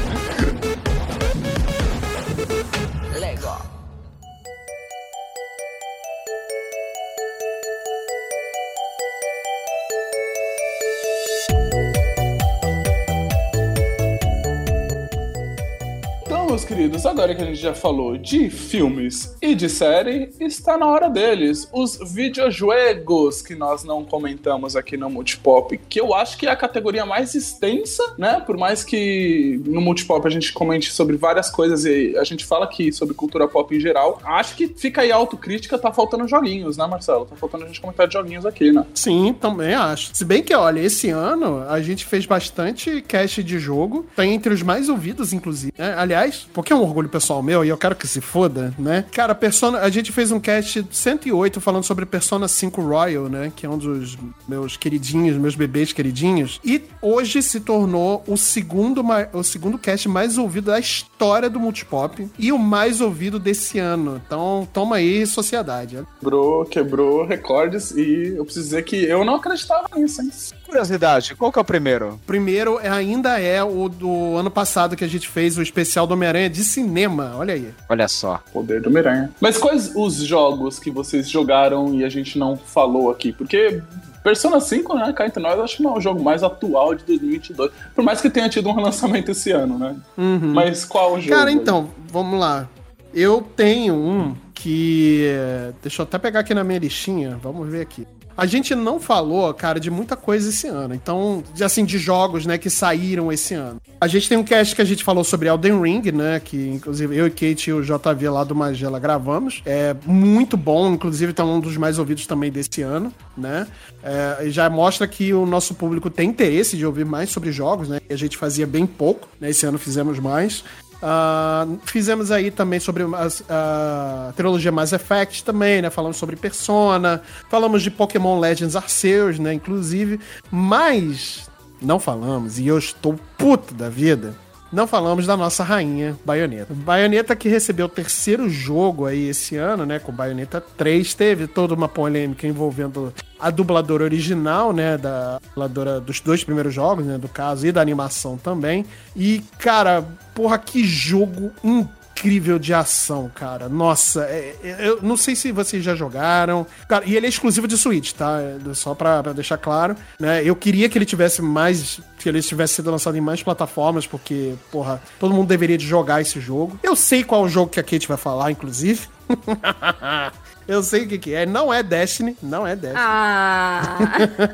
Meus 16.49 16.65
queridos, 16.65 17.05
agora 17.05 17.35
que 17.35 17.43
a 17.43 17.45
gente 17.45 17.61
já 17.61 17.75
falou 17.75 18.17
de 18.17 18.49
filmes 18.49 19.37
e 19.43 19.55
de 19.55 19.69
série, 19.69 20.31
está 20.41 20.79
na 20.79 20.87
hora 20.87 21.11
deles. 21.11 21.69
Os 21.71 21.99
videojuegos 22.15 23.43
que 23.43 23.55
nós 23.55 23.85
não 23.85 24.03
comentamos 24.03 24.75
aqui 24.75 24.97
no 24.97 25.11
Multipop, 25.11 25.79
que 25.89 26.01
eu 26.01 26.15
acho 26.15 26.39
que 26.39 26.47
é 26.47 26.51
a 26.51 26.57
categoria 26.57 27.05
mais 27.05 27.35
extensa, 27.35 28.03
né? 28.17 28.41
Por 28.41 28.57
mais 28.57 28.83
que 28.83 29.61
no 29.67 29.83
Multipop 29.83 30.27
a 30.27 30.31
gente 30.31 30.51
comente 30.55 30.91
sobre 30.91 31.19
várias 31.19 31.51
coisas 31.51 31.85
e 31.85 32.17
a 32.17 32.25
gente 32.25 32.47
fala 32.47 32.65
aqui 32.65 32.91
sobre 32.93 33.15
cultura 33.15 33.47
pop 33.47 33.77
em 33.77 33.81
geral, 33.81 34.19
acho 34.25 34.57
que 34.57 34.69
fica 34.69 35.03
aí 35.03 35.13
a 35.13 35.17
autocrítica, 35.17 35.79
tá 35.79 35.93
faltando 35.93 36.27
joguinhos, 36.27 36.79
né, 36.79 36.87
Marcelo? 36.87 37.27
Tá 37.27 37.37
faltando 37.37 37.65
a 37.65 37.67
gente 37.67 37.81
comentar 37.81 38.09
de 38.09 38.15
joguinhos 38.15 38.47
aqui, 38.47 38.73
né? 38.73 38.87
Sim, 38.95 39.35
também 39.39 39.75
acho. 39.75 40.11
Se 40.15 40.25
bem 40.25 40.43
que, 40.43 40.55
olha, 40.55 40.81
esse 40.81 41.11
ano 41.11 41.63
a 41.69 41.83
gente 41.83 42.07
fez 42.07 42.25
bastante 42.25 43.03
cast 43.03 43.45
de 43.45 43.59
jogo, 43.59 44.07
tá 44.17 44.25
entre 44.25 44.55
os 44.55 44.63
mais 44.63 44.89
ouvidos, 44.89 45.35
inclusive. 45.35 45.75
Né? 45.77 45.95
Aliás, 45.95 46.38
porque 46.53 46.73
é 46.73 46.77
um 46.77 46.83
orgulho 46.83 47.09
pessoal 47.09 47.43
meu 47.43 47.65
e 47.65 47.69
eu 47.69 47.77
quero 47.77 47.97
que 47.97 48.07
se 48.07 48.21
foda, 48.21 48.75
né? 48.79 49.05
Cara, 49.13 49.35
Persona, 49.35 49.81
a 49.81 49.91
gente 49.91 50.13
fez 50.13 50.31
um 50.31 50.41
cast 50.41 50.87
108 50.91 51.61
falando 51.61 51.85
sobre 51.85 52.07
Persona 52.07 52.49
5 52.49 52.81
Royal, 52.81 53.29
né? 53.29 53.53
Que 53.55 53.67
é 53.67 53.69
um 53.69 53.79
dos 53.79 54.17
meus 54.47 54.77
queridinhos, 54.77 55.37
meus 55.37 55.55
bebês 55.55 55.93
queridinhos. 55.93 56.61
E 56.65 56.83
hoje 57.01 57.43
se 57.43 57.61
tornou 57.61 58.23
o 58.27 58.37
segundo, 58.37 59.05
o 59.33 59.43
segundo 59.43 59.79
cast 59.79 60.09
mais 60.09 60.39
ouvido 60.39 60.67
da 60.67 60.79
história 60.79 61.49
do 61.49 61.61
Multipop 61.61 62.29
e 62.39 62.53
o 62.53 62.59
mais 62.59 63.01
ouvido 63.01 63.39
desse 63.39 63.79
ano. 63.79 64.21
Então, 64.25 64.69
toma 64.73 64.97
aí, 64.97 65.27
sociedade. 65.27 66.05
Quebrou, 66.21 66.65
quebrou 66.65 67.25
recordes 67.25 67.91
e 67.93 68.35
eu 68.37 68.45
preciso 68.45 68.67
dizer 68.67 68.85
que 68.85 68.97
eu 69.05 69.25
não 69.25 69.37
acreditava 69.37 69.89
nisso, 69.97 70.23
hein? 70.23 70.31
Curiosidade, 70.69 71.35
qual 71.35 71.51
que 71.51 71.59
é 71.59 71.63
o 71.63 71.65
primeiro? 71.65 72.21
Primeiro 72.27 72.79
é, 72.79 72.91
ainda 72.91 73.41
é 73.41 73.65
o 73.65 73.89
do 73.89 74.37
ano 74.37 74.51
passado 74.51 74.95
que 74.95 75.03
a 75.03 75.09
gente 75.09 75.27
fez, 75.27 75.57
o 75.57 75.63
especial 75.63 76.07
do 76.07 76.13
Homem-Aranha 76.13 76.51
de 76.51 76.63
cinema. 76.63 77.33
Olha 77.37 77.55
aí. 77.55 77.73
Olha 77.89 78.07
só. 78.07 78.39
Poder 78.53 78.83
do 78.83 78.91
Homem-Aranha. 78.91 79.31
Mas 79.41 79.57
quais 79.57 79.91
os 79.97 80.17
jogos 80.17 80.79
que 80.79 80.91
vocês 80.91 81.27
jogaram 81.29 81.95
e 81.95 82.05
a 82.05 82.09
gente 82.11 82.39
não 82.39 82.55
falou 82.55 83.11
aqui? 83.11 83.33
Porque 83.33 83.83
Persona 84.23 84.61
5, 84.61 84.95
né, 84.95 85.11
cá 85.15 85.27
entre 85.27 85.43
nós, 85.43 85.59
acho 85.59 85.79
que 85.79 85.83
não 85.83 85.95
é 85.95 85.99
o 85.99 86.01
jogo 86.03 86.23
mais 86.23 86.43
atual 86.43 86.95
de 86.95 87.03
2022. 87.05 87.73
Por 87.95 88.05
mais 88.05 88.21
que 88.21 88.29
tenha 88.29 88.49
tido 88.51 88.69
um 88.69 88.75
relançamento 88.75 89.31
esse 89.31 89.51
ano, 89.51 89.79
né? 89.79 89.97
Uhum. 90.19 90.53
Mas 90.53 90.85
qual 90.85 91.15
o 91.15 91.21
jogo? 91.21 91.35
Cara, 91.35 91.51
então, 91.51 91.89
vamos 92.11 92.39
lá. 92.39 92.69
Eu 93.15 93.41
tenho 93.57 93.95
um 93.95 94.37
que. 94.53 95.33
Deixa 95.81 96.03
eu 96.03 96.05
até 96.05 96.19
pegar 96.19 96.41
aqui 96.41 96.53
na 96.53 96.63
minha 96.63 96.79
listinha, 96.79 97.39
vamos 97.43 97.67
ver 97.71 97.81
aqui. 97.81 98.07
A 98.39 98.47
gente 98.47 98.73
não 98.73 99.01
falou, 99.01 99.53
cara, 99.53 99.81
de 99.81 99.91
muita 99.91 100.15
coisa 100.15 100.49
esse 100.51 100.69
ano. 100.69 100.95
Então, 100.95 101.43
assim, 101.61 101.85
de 101.85 101.99
jogos, 101.99 102.47
né, 102.47 102.57
que 102.57 102.71
saíram 102.71 103.33
esse 103.33 103.53
ano. 103.53 103.81
A 104.01 104.07
gente 104.07 104.29
tem 104.29 104.39
um 104.39 104.45
cast 104.45 104.77
que 104.77 104.81
a 104.81 104.85
gente 104.85 105.03
falou 105.03 105.25
sobre 105.25 105.49
Elden 105.49 105.83
Ring, 105.83 106.13
né, 106.13 106.39
que 106.39 106.69
inclusive 106.69 107.17
eu 107.17 107.27
e 107.27 107.31
Kate 107.31 107.71
e 107.71 107.73
o 107.73 107.83
JV 107.83 108.29
lá 108.29 108.45
do 108.45 108.55
Magela 108.55 109.01
gravamos. 109.01 109.61
É 109.67 109.93
muito 110.07 110.57
bom, 110.57 110.93
inclusive 110.93 111.33
tá 111.33 111.45
um 111.45 111.59
dos 111.59 111.77
mais 111.77 111.99
ouvidos 111.99 112.29
também 112.29 112.53
desse 112.53 112.81
ano, 112.81 113.13
né. 113.37 113.67
É, 114.05 114.49
já 114.51 114.71
mostra 114.71 115.09
que 115.09 115.35
o 115.35 115.45
nosso 115.45 115.75
público 115.75 116.09
tem 116.09 116.29
interesse 116.29 116.77
de 116.77 116.87
ouvir 116.87 117.05
mais 117.05 117.31
sobre 117.31 117.51
jogos, 117.51 117.89
né. 117.89 117.99
A 118.09 118.15
gente 118.15 118.37
fazia 118.37 118.69
bem 118.69 118.87
pouco, 118.87 119.29
né, 119.41 119.51
esse 119.51 119.67
ano 119.67 119.79
fizemos 119.79 120.21
mais. 120.21 120.63
Uh, 121.01 121.79
fizemos 121.85 122.31
aí 122.31 122.51
também 122.51 122.81
sobre 122.81 123.05
a 123.49 124.33
trilogia 124.35 124.73
Mass 124.73 124.93
Effect 124.93 125.45
também, 125.45 125.81
né? 125.81 125.91
Falamos 125.91 126.17
sobre 126.17 126.35
Persona, 126.35 127.23
falamos 127.49 127.83
de 127.83 127.91
Pokémon 127.91 128.41
Legends 128.41 128.75
Arceus, 128.75 129.39
né? 129.39 129.55
Inclusive, 129.55 130.19
mas 130.51 131.49
não 131.81 132.01
falamos, 132.01 132.59
e 132.59 132.67
eu 132.67 132.79
estou 132.79 133.19
puto 133.37 133.73
da 133.73 133.89
vida, 133.89 134.35
não 134.73 134.87
falamos 134.87 135.27
da 135.27 135.37
nossa 135.37 135.65
rainha 135.65 136.17
Bayonetta. 136.25 136.75
Bayonetta 136.75 137.37
que 137.37 137.49
recebeu 137.49 137.87
o 137.87 137.89
terceiro 137.89 138.49
jogo 138.49 139.07
aí 139.07 139.29
esse 139.29 139.57
ano, 139.57 139.87
né, 139.87 139.99
com 139.99 140.13
Bayonetta 140.13 140.61
3, 140.61 141.15
teve 141.15 141.47
toda 141.47 141.75
uma 141.75 141.89
polêmica 141.89 142.47
envolvendo 142.47 143.13
a 143.39 143.51
dubladora 143.51 144.05
original, 144.05 144.73
né, 144.73 144.99
da 144.99 145.39
dubladora 145.39 146.01
dos 146.01 146.21
dois 146.21 146.45
primeiros 146.45 146.75
jogos, 146.75 147.05
né, 147.07 147.19
do 147.19 147.29
caso, 147.29 147.67
e 147.67 147.73
da 147.73 147.81
animação 147.81 148.37
também. 148.37 148.85
E, 149.17 149.43
cara, 149.59 150.05
porra, 150.35 150.59
que 150.59 150.85
jogo 150.85 151.51
incrível 151.63 151.98
incrível 152.19 152.59
de 152.59 152.75
ação, 152.75 153.31
cara. 153.33 153.69
Nossa, 153.69 154.25
é, 154.25 154.57
é, 154.63 154.89
eu 154.89 154.99
não 155.03 155.17
sei 155.17 155.37
se 155.37 155.53
vocês 155.53 155.85
já 155.85 155.95
jogaram. 155.95 156.67
Cara, 156.89 157.05
e 157.07 157.17
ele 157.17 157.27
é 157.27 157.29
exclusivo 157.29 157.69
de 157.69 157.77
Switch, 157.77 158.13
tá? 158.13 158.41
É, 158.41 158.75
só 158.75 158.95
pra, 158.95 159.23
pra, 159.23 159.33
deixar 159.33 159.57
claro. 159.57 159.97
Né? 160.19 160.43
Eu 160.45 160.57
queria 160.57 160.89
que 160.89 160.99
ele 160.99 161.05
tivesse 161.05 161.41
mais. 161.41 162.01
Que 162.19 162.29
ele 162.29 162.43
tivesse 162.43 162.75
sido 162.75 162.91
lançado 162.91 163.17
em 163.17 163.21
mais 163.21 163.43
plataformas, 163.43 164.07
porque, 164.07 164.55
porra, 164.73 165.01
todo 165.21 165.33
mundo 165.33 165.47
deveria 165.47 165.79
de 165.79 165.87
jogar 165.87 166.21
esse 166.21 166.41
jogo. 166.41 166.79
Eu 166.83 166.97
sei 166.97 167.23
qual 167.23 167.43
é 167.43 167.47
o 167.47 167.49
jogo 167.49 167.71
que 167.71 167.79
a 167.79 167.83
Kate 167.85 168.09
vai 168.09 168.17
falar, 168.17 168.51
inclusive. 168.51 169.09
Eu 170.69 170.83
sei 170.83 171.05
o 171.05 171.09
que, 171.09 171.17
que 171.17 171.35
é. 171.35 171.47
Não 171.47 171.73
é 171.73 171.83
Destiny. 171.83 172.37
Não 172.43 172.67
é 172.67 172.77
Destiny. 172.77 173.03
Ah. 173.03 173.97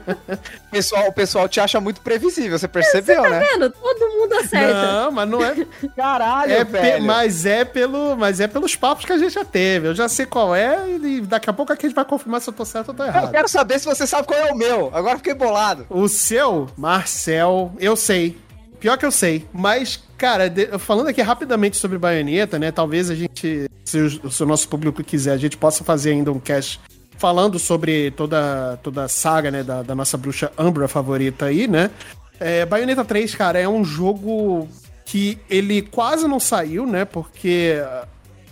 pessoal, 0.71 1.09
o 1.09 1.12
pessoal 1.12 1.49
te 1.49 1.59
acha 1.59 1.81
muito 1.81 2.01
previsível, 2.01 2.57
você 2.57 2.69
percebeu, 2.69 3.21
você 3.21 3.29
tá 3.29 3.31
né? 3.31 3.47
vendo? 3.51 3.71
Todo 3.71 4.11
mundo 4.12 4.33
acerta. 4.35 4.93
Não, 4.93 5.11
mas 5.11 5.29
não 5.29 5.45
é. 5.45 5.67
Caralho, 5.97 6.53
é 6.53 6.62
velho. 6.62 7.05
Mas 7.05 7.45
é 7.45 7.65
pelo, 7.65 8.17
mas 8.17 8.39
é 8.39 8.47
pelos 8.47 8.77
papos 8.77 9.05
que 9.05 9.12
a 9.12 9.19
gente 9.19 9.35
já 9.35 9.45
teve. 9.45 9.89
Eu 9.89 9.95
já 9.95 10.09
sei 10.09 10.25
qual 10.25 10.55
é 10.55 10.89
e 10.89 11.21
daqui 11.21 11.51
a 11.51 11.53
pouco 11.53 11.73
a 11.73 11.75
gente 11.75 11.93
vai 11.93 12.05
confirmar 12.05 12.41
se 12.41 12.49
eu 12.49 12.55
tô 12.55 12.65
certo 12.65 12.91
ou 12.91 12.95
tô 12.95 13.05
errado. 13.05 13.25
Eu 13.25 13.31
quero 13.33 13.49
saber 13.49 13.81
se 13.81 13.85
você 13.85 14.07
sabe 14.07 14.29
qual 14.29 14.39
é 14.39 14.53
o 14.53 14.57
meu. 14.57 14.93
Agora 14.95 15.17
fiquei 15.17 15.35
bolado. 15.35 15.85
O 15.91 16.07
seu, 16.07 16.69
Marcel, 16.77 17.73
eu 17.81 17.97
sei. 17.97 18.39
Pior 18.85 18.99
que 18.99 19.07
eu 19.07 19.11
sei. 19.11 19.47
Mas, 19.51 19.99
cara, 20.18 20.51
de, 20.51 20.78
falando 20.78 21.09
aqui 21.09 21.22
rapidamente 21.22 21.78
sobre 21.78 21.97
baioneta, 21.97 22.59
né? 22.59 22.70
Talvez 22.70 23.09
a 23.09 23.14
gente, 23.14 23.66
se 23.82 23.99
o, 23.99 24.30
se 24.30 24.43
o 24.43 24.47
nosso 24.47 24.68
público 24.68 25.03
quiser, 25.03 25.32
a 25.32 25.39
gente 25.39 25.57
possa 25.57 25.82
fazer 25.82 26.11
ainda 26.11 26.30
um 26.30 26.39
cast 26.39 26.78
falando 27.16 27.59
sobre 27.59 28.11
toda, 28.11 28.78
toda 28.82 29.05
a 29.05 29.09
saga, 29.09 29.51
né? 29.51 29.62
Da, 29.62 29.82
da 29.82 29.95
nossa 29.95 30.18
bruxa 30.18 30.53
Umbra 30.59 30.87
favorita 30.87 31.47
aí, 31.47 31.66
né? 31.66 31.91
É, 32.39 32.66
Bayonetta 32.66 33.03
3, 33.03 33.35
cara, 33.35 33.59
é 33.59 33.66
um 33.66 33.82
jogo 33.82 34.68
que 35.07 35.39
ele 35.49 35.80
quase 35.80 36.28
não 36.28 36.39
saiu, 36.39 36.85
né? 36.85 37.07
Porque 37.07 37.76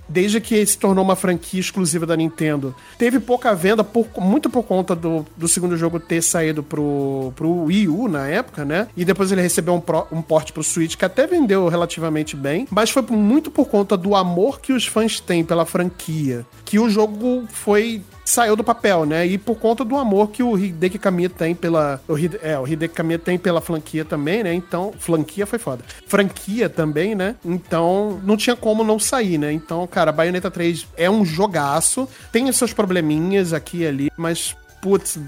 desde 0.09 0.41
que 0.41 0.65
se 0.65 0.79
tornou 0.79 1.05
uma 1.05 1.17
franquia 1.17 1.61
exclusiva 1.61 2.07
da 2.07 2.17
Nintendo. 2.17 2.75
Teve 2.99 3.19
pouca 3.21 3.55
venda, 3.55 3.83
por, 3.83 4.07
muito 4.19 4.51
por 4.51 4.63
conta 4.63 4.95
do, 4.95 5.25
do 5.37 5.49
segundo 5.49 5.77
jogo 5.77 5.99
ter 5.99 6.23
saído 6.23 6.63
pro, 6.63 7.33
pro 7.37 7.65
Wii 7.65 7.89
U 7.89 8.09
na 8.09 8.27
época, 8.29 8.65
né? 8.65 8.89
E 8.97 9.05
depois 9.05 9.33
ele 9.33 9.43
recebeu 9.43 9.75
um, 9.75 9.81
pro, 9.81 10.07
um 10.13 10.23
porte 10.23 10.53
pro 10.53 10.63
Switch 10.63 10.97
que 10.97 11.05
até 11.05 11.27
vendeu 11.27 11.69
relativamente 11.69 12.37
bem, 12.37 12.67
mas 12.71 12.91
foi 12.91 13.03
muito 13.03 13.51
por 13.51 13.67
conta 13.69 13.97
do 13.97 14.15
amor 14.15 14.61
que 14.61 14.73
os 14.73 14.87
fãs 14.87 15.21
têm 15.21 15.45
pela 15.45 15.65
franquia 15.65 16.45
que 16.73 16.79
o 16.79 16.89
jogo 16.89 17.45
foi 17.51 18.03
saiu 18.25 18.57
do 18.57 18.65
papel, 18.65 19.05
né? 19.05 19.27
E 19.27 19.37
por 19.37 19.57
conta 19.57 19.85
do 19.85 19.95
amor 19.97 20.31
que 20.31 20.43
o 20.43 20.57
Hideki 20.57 20.99
Kamiya 20.99 21.29
tem 21.29 21.55
pela. 21.55 22.01
O, 22.09 22.17
Hide, 22.17 22.39
é, 22.43 22.59
o 22.59 22.67
Hideki 22.67 22.95
Kamiya 22.95 23.19
tem 23.19 23.39
pela 23.39 23.61
franquia 23.61 24.07
também, 24.07 24.43
né? 24.43 24.55
Então. 24.55 24.93
Franquia 24.99 25.47
foi 25.47 25.59
foda. 25.59 25.85
Franquia 26.07 26.71
também, 26.71 27.15
né? 27.15 27.37
Então, 27.45 28.21
não 28.25 28.37
tinha 28.37 28.57
como 28.57 28.83
não 28.83 28.99
sair, 28.99 29.37
né? 29.37 29.53
Então, 29.53 29.87
cara, 29.93 30.11
Bayonetta 30.11 30.51
3 30.51 30.89
é 30.97 31.11
um 31.11 31.25
jogaço. 31.25 32.09
Tem 32.33 32.49
os 32.49 32.57
seus 32.57 32.73
probleminhas 32.73 33.53
aqui 33.53 33.79
e 33.79 33.87
ali, 33.87 34.11
mas, 34.17 34.57
putz. 34.81 35.21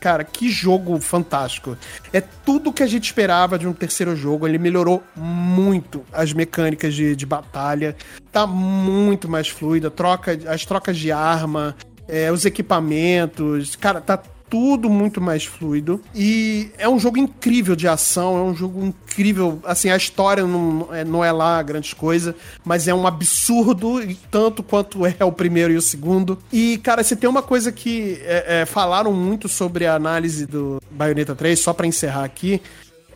Cara, 0.00 0.22
que 0.22 0.50
jogo 0.50 1.00
fantástico. 1.00 1.78
É 2.12 2.20
tudo 2.20 2.74
que 2.74 2.82
a 2.82 2.86
gente 2.86 3.04
esperava 3.04 3.58
de 3.58 3.66
um 3.66 3.72
terceiro 3.72 4.14
jogo. 4.14 4.46
Ele 4.46 4.58
melhorou 4.58 5.02
muito 5.16 6.04
as 6.12 6.34
mecânicas 6.34 6.94
de, 6.94 7.16
de 7.16 7.24
batalha. 7.24 7.96
Tá 8.30 8.46
muito 8.46 9.30
mais 9.30 9.48
fluida. 9.48 9.90
Troca, 9.90 10.38
as 10.46 10.66
trocas 10.66 10.98
de 10.98 11.10
arma, 11.10 11.74
é, 12.06 12.30
os 12.30 12.44
equipamentos. 12.44 13.76
Cara, 13.76 13.98
tá 13.98 14.22
tudo 14.54 14.88
muito 14.88 15.20
mais 15.20 15.44
fluido. 15.44 16.00
E 16.14 16.70
é 16.78 16.88
um 16.88 16.96
jogo 16.96 17.18
incrível 17.18 17.74
de 17.74 17.88
ação, 17.88 18.38
é 18.38 18.42
um 18.42 18.54
jogo 18.54 18.84
incrível. 18.84 19.60
Assim, 19.64 19.90
a 19.90 19.96
história 19.96 20.46
não 20.46 20.94
é, 20.94 21.04
não 21.04 21.24
é 21.24 21.32
lá 21.32 21.60
grandes 21.60 21.92
coisa, 21.92 22.36
mas 22.64 22.86
é 22.86 22.94
um 22.94 23.04
absurdo, 23.04 24.00
tanto 24.30 24.62
quanto 24.62 25.04
é 25.04 25.24
o 25.24 25.32
primeiro 25.32 25.72
e 25.72 25.76
o 25.76 25.82
segundo. 25.82 26.38
E, 26.52 26.78
cara, 26.78 27.02
se 27.02 27.16
tem 27.16 27.28
uma 27.28 27.42
coisa 27.42 27.72
que 27.72 28.20
é, 28.22 28.60
é, 28.60 28.64
falaram 28.64 29.12
muito 29.12 29.48
sobre 29.48 29.86
a 29.86 29.96
análise 29.96 30.46
do 30.46 30.80
Bayonetta 30.88 31.34
3, 31.34 31.58
só 31.58 31.72
para 31.72 31.88
encerrar 31.88 32.22
aqui, 32.22 32.62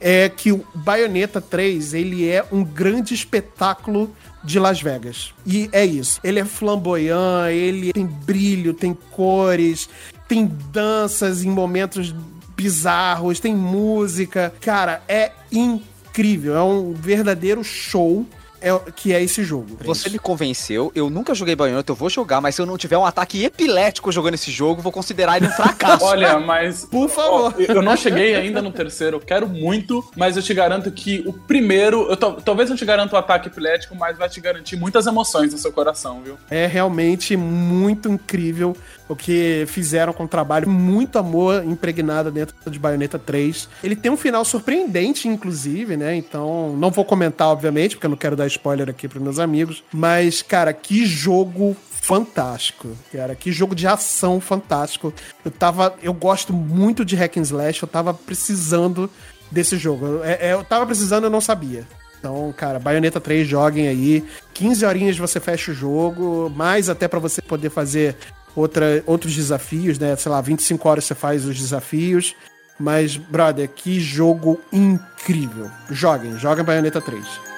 é 0.01 0.29
que 0.29 0.51
o 0.51 0.65
Bayonetta 0.75 1.41
3 1.41 1.95
ele 1.95 2.29
é 2.29 2.45
um 2.51 2.65
grande 2.65 3.15
espetáculo 3.15 4.13
de 4.43 4.59
Las 4.59 4.81
Vegas. 4.81 5.33
E 5.47 5.69
é 5.73 5.85
isso. 5.85 6.21
Ele 6.25 6.41
é 6.41 6.45
flamboyant, 6.45 7.51
ele 7.51 7.93
tem 7.93 8.07
brilho, 8.07 8.75
tem 8.75 8.97
cores, 9.13 9.89
tem 10.29 10.47
danças 10.71 11.43
em 11.43 11.51
momentos 11.51 12.15
bizarros, 12.55 13.41
tem 13.41 13.57
música. 13.57 14.53
Cara, 14.61 15.03
é 15.09 15.33
incrível. 15.51 16.57
É 16.57 16.63
um 16.63 16.93
verdadeiro 16.93 17.65
show 17.65 18.27
é, 18.61 18.71
que 18.95 19.13
é 19.13 19.23
esse 19.23 19.45
jogo. 19.45 19.79
Você 19.85 20.11
me 20.11 20.19
convenceu, 20.19 20.91
eu 20.95 21.09
nunca 21.09 21.35
joguei 21.35 21.55
Bayonetta, 21.55 21.93
eu 21.93 21.97
vou 21.97 22.11
jogar, 22.11 22.41
mas 22.41 22.55
se 22.55 22.61
eu 22.61 22.67
não 22.67 22.77
tiver 22.77 22.99
um 22.99 23.07
ataque 23.07 23.45
epilético 23.45 24.11
jogando 24.11 24.35
esse 24.35 24.51
jogo, 24.51 24.83
vou 24.83 24.91
considerar 24.93 25.37
ele 25.37 25.47
um 25.47 25.53
fracasso. 25.53 26.05
Olha, 26.05 26.39
mas. 26.39 26.85
Por 26.85 27.09
favor. 27.09 27.55
Ó, 27.57 27.61
eu 27.61 27.83
não 27.83 27.97
cheguei 27.97 28.35
ainda 28.35 28.61
no 28.61 28.73
terceiro, 28.73 29.21
quero 29.21 29.49
muito, 29.49 30.05
mas 30.17 30.37
eu 30.37 30.43
te 30.43 30.53
garanto 30.53 30.91
que 30.91 31.23
o 31.27 31.33
primeiro. 31.33 32.11
Eu 32.11 32.17
talvez 32.17 32.69
não 32.69 32.77
te 32.77 32.85
garanto 32.85 33.13
o 33.13 33.17
ataque 33.17 33.49
epilético, 33.49 33.95
mas 33.95 34.19
vai 34.19 34.29
te 34.29 34.41
garantir 34.41 34.77
muitas 34.77 35.07
emoções 35.07 35.53
no 35.53 35.59
seu 35.59 35.73
coração, 35.73 36.21
viu? 36.23 36.37
É 36.51 36.67
realmente 36.67 37.37
muito 37.37 38.09
incrível 38.09 38.77
o 39.09 39.17
que 39.17 39.65
fizeram 39.67 40.13
com 40.13 40.25
um 40.25 40.29
trabalho, 40.29 40.69
muito 40.69 41.19
amor 41.19 41.65
impregnado 41.65 42.31
dentro 42.31 42.55
de 42.71 42.79
Bayonetta 42.79 43.19
3. 43.19 43.69
Ele 43.83 43.97
tem 43.97 44.13
um 44.13 44.17
final 44.17 44.45
surpreendente, 44.45 45.27
inclusive, 45.27 45.97
né? 45.97 46.15
Então, 46.15 46.77
não 46.77 46.91
vou 46.91 47.05
comentar, 47.05 47.49
obviamente, 47.49 47.97
porque 47.97 48.07
eu 48.07 48.11
não 48.11 48.17
quero 48.17 48.37
dar 48.37 48.47
spoiler 48.47 48.89
aqui 48.89 49.09
para 49.09 49.21
meus 49.21 49.39
amigos. 49.39 49.83
Mas, 49.93 50.43
cara, 50.43 50.73
que 50.73 51.07
jogo 51.07 51.77
fantástico, 52.09 52.89
cara. 53.13 53.35
Que 53.35 53.53
jogo 53.53 53.75
de 53.75 53.87
ação 53.87 54.41
fantástico. 54.41 55.13
Eu 55.45 55.51
tava. 55.51 55.95
Eu 56.03 56.13
gosto 56.13 56.53
muito 56.53 57.05
de 57.05 57.17
Hack 57.17 57.37
and 57.37 57.43
Slash, 57.43 57.83
eu 57.83 57.89
tava 57.89 58.15
precisando 58.15 59.11
desse 59.51 59.77
jogo. 59.77 60.07
Eu, 60.07 60.25
é, 60.25 60.39
é, 60.41 60.53
eu 60.53 60.65
tava 60.65 60.87
precisando, 60.87 61.25
eu 61.25 61.31
não 61.31 61.41
sabia. 61.41 61.87
Então, 62.19 62.53
cara, 62.57 62.79
Bayonetta 62.81 63.21
3, 63.21 63.47
joguem 63.47 63.89
aí. 63.89 64.25
15 64.55 64.85
horinhas 64.85 65.19
você 65.19 65.39
fecha 65.39 65.71
o 65.71 65.75
jogo, 65.75 66.51
mais 66.55 66.89
até 66.89 67.07
para 67.07 67.21
você 67.21 67.41
poder 67.41 67.71
fazer 67.71 68.17
outra, 68.61 69.03
outros 69.07 69.35
desafios, 69.35 69.99
né? 69.99 70.15
Sei 70.17 70.31
lá, 70.31 70.41
25 70.41 70.89
horas 70.89 71.05
você 71.05 71.15
faz 71.15 71.45
os 71.45 71.59
desafios. 71.59 72.35
Mas, 72.79 73.17
brother, 73.17 73.69
que 73.69 73.99
jogo 73.99 74.61
incrível. 74.73 75.71
Joguem, 75.91 76.39
joguem 76.39 76.65
Bayonetta 76.65 77.01
3. 77.01 77.49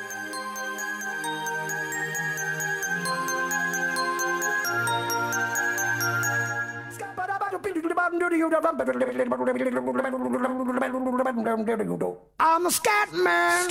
I'm 12.40 12.66
a 12.66 12.70
scat 12.70 13.12
man. 13.12 13.68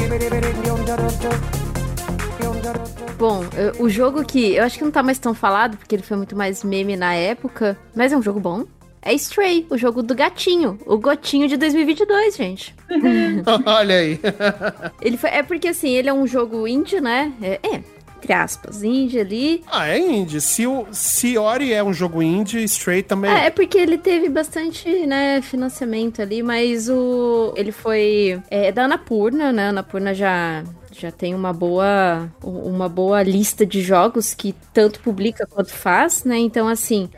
Bom, 3.18 3.44
o 3.80 3.90
jogo 3.90 4.24
que 4.24 4.56
eu 4.56 4.64
acho 4.64 4.78
que 4.78 4.84
não 4.84 4.92
tá 4.92 5.04
mais 5.04 5.20
tão 5.20 5.34
falado, 5.34 5.78
porque 5.78 5.94
ele 5.94 6.04
foi 6.04 6.16
muito 6.16 6.36
mais 6.36 6.64
meme 6.64 6.96
na 6.96 7.14
época, 7.14 7.78
mas 7.94 8.14
é 8.14 8.18
um 8.18 8.22
jogo 8.22 8.40
bom. 8.40 8.66
É 9.02 9.14
Stray, 9.14 9.66
o 9.70 9.78
jogo 9.78 10.04
do 10.04 10.14
gatinho, 10.14 10.78
o 10.86 10.98
gotinho 10.98 11.48
de 11.48 11.56
2022, 11.56 12.36
gente. 12.36 12.76
Olha 13.66 13.96
aí. 13.96 14.20
ele 15.02 15.18
foi, 15.18 15.30
é 15.30 15.44
porque 15.44 15.70
assim, 15.70 15.90
ele 15.90 16.10
é 16.10 16.14
um 16.14 16.28
jogo 16.28 16.68
indie, 16.68 17.00
né? 17.00 17.32
É, 17.42 17.60
é 17.64 17.84
entre 18.20 18.34
aspas, 18.34 18.84
indie 18.84 19.20
ali. 19.20 19.64
Ah, 19.72 19.88
é 19.88 19.98
indie. 19.98 20.42
Se, 20.42 20.68
o, 20.68 20.86
se 20.92 21.38
Ori 21.38 21.72
é 21.72 21.82
um 21.82 21.94
jogo 21.94 22.22
indie, 22.22 22.64
Stray 22.66 23.02
também 23.02 23.32
É, 23.32 23.46
é 23.46 23.50
porque 23.50 23.78
ele 23.78 23.98
teve 23.98 24.28
bastante, 24.28 24.90
né, 25.08 25.42
financiamento 25.42 26.22
ali, 26.22 26.44
mas 26.44 26.90
o 26.90 27.54
ele 27.56 27.72
foi 27.72 28.42
é, 28.52 28.74
da 28.74 28.84
Anapurna, 28.84 29.54
né? 29.54 29.68
A 29.68 29.70
Anapurna 29.70 30.14
já 30.14 30.64
já 31.00 31.12
tem 31.12 31.34
uma 31.34 31.54
boa 31.54 32.32
uma 32.44 32.90
boa 32.90 33.24
lista 33.24 33.66
de 33.66 33.82
jogos 33.82 34.34
que 34.34 34.54
tanto 34.74 35.00
publica 35.00 35.46
quanto 35.48 35.72
faz, 35.72 36.24
né? 36.24 36.38
Então 36.38 36.68
assim, 36.68 37.10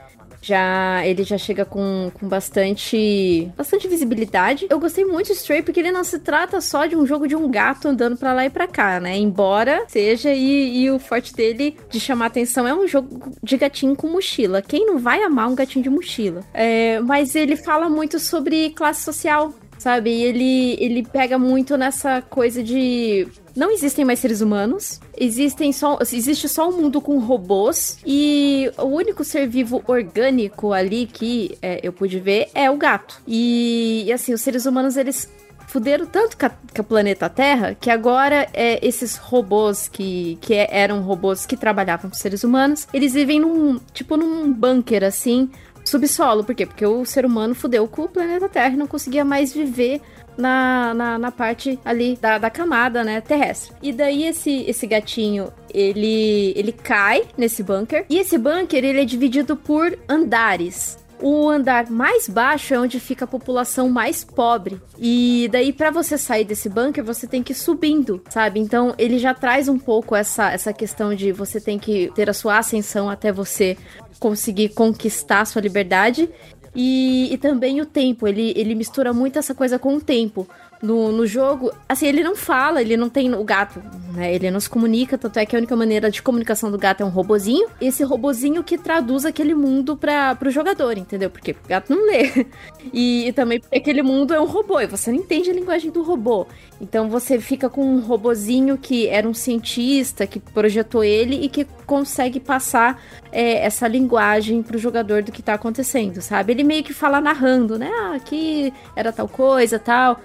já 0.42 1.06
ele 1.06 1.24
já 1.24 1.38
chega 1.38 1.64
com, 1.64 2.12
com 2.14 2.28
bastante 2.28 3.52
bastante 3.56 3.88
visibilidade. 3.88 4.66
Eu 4.70 4.80
gostei 4.80 5.06
muito 5.06 5.28
de 5.28 5.34
Stray 5.34 5.62
porque 5.62 5.80
ele 5.80 5.92
não 5.92 6.04
se 6.04 6.20
trata 6.20 6.60
só 6.60 6.86
de 6.86 6.96
um 6.96 7.06
jogo 7.06 7.28
de 7.28 7.36
um 7.36 7.50
gato 7.50 7.88
andando 7.88 8.18
pra 8.18 8.34
lá 8.34 8.46
e 8.46 8.50
pra 8.50 8.68
cá, 8.68 9.00
né? 9.00 9.16
Embora 9.18 9.86
seja 9.88 10.34
e, 10.34 10.82
e 10.82 10.90
o 10.90 10.98
forte 10.98 11.34
dele 11.34 11.78
de 11.90 12.00
chamar 12.00 12.28
atenção 12.28 12.68
é 12.68 12.74
um 12.74 12.88
jogo 12.88 13.32
de 13.44 13.56
gatinho 13.56 13.96
com 13.96 14.08
mochila. 14.08 14.62
Quem 14.62 14.86
não 14.86 14.98
vai 14.98 15.22
amar 15.22 15.48
um 15.48 15.56
gatinho 15.56 15.84
de 15.84 15.90
mochila? 15.90 16.42
É, 16.54 17.00
mas 17.02 17.36
ele 17.36 17.56
fala 17.56 17.88
muito 17.88 18.20
sobre 18.20 18.72
classe 18.72 19.04
social, 19.04 19.54
sabe? 19.78 20.10
E 20.10 20.24
ele, 20.24 20.78
ele 20.80 21.04
pega 21.04 21.38
muito 21.38 21.78
nessa 21.78 22.22
coisa 22.22 22.64
de. 22.64 23.28
Não 23.56 23.72
existem 23.72 24.06
mais 24.06 24.20
seres 24.20 24.41
humanos. 24.41 24.99
Existem 25.18 25.72
só, 25.72 25.99
existe 26.02 26.47
só 26.47 26.70
um 26.70 26.82
mundo 26.82 27.02
com 27.02 27.20
robôs. 27.20 27.97
E 28.06 28.72
o 28.78 28.86
único 28.86 29.24
ser 29.24 29.47
vivo 29.47 29.84
orgânico 29.88 30.74
ali 30.74 31.06
que 31.06 31.58
é, 31.62 31.80
eu 31.84 31.93
pude 31.93 32.20
ver 32.20 32.49
é 32.54 32.70
o 32.70 32.78
gato. 32.78 33.22
E, 33.28 34.04
e, 34.06 34.14
assim, 34.14 34.34
os 34.34 34.41
seres 34.41 34.66
humanos, 34.66 34.97
eles 34.97 35.30
fuderam 35.72 36.06
tanto 36.06 36.38
com, 36.38 36.45
a, 36.45 36.49
com 36.49 36.82
o 36.82 36.84
planeta 36.84 37.30
Terra 37.30 37.74
que 37.80 37.89
agora 37.89 38.45
é, 38.54 38.86
esses 38.86 39.16
robôs 39.16 39.88
que, 39.88 40.38
que 40.41 40.54
eram 40.54 41.02
robôs 41.02 41.45
que 41.45 41.56
trabalhavam 41.56 42.10
com 42.10 42.16
seres 42.16 42.43
humanos, 42.43 42.88
eles 42.93 43.14
vivem 43.14 43.39
num 43.39 43.80
tipo 43.93 44.18
num 44.18 44.52
bunker 44.52 45.06
assim, 45.06 45.49
subsolo. 45.92 46.44
Por 46.44 46.56
quê? 46.56 46.66
Porque 46.66 46.86
o 46.86 47.06
ser 47.06 47.26
humano 47.26 47.54
fudeu 47.54 47.88
com 47.88 48.04
o 48.04 48.10
planeta 48.10 48.48
Terra 48.48 48.74
e 48.74 48.78
não 48.78 48.88
conseguia 48.88 49.26
mais 49.26 49.54
viver 49.54 50.02
na, 50.38 50.94
na, 50.94 51.18
na 51.20 51.32
parte 51.32 51.78
ali 51.84 52.18
da, 52.20 52.38
da 52.38 52.50
camada, 52.50 53.04
né, 53.04 53.22
terrestre. 53.22 53.76
E 53.82 53.92
daí 53.92 54.24
esse, 54.24 54.64
esse 54.68 54.88
gatinho, 54.88 55.52
ele, 55.74 56.54
ele 56.56 56.72
cai 56.72 57.24
nesse 57.38 57.62
bunker. 57.62 58.06
E 58.10 58.18
esse 58.18 58.38
bunker, 58.38 58.84
ele 58.84 59.02
é 59.02 59.06
dividido 59.06 59.56
por 59.56 59.98
andares. 60.08 60.98
O 61.22 61.48
andar 61.48 61.90
mais 61.92 62.28
baixo 62.28 62.74
é 62.74 62.80
onde 62.80 63.00
fica 63.00 63.26
a 63.26 63.28
população 63.28 63.88
mais 63.88 64.24
pobre. 64.24 64.82
E 64.98 65.48
daí, 65.52 65.72
para 65.72 65.92
você 65.92 66.18
sair 66.18 66.44
desse 66.44 66.68
bunker, 66.68 67.04
você 67.04 67.28
tem 67.28 67.44
que 67.44 67.52
ir 67.52 67.56
subindo, 67.56 68.22
sabe? 68.28 68.60
Então, 68.60 68.96
ele 68.98 69.20
já 69.20 69.32
traz 69.34 69.70
um 69.70 69.78
pouco 69.78 70.16
essa, 70.16 70.52
essa 70.52 70.74
questão 70.74 71.14
de 71.14 71.32
você 71.32 71.62
tem 71.62 71.78
que 71.78 72.12
ter 72.16 72.28
a 72.28 72.34
sua 72.34 72.58
ascensão 72.58 73.08
até 73.08 73.32
você 73.32 73.78
conseguir 74.20 74.70
conquistar 74.70 75.42
a 75.42 75.46
sua 75.46 75.62
liberdade. 75.62 76.28
E, 76.74 77.32
e 77.32 77.38
também 77.38 77.82
o 77.82 77.86
tempo, 77.86 78.28
ele, 78.28 78.54
ele 78.56 78.74
mistura 78.74 79.14
muito 79.14 79.38
essa 79.38 79.54
coisa 79.54 79.78
com 79.78 79.96
o 79.96 80.02
tempo. 80.02 80.48
No, 80.82 81.12
no 81.12 81.28
jogo, 81.28 81.72
assim, 81.88 82.08
ele 82.08 82.24
não 82.24 82.36
fala, 82.36 82.82
ele 82.82 82.98
não 82.98 83.08
tem 83.08 83.32
o 83.34 83.44
gato, 83.44 83.82
né? 84.14 84.34
Ele 84.34 84.50
não 84.50 84.60
se 84.60 84.70
comunica, 84.70 85.16
tanto 85.16 85.38
é 85.38 85.46
que 85.46 85.56
a 85.56 85.60
única 85.60 85.76
maneira 85.76 86.10
de 86.10 86.22
comunicação 86.24 86.72
do 86.72 86.78
gato 86.78 87.02
é 87.02 87.06
um 87.06 87.10
robozinho. 87.10 87.68
Esse 87.80 88.04
robozinho 88.04 88.64
que 88.64 88.78
traduz 88.78 89.24
aquele 89.24 89.54
mundo 89.54 89.96
para 89.96 90.34
pro 90.34 90.50
jogador, 90.50 90.98
entendeu? 90.98 91.30
Porque 91.30 91.52
o 91.52 91.68
gato 91.68 91.94
não 91.94 92.06
lê. 92.06 92.46
E, 92.94 93.28
e, 93.28 93.34
também 93.34 93.60
porque 93.60 93.78
aquele 93.78 94.02
mundo 94.02 94.34
é 94.34 94.42
um 94.42 94.46
robô, 94.46 94.80
e 94.80 94.88
você 94.88 95.12
não 95.12 95.20
entende 95.20 95.50
a 95.50 95.54
linguagem 95.54 95.92
do 95.92 96.02
robô. 96.02 96.48
Então 96.80 97.10
você 97.10 97.40
fica 97.40 97.70
com 97.70 97.86
um 97.86 98.00
robozinho 98.00 98.78
que 98.78 99.08
era 99.08 99.28
um 99.30 99.34
cientista 99.34 100.26
que 100.26 100.40
projetou 100.40 101.04
ele 101.04 101.46
e 101.46 101.48
que 101.48 101.66
consegue 101.86 102.40
passar 102.40 103.02
é, 103.32 103.64
essa 103.64 103.88
linguagem 103.88 104.64
pro 104.64 104.80
jogador 104.80 105.22
do 105.22 105.32
que 105.32 105.44
tá 105.44 105.54
acontecendo, 105.54 106.22
sabe? 106.22 106.54
Ele 106.54 106.64
meio 106.64 106.84
que 106.84 106.94
fala 106.94 107.22
narrando, 107.22 107.78
né? 107.78 107.90
Ah, 108.02 108.16
aqui 108.16 108.74
era 108.96 109.12
tal 109.12 109.28
coisa, 109.28 109.78
tal. 109.78 110.20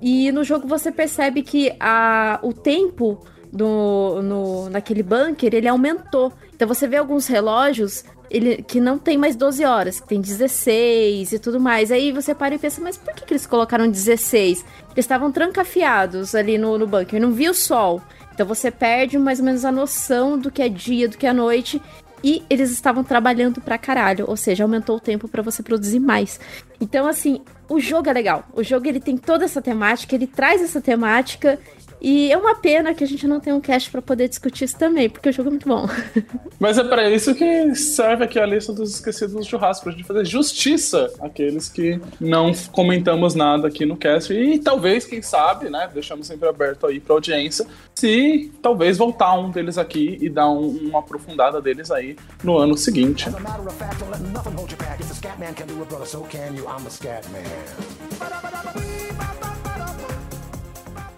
E 0.00 0.32
no 0.32 0.42
jogo 0.42 0.66
você 0.66 0.90
percebe 0.90 1.42
que 1.42 1.74
a, 1.78 2.38
o 2.42 2.52
tempo 2.52 3.20
do, 3.52 4.20
no, 4.22 4.70
naquele 4.70 5.02
bunker, 5.02 5.54
ele 5.54 5.68
aumentou. 5.68 6.32
Então 6.54 6.66
você 6.66 6.86
vê 6.86 6.96
alguns 6.96 7.26
relógios 7.26 8.04
ele, 8.30 8.62
que 8.62 8.80
não 8.80 8.96
tem 8.96 9.18
mais 9.18 9.34
12 9.34 9.64
horas, 9.64 10.00
que 10.00 10.08
tem 10.08 10.20
16 10.20 11.32
e 11.32 11.38
tudo 11.38 11.58
mais. 11.58 11.90
Aí 11.90 12.12
você 12.12 12.34
para 12.34 12.54
e 12.54 12.58
pensa, 12.58 12.80
mas 12.80 12.96
por 12.96 13.12
que, 13.12 13.24
que 13.24 13.32
eles 13.32 13.46
colocaram 13.46 13.90
16? 13.90 14.64
Eles 14.92 14.98
estavam 14.98 15.32
trancafiados 15.32 16.34
ali 16.34 16.56
no, 16.56 16.78
no 16.78 16.86
bunker, 16.86 17.20
não 17.20 17.32
via 17.32 17.50
o 17.50 17.54
sol. 17.54 18.00
Então 18.32 18.46
você 18.46 18.70
perde 18.70 19.18
mais 19.18 19.40
ou 19.40 19.44
menos 19.44 19.64
a 19.64 19.72
noção 19.72 20.38
do 20.38 20.50
que 20.50 20.62
é 20.62 20.68
dia, 20.68 21.08
do 21.08 21.18
que 21.18 21.26
é 21.26 21.32
noite. 21.32 21.82
E 22.22 22.42
eles 22.50 22.70
estavam 22.70 23.02
trabalhando 23.02 23.60
pra 23.60 23.78
caralho, 23.78 24.26
ou 24.28 24.36
seja, 24.36 24.64
aumentou 24.64 24.96
o 24.96 25.00
tempo 25.00 25.26
para 25.26 25.42
você 25.42 25.62
produzir 25.62 26.00
mais. 26.00 26.38
Então, 26.80 27.06
assim, 27.06 27.42
o 27.68 27.80
jogo 27.80 28.08
é 28.10 28.12
legal. 28.12 28.44
O 28.52 28.62
jogo 28.62 28.86
ele 28.86 29.00
tem 29.00 29.16
toda 29.16 29.44
essa 29.44 29.62
temática, 29.62 30.14
ele 30.14 30.26
traz 30.26 30.60
essa 30.60 30.80
temática 30.80 31.58
e 32.00 32.32
é 32.32 32.36
uma 32.36 32.54
pena 32.54 32.94
que 32.94 33.04
a 33.04 33.06
gente 33.06 33.26
não 33.26 33.40
tenha 33.40 33.54
um 33.54 33.60
cast 33.60 33.90
para 33.90 34.00
poder 34.00 34.28
discutir 34.28 34.64
isso 34.64 34.78
também, 34.78 35.10
porque 35.10 35.28
o 35.28 35.32
jogo 35.32 35.48
é 35.48 35.50
muito 35.50 35.68
bom. 35.68 35.86
Mas 36.58 36.78
é 36.78 36.84
para 36.84 37.10
isso 37.10 37.34
que 37.34 37.74
serve 37.74 38.24
aqui 38.24 38.38
a 38.38 38.46
lista 38.46 38.72
dos 38.72 38.94
esquecidos 38.94 39.34
do 39.34 39.44
churrasco, 39.44 39.84
pra 39.84 39.92
gente 39.92 40.04
fazer 40.04 40.24
justiça 40.24 41.12
àqueles 41.20 41.68
que 41.68 42.00
não 42.18 42.52
comentamos 42.72 43.34
nada 43.34 43.68
aqui 43.68 43.84
no 43.84 43.96
cast. 43.96 44.32
E 44.32 44.58
talvez, 44.58 45.04
quem 45.04 45.20
sabe, 45.20 45.68
né? 45.68 45.90
Deixamos 45.92 46.26
sempre 46.26 46.48
aberto 46.48 46.86
aí 46.86 47.00
pra 47.00 47.14
audiência, 47.14 47.66
se 47.94 48.50
talvez 48.62 48.96
voltar 48.96 49.34
um 49.38 49.50
deles 49.50 49.76
aqui 49.76 50.16
e 50.20 50.28
dar 50.28 50.48
um, 50.50 50.68
uma 50.68 51.00
aprofundada 51.00 51.60
deles 51.60 51.90
aí 51.90 52.16
no 52.42 52.56
ano 52.56 52.76
seguinte. 52.76 53.28
As 53.28 53.34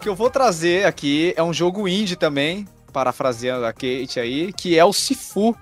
que 0.02 0.08
eu 0.08 0.16
vou 0.16 0.28
trazer 0.28 0.84
aqui 0.84 1.32
é 1.36 1.42
um 1.44 1.52
jogo 1.52 1.86
indie 1.86 2.16
também, 2.16 2.66
parafraseando 2.92 3.64
a 3.64 3.72
Kate 3.72 4.18
aí, 4.18 4.52
que 4.52 4.76
é 4.76 4.84
o 4.84 4.92
Sifu, 4.92 5.56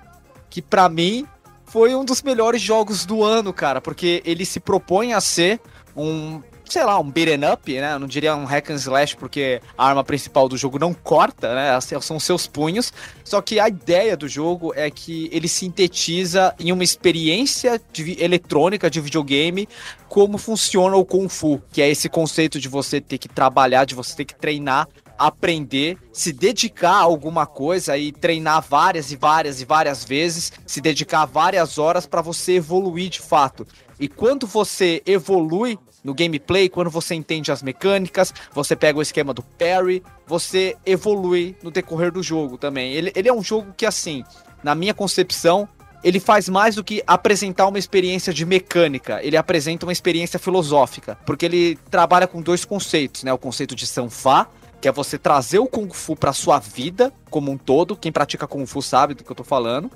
que 0.48 0.62
pra 0.62 0.88
mim 0.88 1.26
foi 1.66 1.94
um 1.94 2.02
dos 2.02 2.22
melhores 2.22 2.62
jogos 2.62 3.04
do 3.04 3.22
ano, 3.22 3.52
cara, 3.52 3.82
porque 3.82 4.22
ele 4.24 4.46
se 4.46 4.58
propõe 4.58 5.12
a 5.12 5.20
ser 5.20 5.60
um, 5.94 6.40
sei 6.72 6.84
lá, 6.84 6.98
um 6.98 7.10
beat'em 7.10 7.40
up, 7.52 7.72
né? 7.80 7.94
Eu 7.94 7.98
não 7.98 8.06
diria 8.06 8.34
um 8.34 8.44
hack 8.44 8.70
and 8.70 8.76
slash, 8.76 9.16
porque 9.16 9.60
a 9.76 9.86
arma 9.86 10.04
principal 10.04 10.48
do 10.48 10.56
jogo 10.56 10.78
não 10.78 10.94
corta, 10.94 11.54
né? 11.54 11.78
São 12.00 12.20
seus 12.20 12.46
punhos. 12.46 12.92
Só 13.24 13.42
que 13.42 13.58
a 13.58 13.68
ideia 13.68 14.16
do 14.16 14.28
jogo 14.28 14.72
é 14.74 14.90
que 14.90 15.28
ele 15.32 15.48
sintetiza 15.48 16.54
em 16.58 16.72
uma 16.72 16.84
experiência 16.84 17.80
de, 17.92 18.22
eletrônica 18.22 18.88
de 18.88 19.00
videogame 19.00 19.68
como 20.08 20.38
funciona 20.38 20.96
o 20.96 21.04
Kung 21.04 21.28
Fu, 21.28 21.60
que 21.72 21.82
é 21.82 21.88
esse 21.88 22.08
conceito 22.08 22.58
de 22.58 22.68
você 22.68 23.00
ter 23.00 23.18
que 23.18 23.28
trabalhar, 23.28 23.84
de 23.84 23.94
você 23.94 24.16
ter 24.16 24.24
que 24.24 24.34
treinar 24.34 24.88
aprender, 25.20 25.98
se 26.14 26.32
dedicar 26.32 26.94
a 26.94 27.02
alguma 27.02 27.44
coisa 27.44 27.94
e 27.98 28.10
treinar 28.10 28.62
várias 28.66 29.12
e 29.12 29.16
várias 29.16 29.60
e 29.60 29.66
várias 29.66 30.02
vezes, 30.02 30.50
se 30.66 30.80
dedicar 30.80 31.26
várias 31.26 31.76
horas 31.76 32.06
para 32.06 32.22
você 32.22 32.52
evoluir 32.52 33.10
de 33.10 33.20
fato. 33.20 33.66
E 33.98 34.08
quando 34.08 34.46
você 34.46 35.02
evolui 35.04 35.78
no 36.02 36.14
gameplay, 36.14 36.68
quando 36.68 36.90
você 36.90 37.14
entende 37.14 37.52
as 37.52 37.62
mecânicas, 37.62 38.32
você 38.52 38.74
pega 38.74 38.98
o 38.98 39.02
esquema 39.02 39.34
do 39.34 39.42
parry, 39.42 40.02
você 40.26 40.76
evolui 40.84 41.56
no 41.62 41.70
decorrer 41.70 42.10
do 42.10 42.22
jogo 42.22 42.56
também. 42.56 42.92
Ele, 42.92 43.12
ele 43.14 43.28
é 43.28 43.32
um 43.32 43.42
jogo 43.42 43.74
que, 43.76 43.84
assim, 43.84 44.24
na 44.62 44.74
minha 44.74 44.94
concepção, 44.94 45.68
ele 46.02 46.18
faz 46.18 46.48
mais 46.48 46.74
do 46.74 46.84
que 46.84 47.02
apresentar 47.06 47.66
uma 47.66 47.78
experiência 47.78 48.32
de 48.32 48.46
mecânica, 48.46 49.22
ele 49.22 49.36
apresenta 49.36 49.84
uma 49.84 49.92
experiência 49.92 50.38
filosófica, 50.38 51.18
porque 51.26 51.44
ele 51.44 51.76
trabalha 51.90 52.26
com 52.26 52.40
dois 52.40 52.64
conceitos, 52.64 53.22
né? 53.22 53.32
O 53.32 53.38
conceito 53.38 53.74
de 53.74 53.86
sanfá, 53.86 54.48
que 54.80 54.88
é 54.88 54.92
você 54.92 55.18
trazer 55.18 55.58
o 55.58 55.66
Kung 55.66 55.90
Fu 55.92 56.16
para 56.16 56.32
sua 56.32 56.58
vida 56.58 57.12
como 57.28 57.50
um 57.50 57.58
todo. 57.58 57.94
Quem 57.94 58.10
pratica 58.10 58.46
Kung 58.46 58.64
Fu 58.64 58.80
sabe 58.80 59.12
do 59.12 59.22
que 59.22 59.30
eu 59.30 59.36
tô 59.36 59.44
falando. 59.44 59.90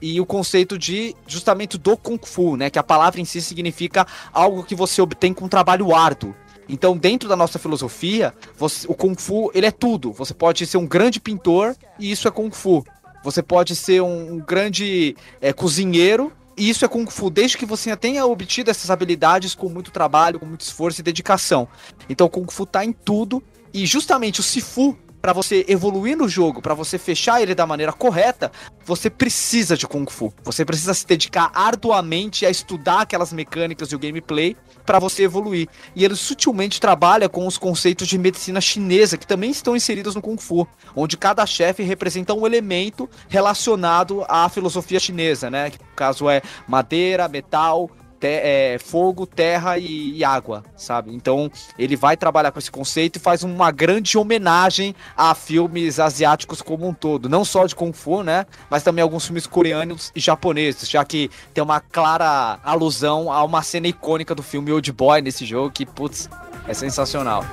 E 0.00 0.20
o 0.20 0.26
conceito 0.26 0.78
de 0.78 1.14
justamente 1.26 1.76
do 1.76 1.96
Kung 1.96 2.18
Fu, 2.22 2.56
né? 2.56 2.70
Que 2.70 2.78
a 2.78 2.82
palavra 2.82 3.20
em 3.20 3.24
si 3.24 3.40
significa 3.40 4.06
algo 4.32 4.62
que 4.62 4.74
você 4.74 5.02
obtém 5.02 5.34
com 5.34 5.46
um 5.46 5.48
trabalho 5.48 5.94
árduo. 5.94 6.34
Então, 6.68 6.96
dentro 6.96 7.28
da 7.28 7.34
nossa 7.34 7.58
filosofia, 7.58 8.34
você, 8.56 8.86
o 8.88 8.94
Kung 8.94 9.14
Fu, 9.16 9.50
ele 9.54 9.66
é 9.66 9.70
tudo. 9.70 10.12
Você 10.12 10.34
pode 10.34 10.66
ser 10.66 10.76
um 10.76 10.86
grande 10.86 11.18
pintor 11.18 11.74
e 11.98 12.10
isso 12.10 12.28
é 12.28 12.30
Kung 12.30 12.50
Fu. 12.50 12.84
Você 13.24 13.42
pode 13.42 13.74
ser 13.74 14.02
um, 14.02 14.34
um 14.34 14.38
grande 14.38 15.16
é, 15.40 15.52
cozinheiro 15.52 16.30
e 16.56 16.68
isso 16.68 16.84
é 16.84 16.88
Kung 16.88 17.06
Fu, 17.06 17.30
desde 17.30 17.56
que 17.56 17.64
você 17.64 17.96
tenha 17.96 18.26
obtido 18.26 18.70
essas 18.70 18.90
habilidades 18.90 19.54
com 19.54 19.68
muito 19.68 19.90
trabalho, 19.90 20.38
com 20.38 20.46
muito 20.46 20.60
esforço 20.60 21.00
e 21.00 21.04
dedicação. 21.04 21.68
Então, 22.08 22.28
Kung 22.28 22.46
Fu 22.50 22.66
tá 22.66 22.84
em 22.84 22.92
tudo 22.92 23.42
e 23.72 23.86
justamente 23.86 24.40
o 24.40 24.42
Sifu, 24.42 24.96
pra 25.20 25.32
você 25.32 25.64
evoluir 25.68 26.16
no 26.16 26.28
jogo, 26.28 26.62
pra 26.62 26.74
você 26.74 26.98
fechar 26.98 27.42
ele 27.42 27.54
da 27.54 27.66
maneira 27.66 27.92
correta, 27.92 28.50
você 28.84 29.10
precisa 29.10 29.76
de 29.76 29.86
Kung 29.86 30.06
Fu. 30.10 30.32
Você 30.44 30.64
precisa 30.64 30.94
se 30.94 31.06
dedicar 31.06 31.50
arduamente 31.54 32.46
a 32.46 32.50
estudar 32.50 33.02
aquelas 33.02 33.32
mecânicas 33.32 33.90
e 33.90 33.96
o 33.96 33.98
gameplay 33.98 34.56
pra 34.86 34.98
você 34.98 35.24
evoluir. 35.24 35.68
E 35.94 36.04
ele 36.04 36.16
sutilmente 36.16 36.80
trabalha 36.80 37.28
com 37.28 37.46
os 37.46 37.58
conceitos 37.58 38.08
de 38.08 38.18
medicina 38.18 38.60
chinesa 38.60 39.18
que 39.18 39.26
também 39.26 39.50
estão 39.50 39.76
inseridos 39.76 40.14
no 40.14 40.22
Kung 40.22 40.38
Fu, 40.38 40.66
onde 40.94 41.16
cada 41.16 41.44
chefe 41.46 41.82
representa 41.82 42.34
um 42.34 42.46
elemento 42.46 43.08
relacionado 43.28 44.24
à 44.28 44.48
filosofia 44.48 45.00
chinesa, 45.00 45.50
né? 45.50 45.70
Que 45.70 45.78
no 45.78 45.94
caso 45.94 46.30
é 46.30 46.40
madeira, 46.66 47.28
metal, 47.28 47.90
te- 48.20 48.26
é, 48.26 48.78
fogo, 48.78 49.26
terra 49.26 49.78
e, 49.78 50.16
e 50.16 50.24
água, 50.24 50.64
sabe? 50.76 51.14
Então 51.14 51.50
ele 51.78 51.96
vai 51.96 52.16
trabalhar 52.16 52.50
com 52.50 52.58
esse 52.58 52.70
conceito 52.70 53.16
e 53.16 53.20
faz 53.20 53.42
uma 53.42 53.70
grande 53.70 54.16
homenagem 54.18 54.94
a 55.16 55.34
filmes 55.34 55.98
asiáticos 56.00 56.60
como 56.62 56.86
um 56.88 56.94
todo, 56.94 57.28
não 57.28 57.44
só 57.44 57.66
de 57.66 57.74
Kung 57.74 57.92
Fu, 57.92 58.22
né? 58.22 58.46
Mas 58.70 58.82
também 58.82 59.02
alguns 59.02 59.24
filmes 59.26 59.46
coreanos 59.46 60.12
e 60.14 60.20
japoneses, 60.20 60.88
já 60.88 61.04
que 61.04 61.30
tem 61.54 61.62
uma 61.62 61.80
clara 61.80 62.58
alusão 62.64 63.30
a 63.32 63.42
uma 63.44 63.62
cena 63.62 63.88
icônica 63.88 64.34
do 64.34 64.42
filme 64.42 64.72
Old 64.72 64.90
Boy 64.92 65.20
nesse 65.20 65.44
jogo 65.46 65.70
que, 65.70 65.86
putz, 65.86 66.28
é 66.66 66.74
sensacional. 66.74 67.44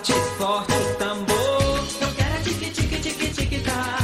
Bate 0.00 0.14
forte 0.38 0.72
o 0.72 0.94
tambor. 0.96 1.78
Eu 2.00 2.08
quero 2.16 2.34
é 2.34 2.42
tique 2.42 2.70
tique 2.70 3.00
tique 3.02 3.34
tique 3.34 3.60
tá. 3.60 3.98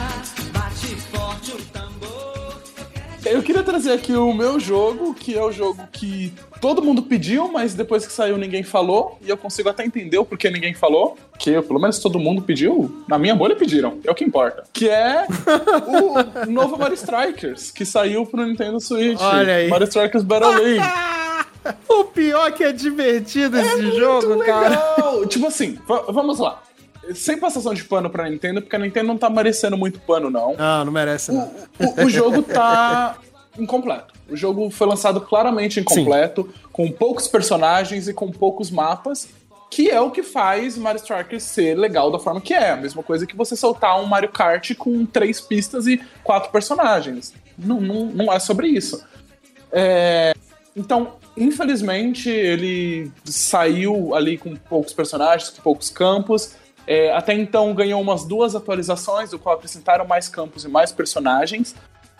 Bate 0.53 0.95
forte 1.11 1.53
o 1.53 1.57
tambor. 1.73 2.61
Eu 3.25 3.43
queria 3.43 3.63
trazer 3.63 3.93
aqui 3.93 4.13
o 4.13 4.31
meu 4.35 4.61
jogo, 4.61 5.15
que 5.15 5.35
é 5.35 5.43
o 5.43 5.51
jogo 5.51 5.89
que 5.91 6.35
todo 6.61 6.83
mundo 6.83 7.01
pediu, 7.01 7.51
mas 7.51 7.73
depois 7.73 8.07
que 8.07 8.13
saiu 8.13 8.37
ninguém 8.37 8.63
falou, 8.63 9.19
e 9.23 9.31
eu 9.31 9.39
consigo 9.39 9.71
até 9.71 9.87
entender 9.87 10.19
o 10.19 10.25
porquê 10.27 10.51
ninguém 10.51 10.75
falou, 10.75 11.17
que 11.39 11.59
pelo 11.63 11.81
menos 11.81 11.99
todo 11.99 12.19
mundo 12.19 12.43
pediu, 12.43 13.03
na 13.09 13.19
minha 13.19 13.35
bolha 13.35 13.57
pediram, 13.57 13.99
é 14.05 14.11
o 14.11 14.15
que 14.15 14.23
importa. 14.23 14.65
Que 14.75 14.91
é 14.91 15.27
o 15.87 16.45
novo 16.53 16.77
Mario 16.77 16.95
Strikers, 16.95 17.71
que 17.71 17.87
saiu 17.87 18.27
pro 18.27 18.45
Nintendo 18.45 18.79
Switch. 18.83 19.19
Olha 19.19 19.55
aí. 19.55 19.69
Mario 19.69 19.87
Strikers 19.87 20.25
Battle 20.25 20.63
League. 20.63 21.26
O 21.89 22.05
pior 22.05 22.53
que 22.53 22.63
é 22.65 22.73
divertido 22.73 23.59
esse 23.59 23.97
jogo, 23.97 24.29
Muito 24.29 24.45
cara. 24.47 24.69
legal! 24.69 25.27
tipo 25.27 25.47
assim, 25.47 25.79
va- 25.87 26.05
vamos 26.09 26.39
lá. 26.39 26.63
Sem 27.15 27.39
passação 27.39 27.73
de 27.73 27.85
pano 27.85 28.11
pra 28.11 28.29
Nintendo, 28.29 28.61
porque 28.61 28.75
a 28.75 28.79
Nintendo 28.79 29.07
não 29.07 29.17
tá 29.19 29.31
merecendo 29.31 29.77
muito 29.77 30.01
pano, 30.01 30.29
não. 30.29 30.55
Não, 30.57 30.85
não 30.87 30.93
merece, 30.93 31.31
não. 31.33 31.51
O, 31.79 32.05
o 32.05 32.11
jogo 32.11 32.43
tá 32.43 33.17
incompleto. 33.59 34.13
O 34.29 34.37
jogo 34.37 34.69
foi 34.71 34.89
lançado 34.89 35.21
claramente 35.21 35.79
incompleto, 35.79 36.53
com 36.73 36.91
poucos 36.91 37.29
personagens 37.29 38.09
e 38.09 38.13
com 38.13 38.31
poucos 38.33 38.73
mapas, 38.73 39.29
que 39.71 39.89
é 39.89 40.01
o 40.01 40.11
que 40.11 40.23
faz 40.25 40.77
Mario 40.77 40.99
Strikers 41.01 41.45
ser 41.45 41.77
legal 41.79 42.11
da 42.11 42.19
forma 42.19 42.41
que 42.41 42.53
é. 42.53 42.73
A 42.73 42.77
mesma 42.77 43.03
coisa 43.05 43.25
que 43.25 43.37
você 43.37 43.55
soltar 43.55 44.01
um 44.01 44.07
Mario 44.07 44.31
Kart 44.31 44.75
com 44.77 45.07
três 45.07 45.41
pistas 45.41 45.87
e 45.87 46.01
quatro 46.25 46.51
personagens. 46.51 47.33
Não, 47.57 47.81
não, 47.81 48.07
não 48.07 48.33
é 48.33 48.41
sobre 48.41 48.67
isso. 48.67 49.01
É, 49.71 50.35
então, 50.77 51.15
infelizmente, 51.35 52.29
ele 52.29 53.11
saiu 53.25 54.15
ali 54.15 54.37
com 54.37 54.55
poucos 54.55 54.93
personagens, 54.93 55.49
com 55.49 55.63
poucos 55.63 55.89
campos. 55.89 56.55
É, 56.87 57.13
até 57.13 57.33
então 57.33 57.75
ganhou 57.75 58.01
umas 58.01 58.25
duas 58.25 58.55
atualizações, 58.55 59.31
do 59.31 59.39
qual 59.39 59.57
acrescentaram 59.57 60.07
mais 60.07 60.29
campos 60.29 60.65
e 60.65 60.69
mais 60.69 60.93
personagens. 60.93 61.75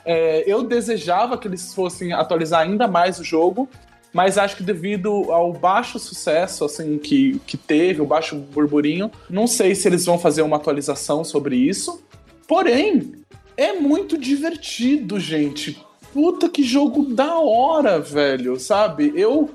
É, 0.05 0.43
eu 0.47 0.63
desejava 0.63 1.37
que 1.37 1.47
eles 1.47 1.75
fossem 1.75 2.15
atualizar 2.15 2.63
ainda 2.63 2.89
mais 2.89 3.19
o 3.19 3.25
jogo, 3.25 3.69
mas 4.13 4.39
acho 4.39 4.57
que 4.57 4.63
devido 4.63 5.31
ao 5.31 5.53
baixo 5.53 5.99
sucesso 5.99 6.65
assim 6.65 6.97
que, 6.97 7.39
que 7.47 7.57
teve, 7.59 8.01
o 8.01 8.07
baixo 8.07 8.37
burburinho, 8.37 9.11
não 9.29 9.47
sei 9.47 9.75
se 9.75 9.87
eles 9.87 10.07
vão 10.07 10.19
fazer 10.19 10.43
uma 10.43 10.57
atualização 10.57 11.23
sobre 11.23 11.57
isso. 11.57 12.03
Porém, 12.49 13.13
é 13.57 13.75
muito 13.75 14.17
divertido, 14.17 15.21
gente. 15.21 15.85
Puta 16.17 16.49
que 16.49 16.63
jogo 16.63 17.05
da 17.15 17.39
hora, 17.39 18.01
velho, 18.01 18.59
sabe? 18.59 19.13
Eu 19.15 19.51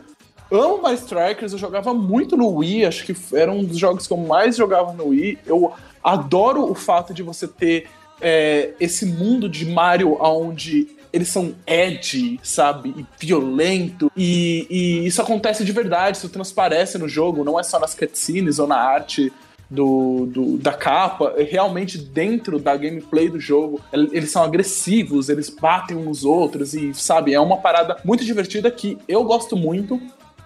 amo 0.52 0.88
My 0.88 0.94
Strikers, 0.94 1.54
eu 1.54 1.58
jogava 1.58 1.92
muito 1.92 2.38
no 2.38 2.48
Wii, 2.58 2.86
acho 2.86 3.04
que 3.04 3.16
era 3.36 3.52
um 3.52 3.64
dos 3.64 3.80
jogos 3.80 4.06
que 4.06 4.14
eu 4.14 4.18
mais 4.18 4.58
jogava 4.58 4.94
no 4.94 5.08
Wii. 5.08 5.40
Eu 5.44 5.74
adoro 6.04 6.70
o 6.70 6.76
fato 6.76 7.16
de 7.16 7.24
você 7.24 7.48
ter 7.48 7.88
é, 8.22 8.74
esse 8.80 9.08
mundo 9.08 9.50
de 9.50 9.66
Mario 9.66 10.16
onde 10.22 10.90
eles 11.12 11.30
são 11.30 11.56
edgy, 11.66 12.40
sabe? 12.44 12.94
E 12.96 13.06
violento. 13.20 14.12
E, 14.16 14.68
e 14.70 15.08
isso 15.08 15.20
acontece 15.20 15.66
de 15.66 15.72
verdade, 15.72 16.18
isso 16.18 16.30
transparece 16.30 17.00
no 17.00 17.10
jogo, 17.10 17.44
não 17.44 17.60
é 17.60 17.64
só 17.64 17.80
nas 17.80 17.96
cutscenes 17.96 18.60
ou 18.60 18.68
na 18.68 18.78
arte 18.78 19.34
do, 19.72 20.26
do- 20.28 20.58
da 20.58 20.74
capa, 20.74 21.34
é 21.38 21.44
realmente 21.44 21.98
dentro 21.98 22.60
da 22.60 22.76
gameplay 22.76 23.30
do 23.30 23.40
jogo, 23.40 23.80
el- 23.94 24.10
eles 24.12 24.30
são 24.30 24.44
agressivos, 24.44 25.30
eles 25.30 25.50
batem 25.50 25.96
uns 25.96 26.06
nos 26.12 26.26
outros 26.26 26.74
e, 26.74 26.94
sabe, 26.94 27.34
é 27.34 27.40
uma 27.40 27.56
parada 27.58 27.96
muito 28.04 28.26
divertida 28.26 28.70
que 28.70 28.98
eu 29.08 29.24
gosto 29.24 29.56
muito. 29.56 30.00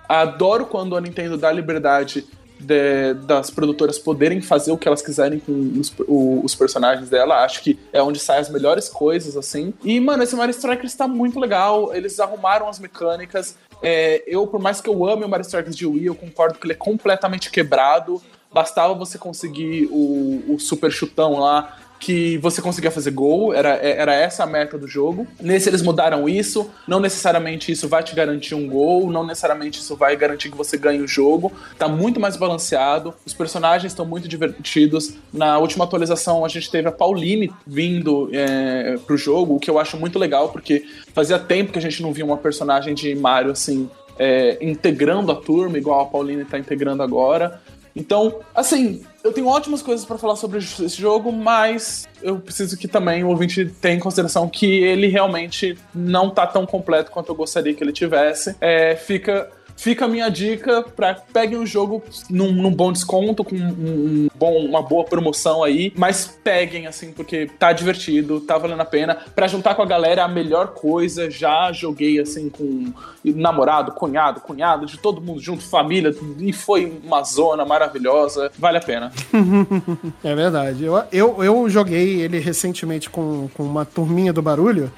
Adoro 0.08 0.68
quando 0.68 0.96
a 0.96 1.02
Nintendo 1.02 1.38
dá 1.38 1.52
liberdade 1.52 2.24
de- 2.60 3.16
das 3.26 3.50
produtoras 3.50 3.98
poderem 3.98 4.40
fazer 4.42 4.72
o 4.72 4.78
que 4.78 4.88
elas 4.88 5.02
quiserem 5.02 5.40
com 5.40 5.52
os, 5.80 5.92
o- 6.08 6.42
os 6.46 6.54
personagens 6.54 7.10
dela. 7.10 7.44
Acho 7.44 7.64
que 7.64 7.80
é 7.92 8.02
onde 8.04 8.20
saem 8.20 8.42
as 8.42 8.50
melhores 8.52 8.88
coisas, 8.88 9.36
assim. 9.36 9.74
E, 9.84 10.00
mano, 10.00 10.22
esse 10.22 10.36
Mario 10.36 10.52
Strikers 10.52 10.94
tá 10.94 11.08
muito 11.08 11.40
legal. 11.40 11.94
Eles 11.96 12.20
arrumaram 12.20 12.70
as 12.70 12.78
mecânicas. 12.80 13.58
É, 13.82 14.24
eu, 14.28 14.46
por 14.46 14.62
mais 14.62 14.80
que 14.80 14.90
eu 14.90 15.04
ame 15.10 15.26
o 15.26 15.30
Mario 15.30 15.44
Strikers 15.46 15.76
de 15.76 15.86
Wii, 15.88 16.06
eu 16.06 16.16
concordo 16.16 16.60
que 16.60 16.66
ele 16.68 16.74
é 16.74 16.78
completamente 16.78 17.50
quebrado. 17.50 18.22
Bastava 18.56 18.94
você 18.94 19.18
conseguir 19.18 19.90
o, 19.92 20.54
o 20.54 20.58
super 20.58 20.90
chutão 20.90 21.38
lá, 21.38 21.78
que 22.00 22.38
você 22.38 22.62
conseguia 22.62 22.90
fazer 22.90 23.12
gol, 23.12 23.54
era, 23.54 23.70
era 23.76 24.14
essa 24.14 24.44
a 24.44 24.48
meta 24.48 24.78
do 24.78 24.88
jogo. 24.88 25.28
Nesse 25.42 25.70
eles 25.70 25.82
mudaram 25.82 26.30
isso, 26.30 26.70
não 26.88 27.02
necessariamente 27.02 27.70
isso 27.70 27.90
vai 27.90 28.02
te 28.02 28.16
garantir 28.16 28.56
um 28.56 28.66
gol, 28.70 29.12
não 29.12 29.26
necessariamente 29.26 29.80
isso 29.80 29.94
vai 29.98 30.16
garantir 30.16 30.50
que 30.50 30.56
você 30.56 30.78
ganhe 30.78 31.02
o 31.02 31.08
jogo. 31.08 31.52
Tá 31.78 31.90
muito 31.90 32.18
mais 32.18 32.38
balanceado, 32.38 33.14
os 33.26 33.34
personagens 33.34 33.92
estão 33.92 34.06
muito 34.06 34.26
divertidos. 34.26 35.16
Na 35.34 35.58
última 35.58 35.84
atualização 35.84 36.46
a 36.46 36.48
gente 36.48 36.72
teve 36.72 36.88
a 36.88 36.94
Pauline 36.94 37.52
vindo 37.68 38.30
é, 38.32 38.98
pro 39.06 39.18
jogo, 39.18 39.56
o 39.56 39.60
que 39.60 39.70
eu 39.70 39.78
acho 39.78 39.98
muito 39.98 40.18
legal, 40.18 40.48
porque 40.48 40.86
fazia 41.14 41.38
tempo 41.38 41.74
que 41.74 41.80
a 41.80 41.82
gente 41.82 42.02
não 42.02 42.14
via 42.14 42.24
uma 42.24 42.38
personagem 42.38 42.94
de 42.94 43.14
Mario 43.16 43.52
assim. 43.52 43.90
é, 44.18 44.58
integrando 44.62 45.32
a 45.32 45.36
turma, 45.36 45.78
igual 45.78 46.02
a 46.02 46.06
Pauline 46.06 46.46
tá 46.46 46.58
integrando 46.58 47.04
agora. 47.04 47.62
Então, 47.96 48.42
assim, 48.54 49.04
eu 49.24 49.32
tenho 49.32 49.48
ótimas 49.48 49.82
coisas 49.82 50.06
pra 50.06 50.18
falar 50.18 50.36
sobre 50.36 50.60
esse 50.60 50.88
jogo, 50.90 51.32
mas 51.32 52.08
eu 52.22 52.38
preciso 52.40 52.78
que 52.78 52.88
também 52.88 53.24
o 53.24 53.30
ouvinte 53.30 53.66
tenha 53.82 53.96
em 53.96 54.00
consideração 54.00 54.50
que 54.50 54.66
ele 54.66 55.08
realmente 55.08 55.78
não 55.94 56.30
tá 56.30 56.46
tão 56.46 56.66
completo 56.66 57.10
quanto 57.10 57.30
eu 57.30 57.36
gostaria 57.36 57.74
que 57.74 57.84
ele 57.84 57.94
tivesse. 57.94 58.56
É, 58.60 58.96
fica. 58.96 59.50
Fica 59.76 60.06
a 60.06 60.08
minha 60.08 60.30
dica 60.30 60.82
para 60.82 61.16
peguem 61.16 61.58
o 61.58 61.66
jogo 61.66 62.04
num, 62.30 62.52
num 62.52 62.72
bom 62.72 62.92
desconto, 62.92 63.44
com 63.44 63.56
um, 63.56 63.68
um 63.68 64.28
bom, 64.36 64.66
uma 64.66 64.82
boa 64.82 65.04
promoção 65.04 65.64
aí, 65.64 65.94
mas 65.96 66.28
peguem 66.44 66.88
assim, 66.88 67.12
porque 67.12 67.50
tá 67.60 67.74
divertido, 67.74 68.40
tá 68.40 68.58
valendo 68.58 68.82
a 68.82 68.86
pena. 68.86 69.18
Pra 69.36 69.48
juntar 69.48 69.76
com 69.76 69.82
a 69.82 69.86
galera 69.86 70.22
é 70.22 70.24
a 70.24 70.28
melhor 70.28 70.68
coisa. 70.70 71.30
Já 71.30 71.72
joguei 71.72 72.20
assim 72.20 72.50
com 72.50 72.94
namorado, 73.24 73.92
cunhado, 73.92 74.42
cunhado, 74.42 74.86
de 74.86 74.98
todo 74.98 75.22
mundo 75.22 75.40
junto, 75.40 75.64
família, 75.64 76.16
e 76.40 76.54
foi 76.54 77.00
uma 77.04 77.24
zona 77.24 77.66
maravilhosa. 77.66 78.52
Vale 78.58 78.78
a 78.78 78.82
pena. 78.82 79.12
É 80.24 80.34
verdade. 80.34 80.84
Eu, 80.84 81.04
eu, 81.12 81.44
eu 81.44 81.70
joguei 81.70 82.22
ele 82.22 82.40
recentemente 82.40 83.10
com, 83.10 83.50
com 83.54 83.64
uma 83.64 83.86
turminha 83.86 84.34
do 84.34 84.42
barulho. 84.42 84.92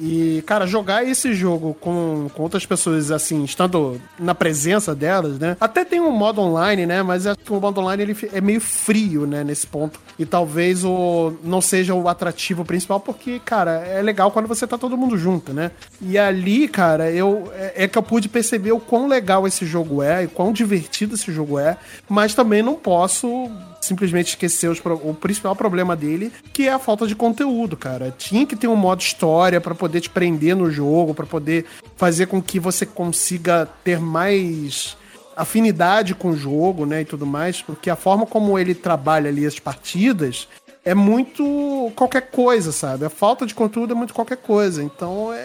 E, 0.00 0.42
cara, 0.46 0.66
jogar 0.66 1.06
esse 1.06 1.34
jogo 1.34 1.74
com, 1.80 2.28
com 2.34 2.42
outras 2.42 2.66
pessoas, 2.66 3.10
assim, 3.10 3.44
estando 3.44 4.00
na 4.18 4.34
presença 4.34 4.94
delas, 4.94 5.38
né? 5.38 5.56
Até 5.60 5.84
tem 5.84 6.00
um 6.00 6.10
modo 6.10 6.40
online, 6.40 6.86
né? 6.86 7.02
Mas 7.02 7.26
acho 7.26 7.38
que 7.38 7.52
o 7.52 7.60
modo 7.60 7.80
online 7.80 8.02
ele 8.02 8.16
é 8.32 8.40
meio 8.40 8.60
frio, 8.60 9.26
né? 9.26 9.44
Nesse 9.44 9.66
ponto. 9.66 10.00
E 10.18 10.24
talvez 10.24 10.84
o 10.84 11.34
não 11.42 11.60
seja 11.60 11.94
o 11.94 12.08
atrativo 12.08 12.64
principal, 12.64 13.00
porque, 13.00 13.40
cara, 13.44 13.72
é 13.86 14.02
legal 14.02 14.30
quando 14.30 14.46
você 14.46 14.66
tá 14.66 14.78
todo 14.78 14.96
mundo 14.96 15.16
junto, 15.16 15.52
né? 15.52 15.70
E 16.00 16.18
ali, 16.18 16.68
cara, 16.68 17.10
eu 17.10 17.52
é, 17.54 17.84
é 17.84 17.88
que 17.88 17.98
eu 17.98 18.02
pude 18.02 18.28
perceber 18.28 18.72
o 18.72 18.80
quão 18.80 19.08
legal 19.08 19.46
esse 19.46 19.64
jogo 19.64 20.02
é 20.02 20.24
e 20.24 20.28
quão 20.28 20.52
divertido 20.52 21.14
esse 21.14 21.32
jogo 21.32 21.58
é. 21.58 21.76
Mas 22.08 22.34
também 22.34 22.62
não 22.62 22.74
posso 22.74 23.50
simplesmente 23.84 24.28
esquecer 24.28 24.68
os 24.68 24.80
o 24.84 25.14
principal 25.14 25.54
problema 25.54 25.94
dele, 25.94 26.32
que 26.52 26.66
é 26.66 26.72
a 26.72 26.78
falta 26.78 27.06
de 27.06 27.14
conteúdo, 27.14 27.76
cara. 27.76 28.14
Tinha 28.16 28.46
que 28.46 28.56
ter 28.56 28.66
um 28.66 28.76
modo 28.76 29.00
história 29.00 29.60
pra 29.60 29.74
poder 29.84 30.00
te 30.00 30.08
prender 30.08 30.56
no 30.56 30.70
jogo, 30.70 31.14
pra 31.14 31.26
poder 31.26 31.66
fazer 31.94 32.26
com 32.26 32.40
que 32.42 32.58
você 32.58 32.86
consiga 32.86 33.68
ter 33.84 34.00
mais 34.00 34.96
afinidade 35.36 36.14
com 36.14 36.30
o 36.30 36.36
jogo, 36.36 36.86
né, 36.86 37.02
e 37.02 37.04
tudo 37.04 37.26
mais, 37.26 37.60
porque 37.60 37.90
a 37.90 37.96
forma 37.96 38.24
como 38.24 38.58
ele 38.58 38.74
trabalha 38.74 39.28
ali 39.28 39.44
as 39.44 39.58
partidas 39.58 40.48
é 40.84 40.94
muito 40.94 41.92
qualquer 41.96 42.30
coisa, 42.30 42.70
sabe? 42.72 43.04
A 43.04 43.10
falta 43.10 43.44
de 43.46 43.54
conteúdo 43.54 43.92
é 43.92 43.96
muito 43.96 44.14
qualquer 44.14 44.36
coisa. 44.36 44.82
Então 44.82 45.32
é, 45.32 45.38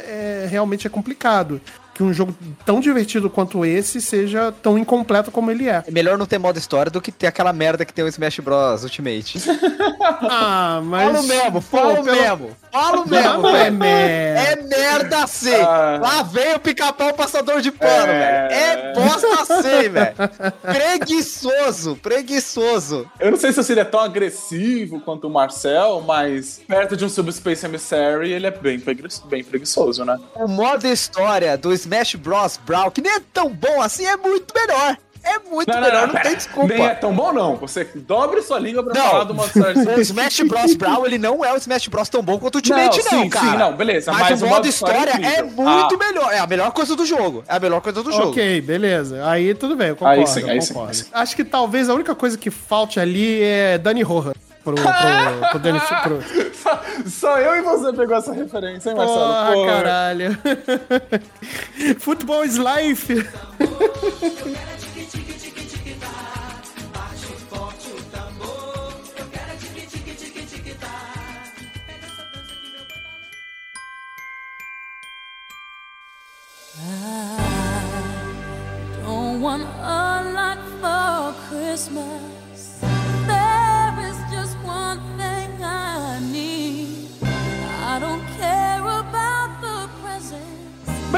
é- 0.45 0.47
realmente 0.49 0.85
é 0.87 0.89
complicado 0.89 1.59
que 1.99 2.03
um 2.03 2.13
jogo 2.13 2.33
tão 2.65 2.79
divertido 2.79 3.29
quanto 3.29 3.65
esse 3.65 3.99
seja 4.01 4.53
tão 4.63 4.77
incompleto 4.77 5.29
como 5.31 5.51
ele 5.51 5.67
é. 5.67 5.83
É 5.85 5.91
melhor 5.91 6.17
não 6.17 6.25
ter 6.25 6.37
modo 6.37 6.57
história 6.57 6.89
do 6.89 7.01
que 7.01 7.11
ter 7.11 7.27
aquela 7.27 7.51
merda 7.51 7.83
que 7.83 7.91
tem 7.93 8.05
o 8.05 8.07
Smash 8.07 8.39
Bros 8.39 8.83
Ultimate. 8.83 9.37
Ah, 10.21 10.81
mas. 10.83 11.03
Falo 11.11 11.23
mesmo, 11.27 11.51
Pô, 11.61 11.61
falo 11.61 12.03
pelo- 12.03 12.15
mesmo. 12.17 12.57
Falo 12.71 13.07
mesmo, 13.07 13.41
Não 13.41 13.55
é 13.55 13.69
merda. 13.69 14.41
É 14.51 14.55
merda 14.67 15.27
sim. 15.27 15.53
Ah. 15.55 15.97
Lá 16.01 16.23
vem 16.23 16.55
o 16.55 16.59
pica-pau 16.59 17.13
passador 17.13 17.61
de 17.61 17.71
pano, 17.71 18.11
É. 18.11 18.47
velho. 18.47 18.53
É 18.53 18.93
bosta 18.93 19.45
sim, 19.61 19.89
velho. 19.89 20.15
Preguiçoso, 20.61 21.95
preguiçoso. 21.97 23.09
Eu 23.19 23.31
não 23.31 23.37
sei 23.39 23.51
se 23.53 23.59
eu 23.59 23.63
seria 23.63 23.85
tão 23.85 23.99
agressivo 23.99 24.99
quanto 24.99 25.27
o 25.27 25.29
Marcel, 25.29 26.03
mas 26.05 26.61
perto 26.67 26.97
de 26.97 27.05
um 27.05 27.09
Subspace 27.09 27.65
Emissary, 27.65 28.31
ele 28.31 28.47
é 28.47 28.51
bem, 28.51 28.79
pregui- 28.79 29.03
bem 29.25 29.43
preguiçoso, 29.43 30.03
né? 30.03 30.17
O 30.35 30.47
modo 30.47 30.85
história 30.87 31.57
do 31.57 31.71
Smash 31.73 31.88
Bros. 32.17 32.59
Brawl, 32.65 32.91
que 32.91 33.01
nem 33.01 33.11
é 33.13 33.19
tão 33.33 33.49
bom 33.49 33.81
assim, 33.81 34.05
é 34.05 34.15
muito 34.17 34.53
melhor. 34.55 34.97
É 35.21 35.37
muito 35.39 35.67
melhor, 35.69 36.07
não, 36.07 36.13
pera. 36.13 36.23
tem 36.29 36.35
desculpa. 36.37 36.73
Nem 36.73 36.85
é 36.85 36.93
tão 36.95 37.13
bom, 37.13 37.33
não. 37.33 37.57
Você 37.57 37.83
dobre 37.93 38.41
sua 38.41 38.57
língua 38.57 38.81
pra 38.83 38.93
Não. 38.93 39.09
falar 39.11 39.23
do 39.25 39.33
modo 39.33 39.47
história. 39.47 39.97
O 39.97 39.99
Smash 39.99 40.39
Bros. 40.47 40.75
Brawl, 40.75 41.05
ele 41.05 41.17
não 41.17 41.43
é 41.43 41.51
o 41.51 41.57
Smash 41.57 41.87
Bros. 41.89 42.07
tão 42.07 42.21
bom 42.23 42.39
quanto 42.39 42.55
o 42.55 42.57
Ultimate, 42.59 42.97
não, 43.11 43.23
sim, 43.23 43.29
cara. 43.29 43.51
sim, 43.51 43.57
não, 43.57 43.73
beleza. 43.75 44.13
Mas, 44.13 44.29
Mas, 44.29 44.41
o 44.41 44.47
modo 44.47 44.65
história 44.65 45.11
é, 45.11 45.15
incrível. 45.41 45.45
muito 45.63 45.95
Ah, 45.95 45.97
melhor. 45.97 46.33
É 46.33 46.39
a 46.39 46.47
melhor 46.47 46.71
coisa 46.71 46.95
do 46.95 47.05
jogo. 47.05 47.43
É 47.49 47.55
a 47.57 47.59
melhor 47.59 47.81
coisa 47.81 48.01
do 48.01 48.11
jogo. 48.13 48.29
Ok, 48.29 48.61
beleza. 48.61 49.27
Aí 49.29 49.53
tudo 49.53 49.75
bem, 49.75 49.89
eu 49.89 49.97
concordo. 49.97 50.21
Aí 50.21 50.25
sim, 50.27 50.49
aí 50.49 50.61
sim, 50.61 50.69
concordo. 50.73 50.91
aí 50.91 50.95
sim. 50.95 51.05
Acho 51.11 51.35
que 51.35 51.43
talvez 51.43 51.89
a 51.89 51.93
única 51.93 52.15
coisa 52.15 52.37
que 52.37 52.49
falte 52.49 52.97
ali 52.97 53.41
é 53.43 53.77
Dani 53.77 54.01
Roja. 54.01 54.31
Pro, 54.63 54.75
pro, 54.75 54.83
pro 54.83 55.59
pro... 56.03 56.53
Só, 56.53 56.81
só 57.07 57.39
eu 57.39 57.55
e 57.55 57.61
você 57.61 57.93
pegou 57.93 58.17
essa 58.17 58.33
referência, 58.33 58.89
hein, 58.89 58.95
Marcelo? 58.95 59.19
Porra, 59.19 59.53
Pô, 59.53 59.65
caralho. 59.65 60.37
Futebol 61.99 62.43
is 62.43 62.57
life. 62.59 63.13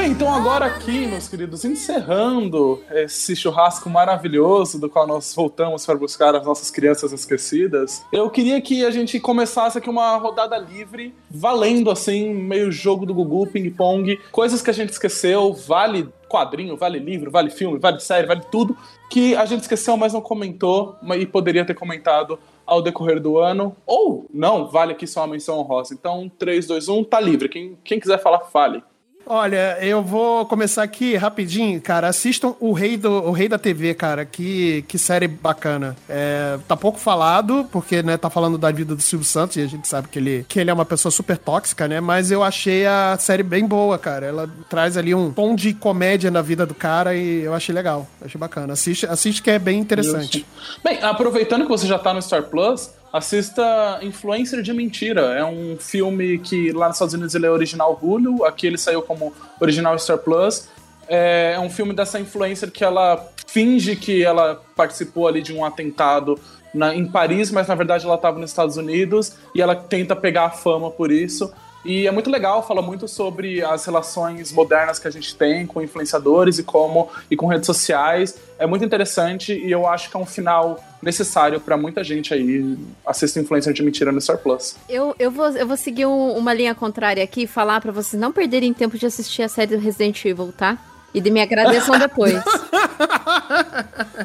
Bem, 0.02 0.10
então 0.10 0.34
agora 0.34 0.66
aqui, 0.66 1.06
meus 1.06 1.28
queridos, 1.28 1.64
encerrando 1.64 2.82
esse 2.90 3.36
churrasco 3.36 3.88
maravilhoso 3.88 4.80
do 4.80 4.90
qual 4.90 5.06
nós 5.06 5.32
voltamos 5.32 5.86
para 5.86 5.94
buscar 5.94 6.34
as 6.34 6.44
nossas 6.44 6.72
crianças 6.72 7.12
esquecidas, 7.12 8.04
eu 8.12 8.28
queria 8.28 8.60
que 8.60 8.84
a 8.84 8.90
gente 8.90 9.20
começasse 9.20 9.78
aqui 9.78 9.88
uma 9.88 10.16
rodada 10.16 10.58
livre, 10.58 11.14
valendo 11.30 11.88
assim, 11.88 12.34
meio 12.34 12.72
jogo 12.72 13.06
do 13.06 13.14
Gugu, 13.14 13.46
ping-pong, 13.46 14.18
coisas 14.32 14.60
que 14.60 14.70
a 14.70 14.72
gente 14.72 14.90
esqueceu, 14.90 15.52
vale 15.52 16.08
quadrinho, 16.28 16.76
vale 16.76 16.98
livro, 16.98 17.30
vale 17.30 17.50
filme, 17.50 17.78
vale 17.78 18.00
série, 18.00 18.26
vale 18.26 18.42
tudo, 18.50 18.76
que 19.08 19.36
a 19.36 19.46
gente 19.46 19.60
esqueceu, 19.60 19.96
mas 19.96 20.12
não 20.12 20.20
comentou 20.20 20.96
e 21.16 21.24
poderia 21.24 21.64
ter 21.64 21.74
comentado 21.74 22.40
ao 22.66 22.82
decorrer 22.82 23.20
do 23.20 23.38
ano, 23.38 23.76
ou 23.86 24.26
não, 24.34 24.66
vale 24.66 24.94
aqui 24.94 25.06
só 25.06 25.20
uma 25.20 25.28
menção 25.28 25.60
honrosa. 25.60 25.94
Então, 25.94 26.28
3, 26.40 26.66
2, 26.66 26.88
1, 26.88 27.04
tá 27.04 27.20
livre. 27.20 27.48
Quem, 27.48 27.78
quem 27.84 28.00
quiser 28.00 28.20
falar, 28.20 28.40
fale. 28.40 28.82
Olha, 29.26 29.78
eu 29.80 30.02
vou 30.02 30.44
começar 30.46 30.82
aqui 30.82 31.16
rapidinho, 31.16 31.80
cara. 31.80 32.08
Assistam 32.08 32.54
o 32.60 32.72
Rei, 32.72 32.96
do, 32.96 33.10
o 33.10 33.32
Rei 33.32 33.48
da 33.48 33.58
TV, 33.58 33.94
cara. 33.94 34.24
Que, 34.24 34.82
que 34.88 34.98
série 34.98 35.28
bacana. 35.28 35.96
É, 36.08 36.58
tá 36.66 36.76
pouco 36.76 36.98
falado, 36.98 37.66
porque 37.70 38.02
né, 38.02 38.16
tá 38.16 38.28
falando 38.28 38.58
da 38.58 38.70
vida 38.70 38.94
do 38.94 39.02
Silvio 39.02 39.26
Santos 39.26 39.56
e 39.56 39.60
a 39.60 39.66
gente 39.66 39.86
sabe 39.86 40.08
que 40.08 40.18
ele, 40.18 40.44
que 40.48 40.58
ele 40.58 40.70
é 40.70 40.72
uma 40.72 40.84
pessoa 40.84 41.10
super 41.10 41.38
tóxica, 41.38 41.86
né? 41.86 42.00
Mas 42.00 42.30
eu 42.30 42.42
achei 42.42 42.86
a 42.86 43.16
série 43.18 43.42
bem 43.42 43.66
boa, 43.66 43.98
cara. 43.98 44.26
Ela 44.26 44.50
traz 44.68 44.96
ali 44.96 45.14
um 45.14 45.32
tom 45.32 45.54
de 45.54 45.72
comédia 45.72 46.30
na 46.30 46.42
vida 46.42 46.66
do 46.66 46.74
cara 46.74 47.14
e 47.14 47.42
eu 47.42 47.54
achei 47.54 47.74
legal. 47.74 48.06
Achei 48.24 48.38
bacana. 48.38 48.72
Assiste, 48.72 49.06
assiste 49.06 49.42
que 49.42 49.50
é 49.50 49.58
bem 49.58 49.78
interessante. 49.78 50.44
Bem, 50.82 51.02
aproveitando 51.02 51.62
que 51.62 51.68
você 51.68 51.86
já 51.86 51.98
tá 51.98 52.12
no 52.12 52.20
Star 52.20 52.44
Plus, 52.44 52.90
assista 53.12 53.98
Influencer 54.02 54.62
de 54.62 54.72
Mentira. 54.72 55.34
É 55.34 55.44
um 55.44 55.76
filme 55.78 56.38
que 56.38 56.72
lá 56.72 56.86
nos 56.88 56.96
Estados 56.96 57.14
Unidos 57.14 57.34
ele 57.34 57.46
é 57.46 57.50
original 57.50 57.98
Hulu, 58.00 58.44
aqui 58.44 58.66
ele 58.66 58.78
saiu 58.78 59.02
como 59.02 59.32
original 59.60 59.98
Star 59.98 60.18
Plus. 60.18 60.68
É, 61.08 61.52
é 61.56 61.60
um 61.60 61.68
filme 61.68 61.92
dessa 61.92 62.18
influencer 62.18 62.70
que 62.70 62.82
ela 62.84 63.28
finge 63.46 63.96
que 63.96 64.24
ela 64.24 64.62
participou 64.74 65.28
ali 65.28 65.42
de 65.42 65.52
um 65.52 65.64
atentado 65.64 66.38
na- 66.72 66.94
em 66.94 67.04
Paris, 67.04 67.50
mas 67.50 67.66
na 67.68 67.74
verdade 67.74 68.06
ela 68.06 68.14
estava 68.14 68.38
nos 68.38 68.50
Estados 68.50 68.76
Unidos 68.78 69.34
e 69.54 69.60
ela 69.60 69.74
tenta 69.74 70.16
pegar 70.16 70.46
a 70.46 70.50
fama 70.50 70.90
por 70.90 71.10
isso. 71.12 71.52
E 71.84 72.06
é 72.06 72.10
muito 72.12 72.30
legal, 72.30 72.66
fala 72.66 72.80
muito 72.80 73.08
sobre 73.08 73.62
as 73.64 73.84
relações 73.84 74.52
modernas 74.52 74.98
que 75.00 75.08
a 75.08 75.10
gente 75.10 75.34
tem 75.34 75.66
com 75.66 75.82
influenciadores 75.82 76.58
e 76.58 76.62
como 76.62 77.08
e 77.30 77.36
com 77.36 77.46
redes 77.46 77.66
sociais. 77.66 78.36
É 78.58 78.66
muito 78.66 78.84
interessante 78.84 79.52
e 79.52 79.70
eu 79.70 79.86
acho 79.88 80.08
que 80.08 80.16
é 80.16 80.20
um 80.20 80.26
final 80.26 80.78
necessário 81.02 81.58
pra 81.60 81.76
muita 81.76 82.04
gente 82.04 82.32
aí. 82.32 82.78
Assista 83.04 83.40
Influencer 83.40 83.72
de 83.72 83.82
Mentira 83.82 84.12
no 84.12 84.20
Star 84.20 84.38
Plus. 84.38 84.76
Eu, 84.88 85.14
eu, 85.18 85.30
vou, 85.30 85.48
eu 85.48 85.66
vou 85.66 85.76
seguir 85.76 86.06
um- 86.06 86.32
uma 86.36 86.54
linha 86.54 86.74
contrária 86.74 87.24
aqui 87.24 87.42
e 87.42 87.46
falar 87.48 87.80
pra 87.80 87.90
vocês 87.90 88.20
não 88.20 88.30
perderem 88.30 88.72
tempo 88.72 88.96
de 88.96 89.04
assistir 89.06 89.42
a 89.42 89.48
série 89.48 89.76
do 89.76 89.82
Resident 89.82 90.24
Evil, 90.24 90.52
tá? 90.56 90.78
E 91.14 91.20
de 91.20 91.30
me 91.30 91.40
agradeçam 91.40 91.98
depois. 91.98 92.42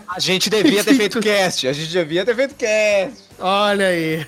A 0.08 0.20
gente 0.20 0.50
devia 0.50 0.84
ter 0.84 0.94
feito 0.96 1.20
cast. 1.22 1.68
A 1.68 1.74
gente 1.74 1.90
devia 1.90 2.26
ter 2.26 2.36
feito 2.36 2.56
cast. 2.56 3.24
Olha 3.40 3.88
aí. 3.88 4.26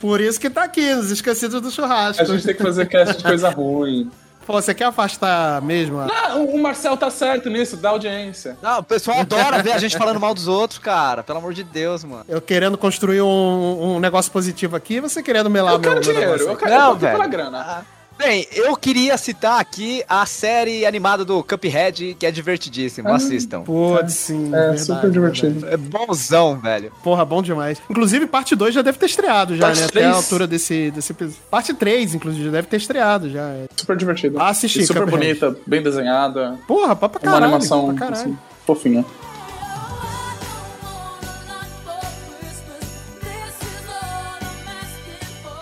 Por 0.00 0.20
isso 0.20 0.40
que 0.40 0.48
tá 0.48 0.64
aqui, 0.64 0.94
nos 0.94 1.10
esquecidos 1.10 1.60
do 1.60 1.70
churrasco. 1.70 2.22
A 2.22 2.24
gente 2.24 2.44
tem 2.44 2.54
que 2.54 2.62
fazer 2.62 2.86
cast 2.86 3.18
de 3.18 3.22
coisa 3.22 3.50
ruim. 3.50 4.10
Pô, 4.46 4.54
você 4.54 4.72
quer 4.72 4.86
afastar 4.86 5.60
mesmo? 5.60 6.00
Ah, 6.00 6.36
o 6.36 6.56
Marcel 6.56 6.96
tá 6.96 7.10
certo 7.10 7.50
nisso, 7.50 7.76
dá 7.76 7.90
audiência. 7.90 8.56
Não, 8.62 8.78
o 8.78 8.82
pessoal 8.82 9.20
adora 9.20 9.62
ver 9.62 9.72
a 9.72 9.78
gente 9.78 9.94
falando 9.98 10.18
mal 10.18 10.32
dos 10.32 10.48
outros, 10.48 10.78
cara. 10.78 11.22
Pelo 11.22 11.36
amor 11.36 11.52
de 11.52 11.62
Deus, 11.62 12.02
mano. 12.02 12.24
Eu 12.26 12.40
querendo 12.40 12.78
construir 12.78 13.20
um, 13.20 13.96
um 13.96 14.00
negócio 14.00 14.32
positivo 14.32 14.74
aqui 14.74 15.00
você 15.00 15.22
querendo 15.22 15.50
melar 15.50 15.74
Eu 15.74 15.78
meu, 15.78 15.90
quero 15.90 15.94
meu 16.02 16.02
dinheiro, 16.14 16.30
negócio 16.32 16.48
eu 16.50 16.56
quero 16.56 16.70
Não, 16.70 16.88
eu 16.92 16.96
velho. 16.96 17.12
pela 17.12 17.26
grana. 17.26 17.86
Bem, 18.18 18.46
eu 18.52 18.76
queria 18.76 19.16
citar 19.16 19.60
aqui 19.60 20.02
a 20.08 20.26
série 20.26 20.84
animada 20.84 21.24
do 21.24 21.40
Cuphead, 21.44 22.16
que 22.18 22.26
é 22.26 22.30
divertidíssimo. 22.32 23.08
Assistam. 23.08 23.62
Putz, 23.62 24.12
sim. 24.12 24.48
É, 24.48 24.50
verdade, 24.50 24.80
super 24.80 25.10
divertido. 25.10 25.60
verdade. 25.60 25.74
É 25.74 25.76
bonzão, 25.76 26.58
velho. 26.58 26.92
Porra, 27.02 27.24
bom 27.24 27.40
demais. 27.40 27.80
Inclusive, 27.88 28.26
parte 28.26 28.56
2 28.56 28.74
já 28.74 28.82
deve 28.82 28.98
ter 28.98 29.06
estreado 29.06 29.56
já, 29.56 29.66
Parte 29.66 29.80
né? 29.82 29.86
Até 29.86 30.04
a 30.04 30.12
altura 30.14 30.48
desse, 30.48 30.90
desse 30.90 31.12
episódio. 31.12 31.40
Parte 31.48 31.72
3, 31.72 32.14
inclusive, 32.16 32.44
já 32.46 32.50
deve 32.50 32.66
ter 32.66 32.76
estreado 32.78 33.30
já. 33.30 33.50
Super 33.76 33.96
divertido. 33.96 34.40
Ah, 34.40 34.48
assisti, 34.48 34.80
E 34.80 34.86
super 34.86 35.04
Cuphead. 35.04 35.16
bonita, 35.40 35.56
bem 35.64 35.80
desenhada. 35.80 36.58
Porra, 36.66 36.96
pra 36.96 37.08
pra 37.08 37.20
Uma 37.22 37.32
caralho. 37.32 37.44
animação 37.54 37.86
pra 37.86 37.94
caralho. 37.94 38.20
assim, 38.20 38.38
fofinha. 38.66 39.04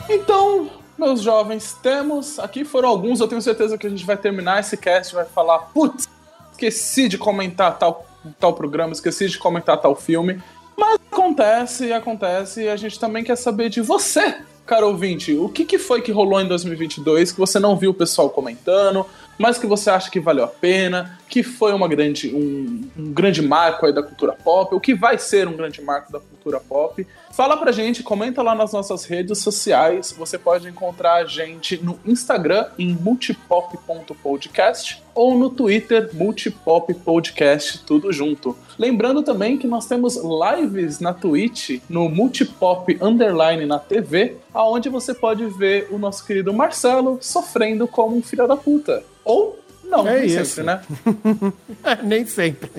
Então, 0.08 0.70
meus 0.98 1.22
jovens, 1.22 1.76
temos. 1.82 2.38
Aqui 2.38 2.64
foram 2.64 2.88
alguns, 2.88 3.20
eu 3.20 3.28
tenho 3.28 3.42
certeza 3.42 3.76
que 3.76 3.86
a 3.86 3.90
gente 3.90 4.04
vai 4.04 4.16
terminar 4.16 4.60
esse 4.60 4.76
cast 4.76 5.14
vai 5.14 5.24
falar: 5.24 5.58
putz, 5.72 6.08
esqueci 6.52 7.08
de 7.08 7.18
comentar 7.18 7.78
tal, 7.78 8.06
tal 8.38 8.54
programa, 8.54 8.92
esqueci 8.92 9.28
de 9.28 9.38
comentar 9.38 9.80
tal 9.80 9.94
filme. 9.94 10.42
Mas 10.76 10.98
acontece, 11.10 11.92
acontece, 11.92 12.64
e 12.64 12.68
a 12.68 12.76
gente 12.76 13.00
também 13.00 13.24
quer 13.24 13.36
saber 13.36 13.70
de 13.70 13.80
você, 13.80 14.36
caro 14.66 14.88
ouvinte. 14.88 15.34
O 15.34 15.48
que, 15.48 15.64
que 15.64 15.78
foi 15.78 16.02
que 16.02 16.12
rolou 16.12 16.40
em 16.40 16.48
2022 16.48 17.32
que 17.32 17.38
você 17.38 17.58
não 17.58 17.76
viu 17.76 17.92
o 17.92 17.94
pessoal 17.94 18.28
comentando, 18.28 19.06
mas 19.38 19.58
que 19.58 19.66
você 19.66 19.88
acha 19.90 20.10
que 20.10 20.20
valeu 20.20 20.44
a 20.44 20.48
pena, 20.48 21.18
que 21.28 21.42
foi 21.42 21.72
uma 21.72 21.88
grande, 21.88 22.34
um, 22.34 22.88
um 22.96 23.12
grande 23.12 23.40
marco 23.40 23.86
aí 23.86 23.92
da 23.92 24.02
cultura 24.02 24.32
pop, 24.32 24.74
o 24.74 24.80
que 24.80 24.94
vai 24.94 25.18
ser 25.18 25.48
um 25.48 25.56
grande 25.56 25.80
marco 25.80 26.12
da 26.12 26.20
cultura 26.20 26.60
pop. 26.60 27.06
Fala 27.36 27.54
pra 27.58 27.70
gente, 27.70 28.02
comenta 28.02 28.42
lá 28.42 28.54
nas 28.54 28.72
nossas 28.72 29.04
redes 29.04 29.40
sociais. 29.40 30.10
Você 30.16 30.38
pode 30.38 30.66
encontrar 30.66 31.16
a 31.16 31.26
gente 31.26 31.76
no 31.84 31.98
Instagram 32.06 32.64
em 32.78 32.94
multipop.podcast 32.94 35.02
ou 35.14 35.36
no 35.36 35.50
Twitter 35.50 36.08
multipoppodcast, 36.14 37.80
tudo 37.84 38.10
junto. 38.10 38.56
Lembrando 38.78 39.22
também 39.22 39.58
que 39.58 39.66
nós 39.66 39.84
temos 39.84 40.16
lives 40.16 40.98
na 40.98 41.12
Twitch, 41.12 41.82
no 41.90 42.08
multipop 42.08 42.96
underline 43.02 43.66
na 43.66 43.78
TV, 43.78 44.38
aonde 44.54 44.88
você 44.88 45.12
pode 45.12 45.44
ver 45.44 45.88
o 45.90 45.98
nosso 45.98 46.24
querido 46.24 46.54
Marcelo 46.54 47.18
sofrendo 47.20 47.86
como 47.86 48.16
um 48.16 48.22
filho 48.22 48.48
da 48.48 48.56
puta. 48.56 49.04
Ou 49.22 49.58
não, 49.84 50.08
É 50.08 50.20
nem 50.20 50.26
isso. 50.26 50.54
sempre, 50.54 50.62
né? 50.64 50.80
É, 51.84 52.02
nem 52.02 52.24
sempre. 52.26 52.70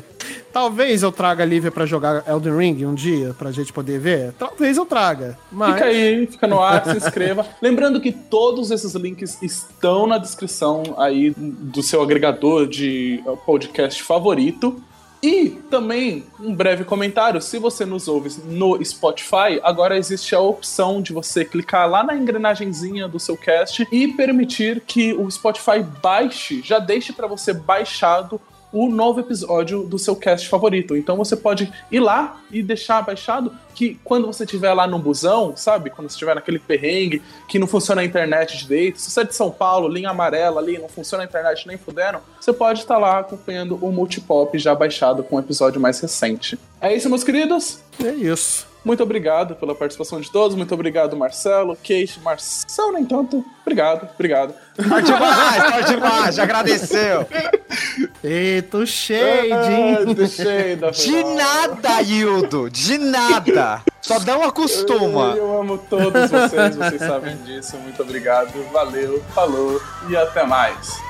Talvez 0.52 1.04
eu 1.04 1.12
traga 1.12 1.44
a 1.44 1.46
Lívia 1.46 1.72
pra 1.72 1.86
jogar 1.86 2.24
Elden 2.28 2.58
Ring 2.58 2.86
um 2.86 2.96
dia, 2.96 3.36
pra 3.38 3.52
gente 3.52 3.72
poder 3.72 4.00
ver. 4.00 4.34
Talvez 4.34 4.78
eu 4.78 4.86
traga. 4.86 5.38
Mas... 5.52 5.74
Fica 5.74 5.86
aí, 5.86 6.28
fica 6.28 6.48
no 6.48 6.62
ar, 6.62 6.84
se 6.84 6.98
inscreva. 6.98 7.46
Lembrando 7.62 8.02
que 8.02 8.12
todos 8.12 8.72
esses 8.72 8.94
links 8.96 9.42
estão 9.42 10.08
na 10.08 10.18
descrição 10.18 10.84
aí 10.98 11.34
do 11.38 11.84
seu 11.84 12.02
agregador 12.02 12.68
de 12.68 13.24
podcast 13.46 14.02
favorito. 14.02 14.82
E 15.22 15.50
também 15.70 16.26
um 16.40 16.54
breve 16.54 16.84
comentário: 16.84 17.42
se 17.42 17.58
você 17.58 17.86
nos 17.86 18.08
ouve 18.08 18.30
no 18.46 18.84
Spotify, 18.84 19.60
agora 19.64 19.98
existe 19.98 20.36
a 20.36 20.40
opção 20.40 21.02
de 21.02 21.12
você 21.12 21.44
clicar 21.44 21.90
lá 21.90 22.04
na 22.04 22.16
engrenagemzinha 22.16 23.08
do 23.08 23.20
seu 23.20 23.36
cast 23.36 23.88
e 23.92 24.08
permitir 24.10 24.82
que 24.86 25.14
o 25.14 25.30
Spotify 25.30 25.84
baixe, 26.02 26.62
já 26.64 26.78
deixe 26.78 27.12
para 27.14 27.26
você 27.26 27.52
baixado 27.52 28.40
o 28.72 28.90
novo 28.90 29.20
episódio 29.20 29.84
do 29.84 29.98
seu 29.98 30.16
cast 30.16 30.48
favorito. 30.48 30.96
Então 30.96 31.16
você 31.16 31.36
pode 31.36 31.72
ir 31.92 32.00
lá 32.00 32.42
e 32.52 32.62
deixar 32.62 33.02
baixado 33.02 33.52
que 33.74 34.00
quando 34.04 34.26
você 34.26 34.44
estiver 34.44 34.74
lá 34.74 34.88
no 34.88 34.98
busão, 34.98 35.56
sabe? 35.56 35.90
Quando 35.90 36.10
você 36.10 36.16
estiver 36.16 36.36
naquele 36.36 36.60
perrengue 36.60 37.22
que 37.48 37.60
não 37.60 37.68
funciona 37.68 38.02
a 38.02 38.06
internet 38.06 38.58
direito, 38.58 39.00
se 39.00 39.12
você 39.12 39.22
é 39.22 39.24
de 39.24 39.36
São 39.36 39.52
Paulo, 39.52 39.88
linha 39.88 40.10
amarela 40.10 40.60
ali, 40.60 40.80
não 40.80 40.90
funciona 40.90 41.24
a 41.24 41.28
internet 41.28 41.68
nem 41.68 41.78
fudendo, 41.78 42.20
você 42.40 42.52
pode 42.52 42.80
estar 42.80 42.98
lá 42.98 43.20
acompanhando 43.20 43.78
o 43.82 43.92
Multipop 43.92 44.58
já 44.58 44.74
baixado 44.74 45.24
com 45.24 45.36
o 45.36 45.40
episódio 45.40 45.80
mais 45.80 46.00
recente. 46.00 46.58
É 46.82 46.96
isso, 46.96 47.10
meus 47.10 47.24
queridos? 47.24 47.80
É 48.04 48.10
isso. 48.10 48.68
Muito 48.88 49.04
obrigado 49.04 49.54
pela 49.54 49.76
participação 49.76 50.22
de 50.22 50.32
todos. 50.32 50.56
Muito 50.56 50.74
obrigado, 50.74 51.18
Marcelo, 51.18 51.76
Kate, 51.76 52.22
Marcelo, 52.24 52.94
nem 52.94 53.04
tanto. 53.04 53.44
Obrigado, 53.64 54.10
obrigado. 54.16 54.54
Tá 54.78 55.02
demais, 55.02 55.58
tá 55.58 55.82
demais, 55.82 56.36
já 56.36 56.44
agradeceu. 56.44 57.28
Eita, 58.24 58.78
o 58.78 58.88
shade. 58.88 60.28
shade. 60.30 61.06
De 61.06 61.24
nada, 61.36 62.02
Hildo, 62.02 62.70
de 62.70 62.98
nada. 62.98 63.82
Só 64.02 64.20
dá 64.20 64.38
uma 64.38 64.54
costuma. 64.54 65.36
Eu 65.36 65.60
amo 65.60 65.78
todos 65.78 66.32
vocês, 66.32 66.78
vocês 66.78 67.02
sabem 67.02 67.36
disso. 67.44 67.76
Muito 67.80 68.02
obrigado, 68.02 68.54
valeu, 68.72 69.22
falou 69.36 69.82
e 70.08 70.16
até 70.16 70.46
mais. 70.46 71.07